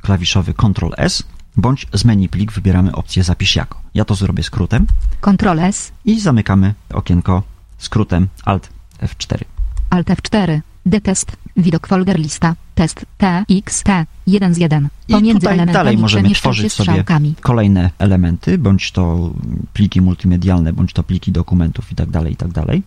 klawiszowy 0.00 0.54
Ctrl 0.54 0.90
S, 0.96 1.22
bądź 1.56 1.86
z 1.92 2.04
menu 2.04 2.28
plik 2.28 2.52
wybieramy 2.52 2.94
opcję 2.94 3.24
Zapisz 3.24 3.56
jako. 3.56 3.80
Ja 3.94 4.04
to 4.04 4.14
zrobię 4.14 4.42
skrótem 4.42 4.86
Ctrl 5.20 5.60
S. 5.60 5.92
i 6.04 6.20
zamykamy 6.20 6.74
okienko 6.94 7.42
skrótem 7.78 8.28
Alt 8.44 8.68
F4. 9.02 9.44
Alt 9.90 10.06
F4. 10.06 10.60
D-test. 10.86 11.36
Widok 11.62 11.86
folder 11.86 12.18
lista. 12.18 12.54
Test. 12.74 13.06
T. 13.18 13.44
X. 13.50 13.82
T. 13.82 14.06
1 14.26 14.54
z 14.54 14.58
1. 14.58 14.88
I 15.08 15.12
Pomiędzy 15.12 15.40
tutaj 15.40 15.54
elementami 15.54 15.74
dalej 15.74 15.98
możemy 15.98 16.30
tworzyć 16.30 16.72
sobie 16.72 17.04
kolejne 17.40 17.90
elementy, 17.98 18.58
bądź 18.58 18.92
to 18.92 19.32
pliki 19.72 20.00
multimedialne, 20.00 20.72
bądź 20.72 20.92
to 20.92 21.02
pliki 21.02 21.32
dokumentów 21.32 21.92
i 21.92 21.94
tak 21.94 22.10
dalej, 22.10 22.32
i 22.32 22.36
tak 22.36 22.52
dalej. 22.52 22.82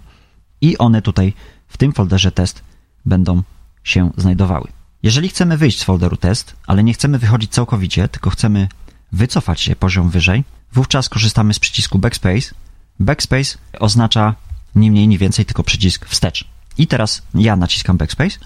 I 0.61 0.77
one 0.77 1.01
tutaj 1.01 1.33
w 1.67 1.77
tym 1.77 1.91
folderze 1.91 2.31
test 2.31 2.63
będą 3.05 3.41
się 3.83 4.11
znajdowały. 4.17 4.67
Jeżeli 5.03 5.29
chcemy 5.29 5.57
wyjść 5.57 5.79
z 5.79 5.83
folderu 5.83 6.17
test, 6.17 6.55
ale 6.67 6.83
nie 6.83 6.93
chcemy 6.93 7.19
wychodzić 7.19 7.51
całkowicie, 7.51 8.07
tylko 8.07 8.29
chcemy 8.29 8.67
wycofać 9.11 9.61
się 9.61 9.75
poziom 9.75 10.09
wyżej, 10.09 10.43
wówczas 10.73 11.09
korzystamy 11.09 11.53
z 11.53 11.59
przycisku 11.59 11.99
backspace. 11.99 12.55
Backspace 12.99 13.57
oznacza 13.79 14.35
ni 14.75 14.91
mniej, 14.91 15.07
ni 15.07 15.17
więcej, 15.17 15.45
tylko 15.45 15.63
przycisk 15.63 16.05
wstecz. 16.05 16.45
I 16.77 16.87
teraz 16.87 17.21
ja 17.35 17.55
naciskam 17.55 17.97
backspace 17.97 18.37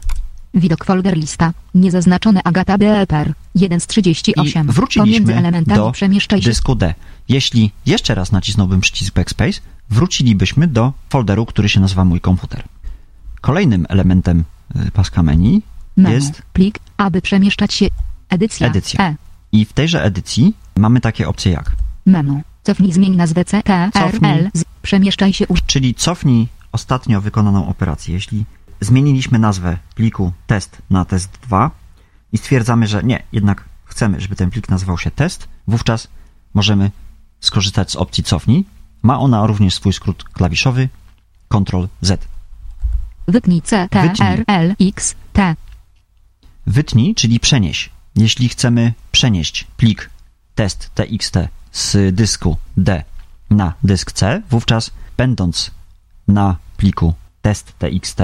Widok 0.53 0.85
folder 0.85 1.17
lista. 1.17 1.53
Niezaznaczone 1.75 2.43
Agata 2.43 2.77
BLPR. 2.77 3.33
1 3.55 3.79
z 3.79 3.87
38. 3.87 4.67
I 4.67 4.71
wróciliśmy 4.71 5.35
elementami 5.35 5.77
do 5.77 5.91
przemieszczaj 5.91 6.41
dysku 6.41 6.75
D. 6.75 6.93
Jeśli 7.29 7.71
jeszcze 7.85 8.15
raz 8.15 8.31
nacisnąłbym 8.31 8.81
przycisk 8.81 9.13
Backspace, 9.13 9.59
wrócilibyśmy 9.89 10.67
do 10.67 10.93
folderu, 11.09 11.45
który 11.45 11.69
się 11.69 11.79
nazywa 11.79 12.05
Mój 12.05 12.21
komputer. 12.21 12.63
Kolejnym 13.41 13.85
elementem 13.89 14.43
y, 14.75 14.91
paska 14.91 15.23
menu 15.23 15.61
Menu. 15.97 16.15
jest 16.15 16.41
Plik. 16.53 16.79
Aby 16.97 17.21
przemieszczać 17.21 17.73
się. 17.73 17.87
Edycja. 18.29 18.67
Edycja. 18.67 19.05
E. 19.05 19.15
i 19.51 19.65
w 19.65 19.73
tejże 19.73 20.03
edycji 20.03 20.53
mamy 20.75 21.01
takie 21.01 21.27
opcje 21.27 21.51
jak 21.51 21.71
Menu. 22.05 22.41
Cofnij 22.63 22.93
zmień 22.93 23.15
nazwę 23.15 23.45
C. 23.45 23.63
T. 23.63 23.73
R. 23.73 23.91
Cofnij. 23.91 24.31
L. 24.31 24.49
Z. 24.53 24.63
Przemieszczaj 24.81 25.33
się. 25.33 25.45
Czyli 25.65 25.95
cofnij 25.95 26.47
ostatnio 26.77 27.21
wykonaną 27.21 27.67
operację. 27.67 28.13
Jeśli 28.13 28.45
zmieniliśmy 28.81 29.39
nazwę 29.39 29.77
pliku 29.95 30.33
test 30.47 30.71
na 30.89 31.05
test 31.05 31.29
2 31.43 31.71
i 32.33 32.37
stwierdzamy, 32.37 32.87
że 32.87 33.03
nie, 33.03 33.23
jednak 33.31 33.63
chcemy, 33.85 34.21
żeby 34.21 34.35
ten 34.35 34.49
plik 34.49 34.69
nazywał 34.69 34.97
się 34.97 35.11
test, 35.11 35.47
wówczas 35.67 36.07
możemy 36.53 36.91
skorzystać 37.39 37.91
z 37.91 37.95
opcji 37.95 38.23
cofnij. 38.23 38.65
Ma 39.01 39.19
ona 39.19 39.47
również 39.47 39.73
swój 39.73 39.93
skrót 39.93 40.23
klawiszowy 40.23 40.89
Ctrl 41.49 41.87
Z. 42.01 42.27
Wytnij 43.27 43.61
C. 43.61 43.87
T. 43.89 44.01
Wytnij. 44.01 44.29
R. 44.29 44.43
L. 44.47 44.75
X. 44.79 45.15
T. 45.33 45.55
Wytnij, 46.67 47.15
czyli 47.15 47.39
przenieś. 47.39 47.89
Jeśli 48.15 48.49
chcemy 48.49 48.93
przenieść 49.11 49.67
plik 49.77 50.09
test 50.55 50.91
txt 50.95 51.35
z 51.71 52.15
dysku 52.15 52.57
D 52.77 53.03
na 53.49 53.73
dysk 53.83 54.11
C, 54.11 54.41
wówczas 54.49 54.91
będąc 55.17 55.71
na 56.27 56.55
pliku 56.77 57.13
test 57.41 57.73
txt, 57.79 58.19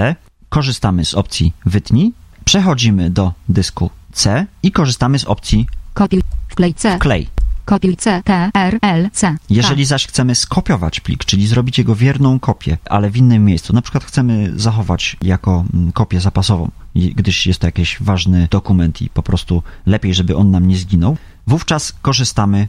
korzystamy 0.48 1.04
z 1.04 1.14
opcji 1.14 1.52
wytnij, 1.66 2.12
przechodzimy 2.44 3.10
do 3.10 3.32
dysku 3.48 3.90
C 4.12 4.46
i 4.62 4.72
korzystamy 4.72 5.18
z 5.18 5.24
opcji 5.24 5.66
Kopiuj. 5.94 6.22
Wklej 6.48 6.74
C. 6.74 6.98
klej. 6.98 7.28
Kopiuj 7.64 7.96
C. 7.96 8.22
T. 8.24 8.50
R. 8.54 8.78
L. 8.82 9.10
C. 9.12 9.36
Jeżeli 9.50 9.84
zaś 9.84 10.06
chcemy 10.06 10.34
skopiować 10.34 11.00
plik, 11.00 11.24
czyli 11.24 11.46
zrobić 11.46 11.78
jego 11.78 11.94
wierną 11.94 12.38
kopię, 12.40 12.78
ale 12.90 13.10
w 13.10 13.16
innym 13.16 13.44
miejscu, 13.44 13.72
na 13.72 13.82
przykład 13.82 14.04
chcemy 14.04 14.52
zachować 14.56 15.16
jako 15.22 15.64
mm, 15.74 15.92
kopię 15.92 16.20
zapasową, 16.20 16.70
gdyż 16.94 17.46
jest 17.46 17.60
to 17.60 17.66
jakiś 17.66 17.96
ważny 18.00 18.48
dokument 18.50 19.02
i 19.02 19.10
po 19.10 19.22
prostu 19.22 19.62
lepiej, 19.86 20.14
żeby 20.14 20.36
on 20.36 20.50
nam 20.50 20.68
nie 20.68 20.76
zginął, 20.76 21.16
wówczas 21.46 21.92
korzystamy 22.02 22.68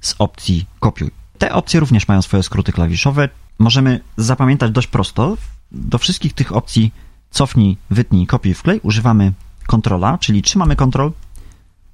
z 0.00 0.14
opcji 0.18 0.66
kopiuj. 0.80 1.10
Te 1.38 1.52
opcje 1.52 1.80
również 1.80 2.08
mają 2.08 2.22
swoje 2.22 2.42
skróty 2.42 2.72
klawiszowe. 2.72 3.28
Możemy 3.58 4.00
zapamiętać 4.16 4.70
dość 4.70 4.86
prosto. 4.86 5.36
Do 5.72 5.98
wszystkich 5.98 6.32
tych 6.32 6.52
opcji 6.52 6.92
cofnij, 7.30 7.76
wytnij, 7.90 8.26
kopiuj, 8.26 8.54
wklej 8.54 8.80
używamy 8.82 9.32
kontrola, 9.66 10.18
czyli 10.18 10.42
trzymamy 10.42 10.76
kontrol 10.76 11.12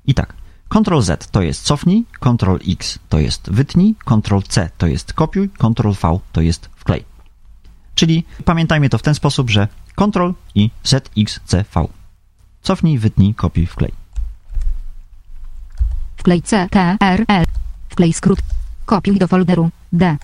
i 0.07 0.15
tak. 0.15 0.35
Ctrl 0.69 1.01
Z 1.01 1.31
to 1.31 1.43
jest 1.43 1.63
cofnij, 1.63 2.05
Ctrl 2.21 2.57
X 2.73 2.99
to 3.09 3.19
jest 3.19 3.51
wytnij, 3.51 3.95
Ctrl 4.05 4.39
C 4.49 4.71
to 4.79 4.87
jest 4.87 5.13
kopiuj, 5.13 5.51
Ctrl 5.51 5.91
V 5.91 6.21
to 6.33 6.41
jest 6.41 6.67
wklej. 6.77 7.05
Czyli 7.95 8.25
pamiętajmy 8.45 8.89
to 8.89 8.99
w 8.99 9.03
ten 9.03 9.15
sposób, 9.15 9.51
że 9.51 9.69
Ctrl 9.97 10.31
i 10.55 10.71
Z, 10.85 11.11
X, 11.19 11.41
C, 11.45 11.65
V. 11.75 11.89
Cofnij, 12.63 12.99
wytnij, 12.99 13.35
kopiuj, 13.35 13.67
wklej. 13.67 13.93
Wklej 16.17 16.43
C. 16.43 16.69
T. 16.71 16.97
R. 17.01 17.25
L. 17.29 17.45
Wklej 17.89 18.13
skrót. 18.13 18.39
Kopiuj 18.87 19.19
do 19.19 19.29
folderu. 19.29 19.71
D. 19.93 20.17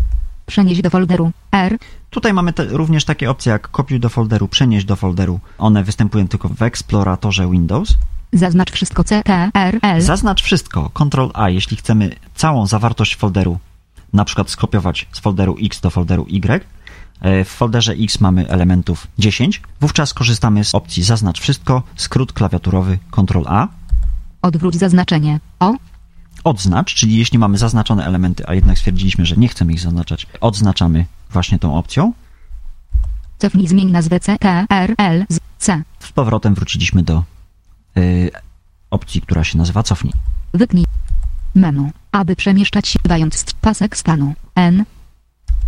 Przenieś 0.46 0.82
do 0.82 0.90
folderu. 0.90 1.30
R. 1.52 1.78
Tutaj 2.10 2.32
mamy 2.32 2.52
te, 2.52 2.64
również 2.64 3.04
takie 3.04 3.30
opcje 3.30 3.52
jak 3.52 3.68
kopiuj 3.70 4.00
do 4.00 4.08
folderu, 4.08 4.48
przenieś 4.48 4.84
do 4.84 4.96
folderu. 4.96 5.40
One 5.58 5.84
występują 5.84 6.28
tylko 6.28 6.48
w 6.48 6.62
eksploratorze 6.62 7.50
Windows. 7.50 7.94
Zaznacz 8.32 8.72
wszystko 8.72 9.04
C. 9.04 9.22
T. 9.22 9.50
R. 9.54 9.78
L. 9.82 10.02
Zaznacz 10.02 10.42
wszystko, 10.42 10.90
Ctrl 10.94 11.30
A, 11.34 11.48
jeśli 11.50 11.76
chcemy 11.76 12.10
całą 12.34 12.66
zawartość 12.66 13.16
folderu, 13.16 13.58
na 14.12 14.24
przykład 14.24 14.50
skopiować 14.50 15.06
z 15.12 15.18
folderu 15.18 15.56
X 15.62 15.80
do 15.80 15.90
folderu 15.90 16.26
Y. 16.28 16.64
E, 17.20 17.44
W 17.44 17.48
folderze 17.48 17.92
X 17.92 18.20
mamy 18.20 18.48
elementów 18.48 19.06
10. 19.18 19.62
Wówczas 19.80 20.14
korzystamy 20.14 20.64
z 20.64 20.74
opcji 20.74 21.02
Zaznacz 21.02 21.40
wszystko, 21.40 21.82
skrót 21.96 22.32
klawiaturowy 22.32 22.98
Ctrl 23.10 23.42
A. 23.46 23.68
Odwróć 24.42 24.74
zaznaczenie. 24.74 25.40
O. 25.60 25.74
Odznacz, 26.46 26.94
czyli 26.94 27.16
jeśli 27.16 27.38
mamy 27.38 27.58
zaznaczone 27.58 28.04
elementy, 28.04 28.48
a 28.48 28.54
jednak 28.54 28.78
stwierdziliśmy, 28.78 29.26
że 29.26 29.36
nie 29.36 29.48
chcemy 29.48 29.72
ich 29.72 29.80
zaznaczać, 29.80 30.26
odznaczamy 30.40 31.06
właśnie 31.30 31.58
tą 31.58 31.76
opcją. 31.76 32.12
Cofnij 33.38 33.68
zmień 33.68 33.90
nazwę 33.90 34.20
C. 34.20 34.36
T. 34.38 34.66
R. 34.70 34.94
L. 34.98 35.26
Z. 35.28 35.40
C. 35.58 35.82
Z 36.00 36.12
powrotem 36.12 36.54
wróciliśmy 36.54 37.02
do 37.02 37.22
y, 37.96 38.30
opcji, 38.90 39.20
która 39.20 39.44
się 39.44 39.58
nazywa 39.58 39.82
cofnij. 39.82 40.12
Wytnij. 40.54 40.84
Menu. 41.54 41.90
Aby 42.12 42.36
przemieszczać 42.36 42.88
się 42.88 42.98
dając 43.04 43.44
pasek 43.60 43.96
stanu. 43.96 44.34
N. 44.54 44.84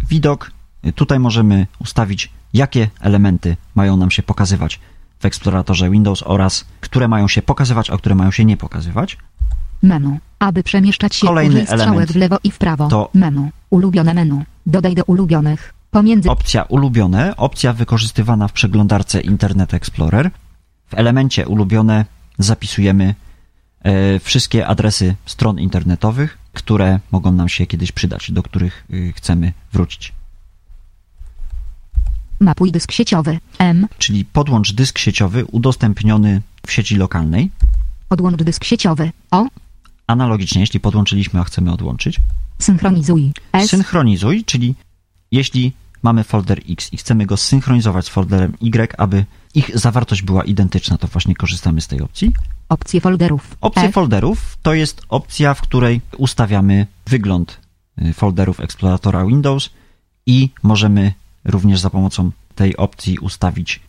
widok. 0.08 0.50
Tutaj 0.94 1.18
możemy 1.18 1.66
ustawić, 1.78 2.30
jakie 2.54 2.90
elementy 3.00 3.56
mają 3.74 3.96
nam 3.96 4.10
się 4.10 4.22
pokazywać 4.22 4.80
w 5.20 5.24
eksploratorze 5.24 5.90
Windows 5.90 6.22
oraz 6.26 6.64
które 6.80 7.08
mają 7.08 7.28
się 7.28 7.42
pokazywać, 7.42 7.90
a 7.90 7.98
które 7.98 8.14
mają 8.14 8.30
się 8.30 8.44
nie 8.44 8.56
pokazywać. 8.56 9.16
Menu. 9.82 10.18
Aby 10.38 10.62
przemieszczać 10.62 11.14
się 11.14 11.26
Kolejny 11.26 11.68
element 11.68 12.12
w 12.12 12.16
lewo 12.16 12.38
i 12.44 12.50
w 12.50 12.58
prawo. 12.58 12.88
to- 12.88 13.10
Menu. 13.14 13.50
Ulubione 13.70 14.14
menu. 14.14 14.44
Dodaj 14.66 14.94
do 14.94 15.04
ulubionych. 15.04 15.74
Pomiędzy 15.90 16.30
Opcja 16.30 16.62
ulubione, 16.62 17.36
opcja 17.36 17.72
wykorzystywana 17.72 18.48
w 18.48 18.52
przeglądarce 18.52 19.20
Internet 19.20 19.74
Explorer. 19.74 20.30
W 20.88 20.94
elemencie 20.94 21.48
ulubione 21.48 22.04
zapisujemy 22.38 23.14
e, 23.82 24.18
wszystkie 24.18 24.66
adresy 24.66 25.14
stron 25.26 25.58
internetowych, 25.58 26.38
które 26.52 27.00
mogą 27.12 27.32
nam 27.32 27.48
się 27.48 27.66
kiedyś 27.66 27.92
przydać, 27.92 28.30
do 28.32 28.42
których 28.42 28.84
y, 28.90 29.12
chcemy 29.16 29.52
wrócić. 29.72 30.12
Mapuj 32.40 32.72
dysk 32.72 32.92
sieciowy. 32.92 33.38
M. 33.58 33.86
czyli 33.98 34.24
podłącz 34.24 34.72
dysk 34.72 34.98
sieciowy 34.98 35.44
udostępniony 35.44 36.42
w 36.66 36.72
sieci 36.72 36.96
lokalnej. 36.96 37.50
Odłącz 38.10 38.42
dysk 38.42 38.64
sieciowy. 38.64 39.10
O. 39.30 39.46
Analogicznie, 40.08 40.60
jeśli 40.60 40.80
podłączyliśmy, 40.80 41.40
a 41.40 41.44
chcemy 41.44 41.72
odłączyć. 41.72 42.20
Synchronizuj. 42.58 43.32
S. 43.52 43.70
Synchronizuj, 43.70 44.44
czyli 44.44 44.74
jeśli 45.32 45.72
mamy 46.02 46.24
folder 46.24 46.60
X 46.68 46.92
i 46.92 46.96
chcemy 46.96 47.26
go 47.26 47.36
zsynchronizować 47.36 48.06
z 48.06 48.08
folderem 48.08 48.52
Y, 48.60 48.98
aby 48.98 49.24
ich 49.54 49.78
zawartość 49.78 50.22
była 50.22 50.44
identyczna, 50.44 50.98
to 50.98 51.06
właśnie 51.06 51.34
korzystamy 51.34 51.80
z 51.80 51.86
tej 51.86 52.00
opcji. 52.00 52.32
Opcje 52.68 53.00
folderów. 53.00 53.56
Opcje 53.60 53.82
F. 53.82 53.94
folderów 53.94 54.58
to 54.62 54.74
jest 54.74 55.02
opcja, 55.08 55.54
w 55.54 55.60
której 55.60 56.00
ustawiamy 56.16 56.86
wygląd 57.06 57.60
y, 58.02 58.12
folderów 58.12 58.60
eksploratora 58.60 59.26
Windows 59.26 59.70
i 60.26 60.50
możemy 60.62 61.12
również 61.44 61.80
za 61.80 61.90
pomocą 61.90 62.30
tej 62.54 62.76
opcji 62.76 63.18
ustawić 63.18 63.80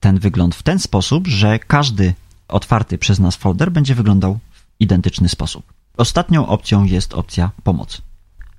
ten 0.00 0.18
wygląd 0.18 0.54
w 0.54 0.62
ten 0.62 0.78
sposób, 0.78 1.26
że 1.26 1.58
każdy 1.58 2.14
otwarty 2.48 2.98
przez 2.98 3.18
nas 3.18 3.36
folder 3.36 3.72
będzie 3.72 3.94
wyglądał 3.94 4.38
identyczny 4.80 5.28
sposób. 5.28 5.72
Ostatnią 5.96 6.46
opcją 6.46 6.84
jest 6.84 7.14
opcja 7.14 7.50
pomoc. 7.62 8.02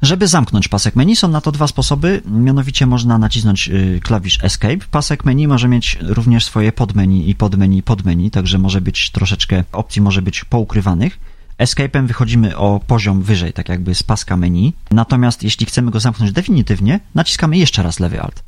Żeby 0.02 0.28
zamknąć 0.28 0.68
pasek 0.68 0.96
menu 0.96 1.16
są 1.16 1.28
na 1.28 1.42
to 1.42 1.52
dwa 1.52 1.68
sposoby, 1.68 2.22
mianowicie 2.26 2.86
można 2.86 3.18
nacisnąć 3.18 3.70
y, 3.70 4.00
klawisz 4.04 4.44
Escape. 4.44 4.78
Pasek 4.92 5.26
menu 5.26 5.48
może 5.48 5.68
mieć 5.68 5.98
również 6.02 6.46
swoje 6.46 6.72
podmenu 6.72 7.26
i 7.26 7.36
podmenu, 7.36 7.82
podmenu, 7.82 8.30
także 8.30 8.58
może 8.58 8.82
być 8.82 9.10
troszeczkę 9.10 9.64
opcji 9.72 10.02
może 10.02 10.22
być 10.22 10.44
poukrywanych. 10.44 11.20
Escape'em 11.58 12.08
wychodzimy 12.08 12.58
o 12.58 12.80
poziom 12.88 13.22
wyżej, 13.22 13.54
tak 13.54 13.70
jakby 13.70 13.96
z 13.96 14.04
paska 14.04 14.38
menu. 14.38 14.74
Natomiast 14.92 15.44
jeśli 15.44 15.66
chcemy 15.66 15.92
go 15.92 16.00
zamknąć 16.00 16.32
definitywnie, 16.32 17.00
naciskamy 17.16 17.58
jeszcze 17.58 17.84
raz 17.84 18.00
lewy 18.00 18.22
alt. 18.22 18.44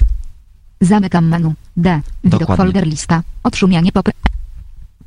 Zamykam 0.81 1.27
menu. 1.27 1.53
D. 1.77 2.01
Widok 2.23 2.39
Dokładnie. 2.39 2.65
folder 2.65 2.87
lista. 2.87 3.23
Odszumianie 3.43 3.91
pop. 3.91 4.09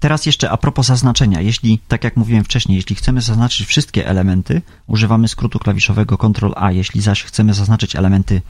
Teraz 0.00 0.26
jeszcze 0.26 0.50
a 0.50 0.56
propos 0.56 0.86
zaznaczenia. 0.86 1.40
Jeśli, 1.40 1.78
tak 1.88 2.04
jak 2.04 2.16
mówiłem 2.16 2.44
wcześniej, 2.44 2.76
jeśli 2.76 2.96
chcemy 2.96 3.20
zaznaczyć 3.20 3.66
wszystkie 3.66 4.06
elementy, 4.06 4.62
używamy 4.86 5.28
skrótu 5.28 5.58
klawiszowego 5.58 6.18
Ctrl 6.18 6.52
A. 6.56 6.72
Jeśli 6.72 7.00
zaś 7.00 7.22
chcemy 7.24 7.54
zaznaczyć 7.54 7.96
elementy 7.96 8.42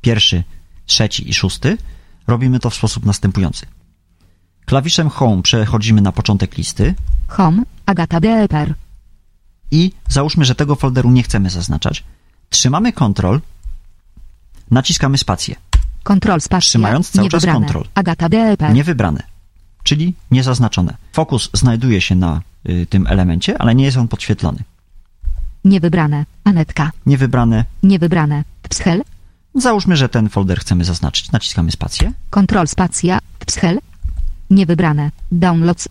pierwszy, 0.00 0.44
trzeci 0.86 1.30
i 1.30 1.34
szósty, 1.34 1.78
robimy 2.26 2.60
to 2.60 2.70
w 2.70 2.74
sposób 2.74 3.06
następujący. 3.06 3.66
Klawiszem 4.64 5.08
Home 5.08 5.42
przechodzimy 5.42 6.00
na 6.00 6.12
początek 6.12 6.56
listy 6.58 6.94
Home. 7.28 7.62
Agata 7.86 8.20
Deeper. 8.20 8.74
i 9.70 9.92
załóżmy, 10.08 10.44
że 10.44 10.54
tego 10.54 10.76
folderu 10.76 11.10
nie 11.10 11.22
chcemy 11.22 11.50
zaznaczać. 11.50 12.04
Trzymamy 12.50 12.92
Ctrl, 12.92 13.38
naciskamy 14.70 15.18
spację. 15.18 15.56
Control 16.02 16.40
spacja. 16.40 16.68
Trzymając 16.68 17.10
cały 17.10 17.28
czas. 17.28 17.44
Ctrl. 17.44 17.82
Agata 17.94 18.28
Deeper. 18.28 18.74
Niewybrane, 18.74 19.22
czyli 19.82 20.14
niezaznaczone. 20.30 20.96
Fokus 21.12 21.50
znajduje 21.52 22.00
się 22.00 22.14
na 22.14 22.40
y, 22.68 22.86
tym 22.86 23.06
elemencie, 23.06 23.58
ale 23.58 23.74
nie 23.74 23.84
jest 23.84 23.96
on 23.96 24.08
podświetlony. 24.08 24.58
Niewybrane. 25.64 26.24
Anetka. 26.44 26.90
Niewybrane, 27.06 27.64
Niewybrane. 27.82 28.44
Pschel. 28.68 29.02
Załóżmy, 29.54 29.96
że 29.96 30.08
ten 30.08 30.28
folder 30.28 30.60
chcemy 30.60 30.84
zaznaczyć. 30.84 31.32
Naciskamy 31.32 31.70
spację. 31.70 32.12
Control 32.30 32.68
spacja. 32.68 33.18
Pschel. 33.46 33.78
Niewybrane. 34.50 35.10
Downloads. 35.32 35.88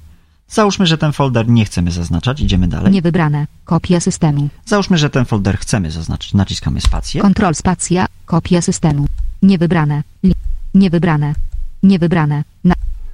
Załóżmy, 0.47 0.85
że 0.85 0.97
ten 0.97 1.11
folder 1.11 1.47
nie 1.47 1.65
chcemy 1.65 1.91
zaznaczać. 1.91 2.41
Idziemy 2.41 2.67
dalej. 2.67 2.91
Niewybrane. 2.93 3.47
Kopia 3.65 3.99
systemu. 3.99 4.49
Załóżmy, 4.65 4.97
że 4.97 5.09
ten 5.09 5.25
folder 5.25 5.57
chcemy 5.57 5.91
zaznaczyć. 5.91 6.33
Naciskamy 6.33 6.81
spację. 6.81 7.21
Control 7.21 7.55
spacja. 7.55 8.05
Kopia 8.25 8.61
systemu. 8.61 9.05
Niewybrane. 9.41 10.03
Niewybrane. 10.73 11.35
Niewybrane. 11.83 12.43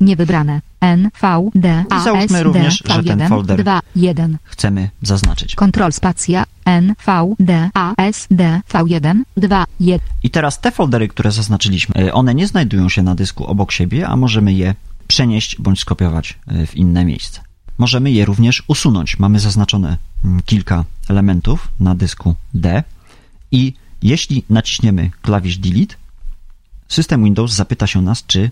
Niewybrane. 0.01 0.61
N, 0.81 1.09
V, 1.21 1.49
D, 1.55 1.83
A, 1.89 2.03
Załóżmy 2.03 2.25
S, 2.25 2.31
D, 2.31 2.43
również, 2.43 2.83
że 2.85 3.03
ten 3.03 3.19
V1, 3.19 3.29
folder- 3.29 3.63
2, 3.63 3.79
1. 3.95 4.37
Chcemy 4.43 4.89
zaznaczyć. 5.01 5.55
Control 5.55 5.93
spacja. 5.93 6.43
N, 6.65 6.95
V, 7.05 7.35
D, 7.39 7.69
A, 7.73 7.93
S, 7.97 8.27
D, 8.31 8.61
V1, 8.73 9.21
2, 9.37 9.65
1. 9.79 9.99
I 10.23 10.29
teraz 10.29 10.59
te 10.59 10.71
foldery, 10.71 11.07
które 11.07 11.31
zaznaczyliśmy, 11.31 12.01
y, 12.01 12.13
one 12.13 12.35
nie 12.35 12.47
znajdują 12.47 12.89
się 12.89 13.03
na 13.03 13.15
dysku 13.15 13.45
obok 13.45 13.71
siebie, 13.71 14.07
a 14.07 14.15
możemy 14.15 14.53
je 14.53 14.75
przenieść 15.07 15.61
bądź 15.61 15.79
skopiować 15.79 16.39
y, 16.51 16.67
w 16.67 16.75
inne 16.75 17.05
miejsce. 17.05 17.41
Możemy 17.77 18.11
je 18.11 18.25
również 18.25 18.63
usunąć. 18.67 19.19
Mamy 19.19 19.39
zaznaczone 19.39 19.97
mm, 20.25 20.41
kilka 20.45 20.85
elementów 21.09 21.67
na 21.79 21.95
dysku 21.95 22.35
D 22.53 22.83
i 23.51 23.73
jeśli 24.01 24.43
naciśniemy 24.49 25.11
klawisz 25.21 25.57
Delete, 25.57 25.95
system 26.87 27.23
Windows 27.23 27.51
zapyta 27.53 27.87
się 27.87 28.01
nas, 28.01 28.23
czy 28.25 28.51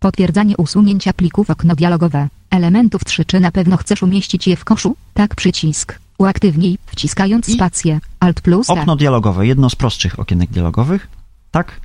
Potwierdzanie 0.00 0.56
usunięcia 0.56 1.12
plików 1.12 1.50
okno 1.50 1.74
dialogowe. 1.74 2.28
Elementów 2.50 3.04
3 3.04 3.24
czy 3.24 3.40
na 3.40 3.50
pewno 3.50 3.76
chcesz 3.76 4.02
umieścić 4.02 4.46
je 4.46 4.56
w 4.56 4.64
koszu? 4.64 4.96
Tak 5.14 5.34
przycisk. 5.34 5.98
Uaktywnij, 6.18 6.78
wciskając 6.86 7.48
I 7.48 7.52
spację. 7.52 8.00
Alt 8.20 8.40
plus 8.40 8.70
okno 8.70 8.96
dialogowe, 8.96 9.46
jedno 9.46 9.70
z 9.70 9.74
prostszych 9.74 10.18
okienek 10.18 10.50
dialogowych, 10.50 11.08
tak, 11.50 11.80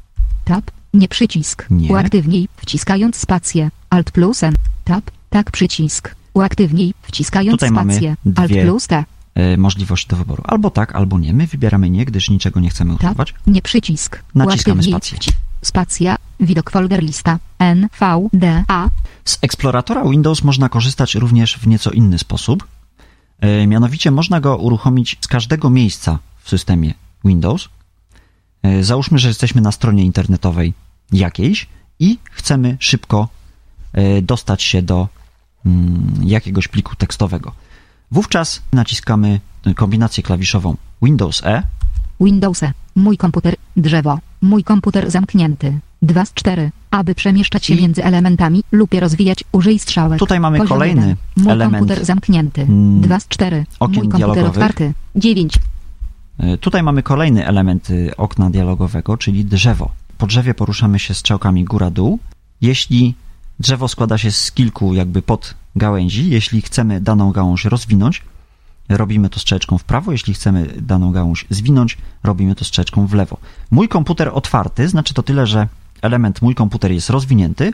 Tab. 0.46 0.72
Nie 0.94 1.08
przycisk. 1.08 1.66
Nie. 1.70 1.90
Uaktywnij, 1.90 2.48
wciskając 2.58 3.16
spację. 3.16 3.72
Alt 3.90 4.12
plus 4.12 4.44
N. 4.44 4.56
Tab. 4.84 5.12
Tak 5.30 5.52
przycisk. 5.52 6.16
Uaktywnij, 6.34 6.94
wciskając 7.02 7.60
Tutaj 7.60 7.72
mamy 7.72 7.94
spację. 7.94 8.16
Alt 8.36 8.52
dwie 8.52 8.64
plus 8.64 8.88
T. 8.88 9.04
y, 9.54 9.58
możliwości 9.58 10.08
do 10.08 10.16
wyboru. 10.16 10.44
Albo 10.46 10.70
tak, 10.70 10.96
albo 10.96 11.20
nie. 11.20 11.34
My 11.34 11.48
wybieramy 11.48 11.90
nie, 11.90 12.06
gdyż 12.06 12.30
niczego 12.30 12.60
nie 12.60 12.70
chcemy 12.70 12.98
Tab. 12.98 13.12
używać. 13.12 13.34
Nie 13.48 13.62
przycisk. 13.62 14.24
Naciskamy 14.36 14.84
spację. 14.84 15.18
Spacja. 15.66 16.16
Widok 16.40 16.72
folder 16.72 17.04
lista. 17.04 17.40
N, 17.60 17.88
V, 18.00 18.28
D, 18.34 18.64
A. 18.68 18.90
Z 19.26 19.38
eksploratora 19.42 20.04
Windows 20.04 20.44
można 20.44 20.70
korzystać 20.70 21.16
również 21.16 21.58
w 21.58 21.68
nieco 21.68 21.92
inny 21.92 22.20
sposób. 22.20 22.68
E, 23.40 23.68
Mianowicie 23.68 24.12
można 24.12 24.40
go 24.40 24.58
uruchomić 24.58 25.18
z 25.22 25.28
każdego 25.28 25.70
miejsca 25.70 26.20
w 26.44 26.50
systemie 26.50 26.94
Windows. 27.26 27.70
E, 28.64 28.84
Załóżmy, 28.84 29.20
że 29.20 29.28
jesteśmy 29.28 29.62
na 29.62 29.72
stronie 29.72 30.04
internetowej 30.04 30.74
jakiejś 31.12 31.68
i 32.00 32.18
chcemy 32.32 32.78
szybko 32.80 33.28
e, 33.94 34.22
dostać 34.22 34.64
się 34.64 34.82
do 34.82 35.08
mm, 35.66 36.20
jakiegoś 36.24 36.68
pliku 36.68 36.96
tekstowego. 36.96 37.52
Wówczas 38.12 38.62
naciskamy 38.74 39.40
kombinację 39.76 40.24
klawiszową 40.24 40.76
Windows 41.02 41.42
E, 41.46 41.64
Windows. 42.22 42.64
E. 42.64 42.72
Mój 42.96 43.18
komputer. 43.18 43.56
Drzewo. 43.78 44.20
Mój 44.42 44.64
komputer 44.64 45.12
zamknięty. 45.12 45.80
2 46.02 46.26
z 46.26 46.34
4. 46.34 46.72
Aby 46.92 47.16
przemieszczać 47.16 47.66
się 47.66 47.74
I- 47.74 47.82
między 47.82 48.04
elementami 48.04 48.64
lub 48.72 48.94
je 48.94 49.00
rozwijać, 49.00 49.44
użyj 49.52 49.80
strzałek. 49.80 50.20
Tutaj 50.20 50.40
mamy 50.40 50.58
Poziom 50.58 50.70
kolejny. 50.70 51.16
Mój 51.38 51.52
element, 51.54 51.80
komputer 51.80 52.06
zamknięty. 52.06 52.62
mm, 52.62 53.02
2 53.02 53.20
z 53.20 53.28
4. 53.28 53.66
okien 53.80 53.96
Mój 53.96 54.10
komputer 54.10 54.18
dialogowych. 54.36 54.50
otwarty. 54.64 54.94
9. 55.16 55.60
E, 56.38 56.58
Tutaj 56.58 56.84
mamy 56.84 57.04
kolejny 57.04 57.48
element 57.48 57.90
y, 57.90 58.12
okna 58.18 58.50
dialogowego, 58.50 59.18
czyli 59.18 59.46
drzewo. 59.46 59.92
Po 60.18 60.28
drzewie 60.28 60.54
poruszamy 60.54 61.00
się 61.00 61.14
strzałkami 61.14 61.64
góra-dół. 61.66 62.20
Jeśli 62.62 63.16
drzewo 63.60 63.88
składa 63.88 64.18
się 64.18 64.32
z 64.32 64.52
kilku 64.52 64.94
jakby 64.94 65.22
podgałęzi, 65.22 66.30
jeśli 66.30 66.62
chcemy 66.62 67.02
daną 67.02 67.32
gałąź 67.32 67.66
rozwinąć, 67.66 68.22
robimy 68.90 69.30
to 69.30 69.40
strzeczką 69.40 69.78
w 69.78 69.84
prawo, 69.84 70.12
jeśli 70.12 70.34
chcemy 70.34 70.74
daną 70.82 71.12
gałąź 71.12 71.46
zwinąć, 71.50 71.98
robimy 72.24 72.56
to 72.56 72.66
strzeczką 72.66 73.08
w 73.08 73.14
lewo. 73.14 73.38
Mój 73.72 73.88
komputer 73.88 74.30
otwarty 74.34 74.88
znaczy 74.88 75.14
to 75.14 75.24
tyle, 75.24 75.48
że 75.48 75.68
element 76.02 76.42
mój 76.42 76.56
komputer 76.56 76.92
jest 76.92 77.10
rozwinięty 77.10 77.74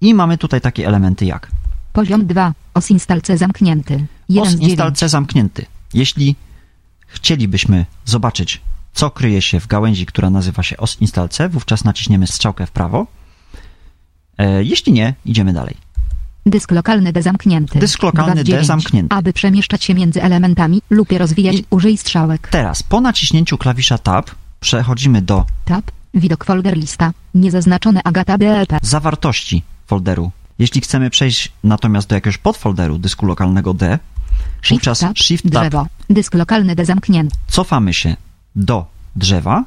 i 0.00 0.14
mamy 0.14 0.38
tutaj 0.38 0.60
takie 0.60 0.86
elementy 0.86 1.24
jak 1.24 1.50
Poziom 1.96 2.26
2. 2.26 2.52
OS 2.74 2.90
install 2.90 3.22
C 3.22 3.38
zamknięty. 3.38 4.06
1 4.28 4.42
OS 4.42 4.48
z 4.48 4.52
9. 4.52 4.70
install 4.70 4.92
C 4.92 5.08
zamknięty. 5.08 5.66
Jeśli 5.94 6.36
chcielibyśmy 7.06 7.86
zobaczyć, 8.04 8.60
co 8.92 9.10
kryje 9.10 9.42
się 9.42 9.60
w 9.60 9.66
gałęzi, 9.66 10.06
która 10.06 10.30
nazywa 10.30 10.62
się 10.62 10.76
OS 10.76 10.96
install 11.00 11.28
C, 11.28 11.48
wówczas 11.48 11.84
naciśniemy 11.84 12.26
strzałkę 12.26 12.66
w 12.66 12.70
prawo. 12.70 13.06
E, 14.38 14.64
jeśli 14.64 14.92
nie, 14.92 15.14
idziemy 15.24 15.52
dalej. 15.52 15.76
Dysk 16.46 16.70
lokalny 16.70 17.12
D 17.12 17.22
zamknięty. 17.22 17.78
Dysk 17.78 18.02
lokalny 18.02 18.34
2 18.34 18.40
z 18.42 18.44
D 18.44 18.50
9. 18.50 18.66
zamknięty. 18.66 19.16
Aby 19.16 19.32
przemieszczać 19.32 19.84
się 19.84 19.94
między 19.94 20.22
elementami 20.22 20.82
lub 20.90 21.12
je 21.12 21.18
rozwijać, 21.18 21.56
I- 21.56 21.64
użyj 21.70 21.96
strzałek. 21.96 22.48
Teraz 22.50 22.82
po 22.82 23.00
naciśnięciu 23.00 23.58
klawisza 23.58 23.98
Tab 23.98 24.30
przechodzimy 24.60 25.22
do 25.22 25.44
Tab. 25.64 25.90
Widok 26.14 26.44
folder 26.44 26.76
lista. 26.76 27.12
Niezaznaczone 27.34 28.00
Agata 28.04 28.38
DLP. 28.38 28.78
zawartości 28.82 29.62
folderu. 29.86 30.30
Jeśli 30.58 30.80
chcemy 30.80 31.10
przejść 31.10 31.52
natomiast 31.64 32.08
do 32.08 32.14
jakiegoś 32.14 32.38
podfolderu 32.38 32.98
dysku 32.98 33.26
lokalnego 33.26 33.74
D, 33.74 33.98
Shift 34.62 34.70
wówczas 34.70 34.98
tab. 34.98 35.18
Shift 35.18 35.44
Tab 35.44 35.52
Drzewo. 35.52 35.86
Dysk 36.10 36.34
lokalny 36.34 36.74
D 36.76 36.84
zamknięty. 36.84 37.36
cofamy 37.48 37.94
się 37.94 38.16
do 38.56 38.86
drzewa, 39.16 39.64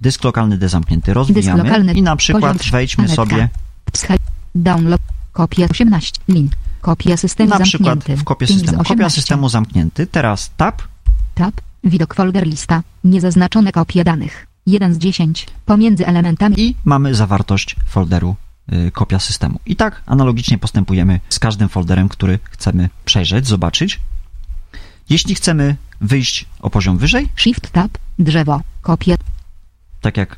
dysk 0.00 0.24
lokalny 0.24 0.58
D 0.58 0.68
zamknięty, 0.68 1.14
rozwijamy 1.14 1.62
lokalny, 1.64 1.92
i 1.92 2.02
na 2.02 2.16
przykład 2.16 2.56
poziom 2.58 2.72
wejdźmy 2.72 3.04
Anetka. 3.04 3.24
sobie. 3.24 3.48
Download. 4.54 5.00
Kopia 5.38 5.68
18. 5.70 6.20
Link. 6.28 6.52
Kopia 6.80 7.16
systemu 7.16 7.50
na 7.50 7.60
przykład 7.60 7.94
zamknięty. 7.94 8.22
w 8.22 8.24
kopie 8.24 8.46
5 8.46 8.50
z 8.50 8.60
systemu. 8.60 8.78
Kopia 8.78 8.92
18. 8.94 9.20
systemu 9.20 9.48
zamknięty. 9.48 10.06
Teraz 10.06 10.50
tab, 10.56 10.82
Tab. 11.34 11.60
Widok 11.84 12.14
folder 12.14 12.46
lista. 12.46 12.82
Niezaznaczone 13.04 13.72
kopie 13.72 14.04
danych. 14.04 14.46
1 14.66 14.94
z 14.94 14.98
10. 14.98 15.46
Pomiędzy 15.66 16.06
elementami 16.06 16.60
i 16.60 16.74
mamy 16.84 17.14
zawartość 17.14 17.76
folderu 17.86 18.36
y, 18.72 18.90
kopia 18.90 19.18
systemu. 19.18 19.60
I 19.66 19.76
tak 19.76 20.02
analogicznie 20.06 20.58
postępujemy 20.58 21.20
z 21.28 21.38
każdym 21.38 21.68
folderem, 21.68 22.08
który 22.08 22.38
chcemy 22.50 22.88
przejrzeć, 23.04 23.46
zobaczyć. 23.46 24.00
Jeśli 25.10 25.34
chcemy 25.34 25.76
wyjść 26.00 26.46
o 26.60 26.70
poziom 26.70 26.98
wyżej, 26.98 27.28
Shift 27.36 27.70
Tab, 27.70 27.98
drzewo, 28.18 28.60
kopie, 28.82 29.16
tak 30.00 30.16
jak 30.16 30.36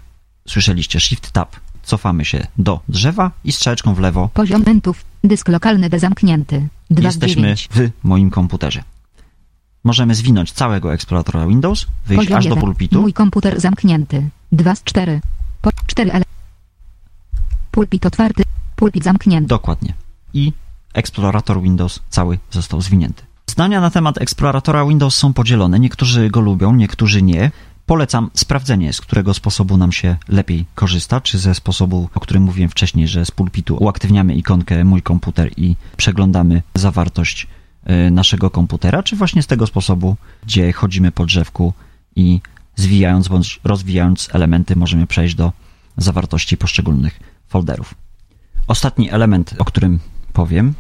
słyszeliście, 0.49 1.01
Shift 1.01 1.31
Tab, 1.31 1.57
cofamy 1.91 2.25
się 2.25 2.47
do 2.59 2.81
drzewa 2.89 3.31
i 3.45 3.53
strzałeczką 3.53 3.95
w 3.95 3.99
lewo 3.99 4.29
poziom 4.35 4.63
mentów, 4.67 5.05
dysk 5.25 5.49
lokalny 5.49 5.91
zamknięty. 5.97 6.69
2 6.91 7.03
z 7.03 7.05
jesteśmy 7.05 7.43
9. 7.43 7.69
w 7.73 7.91
moim 8.03 8.31
komputerze. 8.31 8.83
Możemy 9.85 10.15
zwinąć 10.15 10.53
całego 10.53 10.95
eksploratora 10.95 11.47
Windows, 11.47 11.87
wyjść 12.07 12.25
Poziom 12.25 12.39
aż 12.39 12.45
do 12.45 12.55
1. 12.55 12.61
pulpitu. 12.61 13.01
Mój 13.01 13.13
komputer 13.13 13.61
zamknięty. 13.61 14.29
2 14.53 14.75
z 14.75 14.85
4. 14.85 15.21
Po 15.63 15.71
4 15.87 16.13
ele. 16.13 16.25
Pulpit 17.71 18.07
otwarty. 18.07 18.43
Pulpit 18.77 19.05
zamknięty. 19.05 19.49
Dokładnie. 19.49 19.95
I 20.35 20.53
eksplorator 20.95 21.63
Windows 21.63 22.01
cały 22.11 22.39
został 22.51 22.81
zwinięty. 22.81 23.23
Zdania 23.47 23.81
na 23.81 23.91
temat 23.91 24.19
eksploratora 24.19 24.87
Windows 24.87 25.17
są 25.17 25.33
podzielone. 25.33 25.81
Niektórzy 25.81 26.31
go 26.31 26.41
lubią, 26.41 26.75
niektórzy 26.75 27.23
nie. 27.23 27.51
Polecam 27.91 28.31
sprawdzenie, 28.35 28.93
z 28.93 29.01
którego 29.01 29.35
sposobu 29.35 29.77
nam 29.77 29.93
się 29.93 30.17
lepiej 30.29 30.67
korzysta, 30.75 31.21
czy 31.21 31.39
ze 31.39 31.55
sposobu, 31.55 32.09
o 32.15 32.21
którym 32.21 32.43
mówiłem 32.43 32.71
wcześniej, 32.71 33.09
że 33.09 33.25
z 33.25 33.31
pulpitu 33.31 33.77
uaktywniamy 33.77 34.35
ikonkę 34.35 34.85
mój 34.85 35.03
komputer 35.03 35.51
i 35.57 35.77
przeglądamy 35.97 36.63
zawartość 36.75 37.47
y, 38.07 38.11
naszego 38.11 38.51
komputera, 38.51 39.03
czy 39.03 39.17
właśnie 39.17 39.43
z 39.43 39.47
tego 39.47 39.67
sposobu, 39.67 40.17
gdzie 40.43 40.73
chodzimy 40.73 41.13
po 41.13 41.27
drzewku 41.27 41.73
i 42.17 42.41
zwijając 42.77 43.29
bądź 43.29 43.61
rozwijając 43.65 44.29
elementy 44.33 44.77
możemy 44.77 45.07
przejść 45.07 45.35
do 45.35 45.53
zawartości 45.97 46.57
poszczególnych 46.57 47.21
folderów. 47.49 47.95
Ostatni 48.67 49.11
element, 49.11 49.55
o 49.59 49.65
którym 49.65 49.99
powiem, 50.33 50.75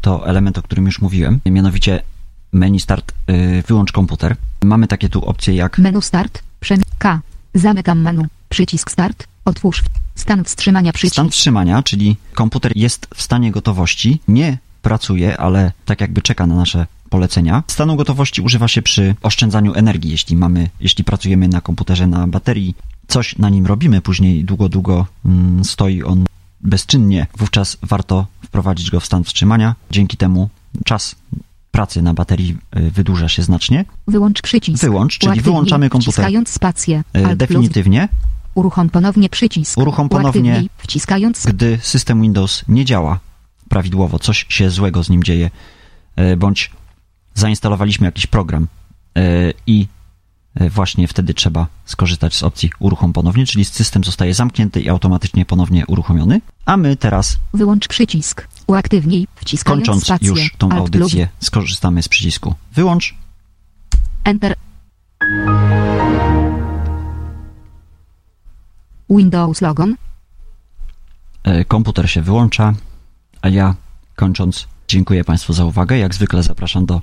to 0.00 0.26
element, 0.26 0.58
o 0.58 0.62
którym 0.62 0.86
już 0.86 1.00
mówiłem, 1.00 1.40
mianowicie 1.46 2.02
menu 2.52 2.80
start, 2.80 3.12
y, 3.30 3.62
wyłącz 3.66 3.92
komputer. 3.92 4.36
Mamy 4.64 4.86
takie 4.86 5.08
tu 5.08 5.24
opcje 5.24 5.54
jak 5.54 5.78
Menu 5.78 6.02
start. 6.02 6.47
Przem 6.60 6.82
K. 6.98 7.20
Zamykam 7.54 8.00
menu. 8.00 8.24
Przycisk 8.48 8.90
start. 8.90 9.26
Otwórz. 9.44 9.82
Stan 10.14 10.44
wstrzymania 10.44 10.92
przycisk. 10.92 11.14
stan 11.14 11.30
wstrzymania, 11.30 11.82
czyli 11.82 12.16
komputer 12.34 12.72
jest 12.76 13.06
w 13.14 13.22
stanie 13.22 13.52
gotowości, 13.52 14.20
nie 14.28 14.58
pracuje, 14.82 15.38
ale 15.40 15.72
tak 15.84 16.00
jakby 16.00 16.22
czeka 16.22 16.46
na 16.46 16.54
nasze 16.54 16.86
polecenia. 17.10 17.62
Stanu 17.66 17.96
gotowości 17.96 18.42
używa 18.42 18.68
się 18.68 18.82
przy 18.82 19.14
oszczędzaniu 19.22 19.74
energii, 19.74 20.10
jeśli 20.10 20.36
mamy, 20.36 20.70
jeśli 20.80 21.04
pracujemy 21.04 21.48
na 21.48 21.60
komputerze 21.60 22.06
na 22.06 22.26
baterii, 22.26 22.74
coś 23.08 23.38
na 23.38 23.48
nim 23.48 23.66
robimy, 23.66 24.00
później 24.00 24.44
długo, 24.44 24.68
długo 24.68 25.06
mm, 25.24 25.64
stoi 25.64 26.02
on 26.02 26.24
bezczynnie, 26.60 27.26
wówczas 27.38 27.76
warto 27.82 28.26
wprowadzić 28.44 28.90
go 28.90 29.00
w 29.00 29.06
stan 29.06 29.24
wstrzymania. 29.24 29.74
Dzięki 29.90 30.16
temu 30.16 30.48
czas 30.84 31.16
pracy 31.70 32.02
na 32.02 32.14
baterii 32.14 32.56
y, 32.76 32.90
wydłuża 32.90 33.28
się 33.28 33.42
znacznie. 33.42 33.84
Wyłącz 34.08 34.42
przycisk. 34.42 34.84
Wyłącz, 34.84 35.18
czyli 35.18 35.40
wyłączamy 35.40 35.90
komputer. 35.90 36.14
Wciskając 36.14 36.48
spację. 36.48 37.04
Y. 37.32 37.36
Definitywnie, 37.36 38.08
Uruchom 38.54 38.90
ponownie 38.90 39.28
przycisk. 39.28 39.78
Uruchom 39.78 40.08
ponownie. 40.08 40.64
Wciskając 40.78 41.46
gdy 41.46 41.78
system 41.82 42.22
Windows 42.22 42.64
nie 42.68 42.84
działa 42.84 43.18
prawidłowo, 43.68 44.18
coś 44.18 44.46
się 44.48 44.70
złego 44.70 45.04
z 45.04 45.10
nim 45.10 45.24
dzieje, 45.24 45.50
e, 46.16 46.36
bądź 46.36 46.70
zainstalowaliśmy 47.34 48.06
jakiś 48.06 48.26
program 48.26 48.66
i 49.66 49.86
właśnie 50.70 51.08
wtedy 51.08 51.34
trzeba 51.34 51.66
skorzystać 51.84 52.34
z 52.34 52.42
opcji 52.42 52.70
uruchom 52.78 53.12
ponownie, 53.12 53.46
czyli 53.46 53.64
system 53.64 54.04
zostaje 54.04 54.34
zamknięty 54.34 54.80
i 54.80 54.88
automatycznie 54.88 55.46
ponownie 55.46 55.86
uruchomiony, 55.86 56.40
a 56.64 56.76
my 56.76 56.96
teraz, 56.96 57.36
Wyłącz 57.54 57.88
przycisk. 57.88 58.48
Uaktywnij. 58.68 59.26
Wciskając 59.34 59.86
kończąc 59.86 60.04
spację. 60.04 60.28
już 60.28 60.52
tą 60.58 60.68
Alt 60.68 60.80
audycję, 60.80 61.28
skorzystamy 61.40 62.02
z 62.02 62.08
przycisku 62.08 62.54
wyłącz. 62.74 63.14
Enter. 64.24 64.54
Windows 69.10 69.60
Logon. 69.60 69.96
E, 71.44 71.64
Komputer 71.64 72.10
się 72.10 72.22
wyłącza, 72.22 72.74
a 73.42 73.48
ja 73.48 73.74
kończąc 74.16 74.68
dziękuję 74.88 75.24
Państwu 75.24 75.52
za 75.52 75.64
uwagę. 75.64 75.98
Jak 75.98 76.14
zwykle 76.14 76.42
zapraszam 76.42 76.86
do 76.86 77.02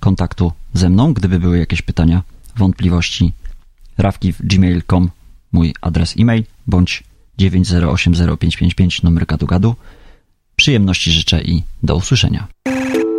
kontaktu 0.00 0.52
ze 0.74 0.88
mną, 0.90 1.12
gdyby 1.12 1.38
były 1.40 1.58
jakieś 1.58 1.82
pytania, 1.82 2.22
wątpliwości. 2.56 3.32
rafki.gmail.com 3.98 5.10
mój 5.52 5.74
adres 5.80 6.14
e-mail 6.18 6.44
bądź 6.66 7.04
9080555 7.38 9.02
numer 9.02 9.26
gadu 9.26 9.46
gadu. 9.46 9.74
Przyjemności 10.66 11.12
życzę 11.12 11.40
i 11.40 11.62
do 11.82 11.96
usłyszenia. 11.96 12.46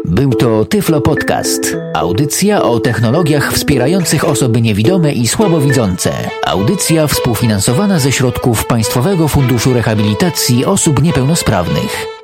Był 0.05 0.33
to 0.33 0.65
Tyflo 0.65 1.01
Podcast. 1.01 1.77
Audycja 1.93 2.63
o 2.63 2.79
technologiach 2.79 3.53
wspierających 3.53 4.25
osoby 4.25 4.61
niewidome 4.61 5.13
i 5.13 5.27
słabowidzące. 5.27 6.11
Audycja 6.45 7.07
współfinansowana 7.07 7.99
ze 7.99 8.11
środków 8.11 8.65
Państwowego 8.65 9.27
Funduszu 9.27 9.73
Rehabilitacji 9.73 10.65
Osób 10.65 11.03
Niepełnosprawnych. 11.03 12.16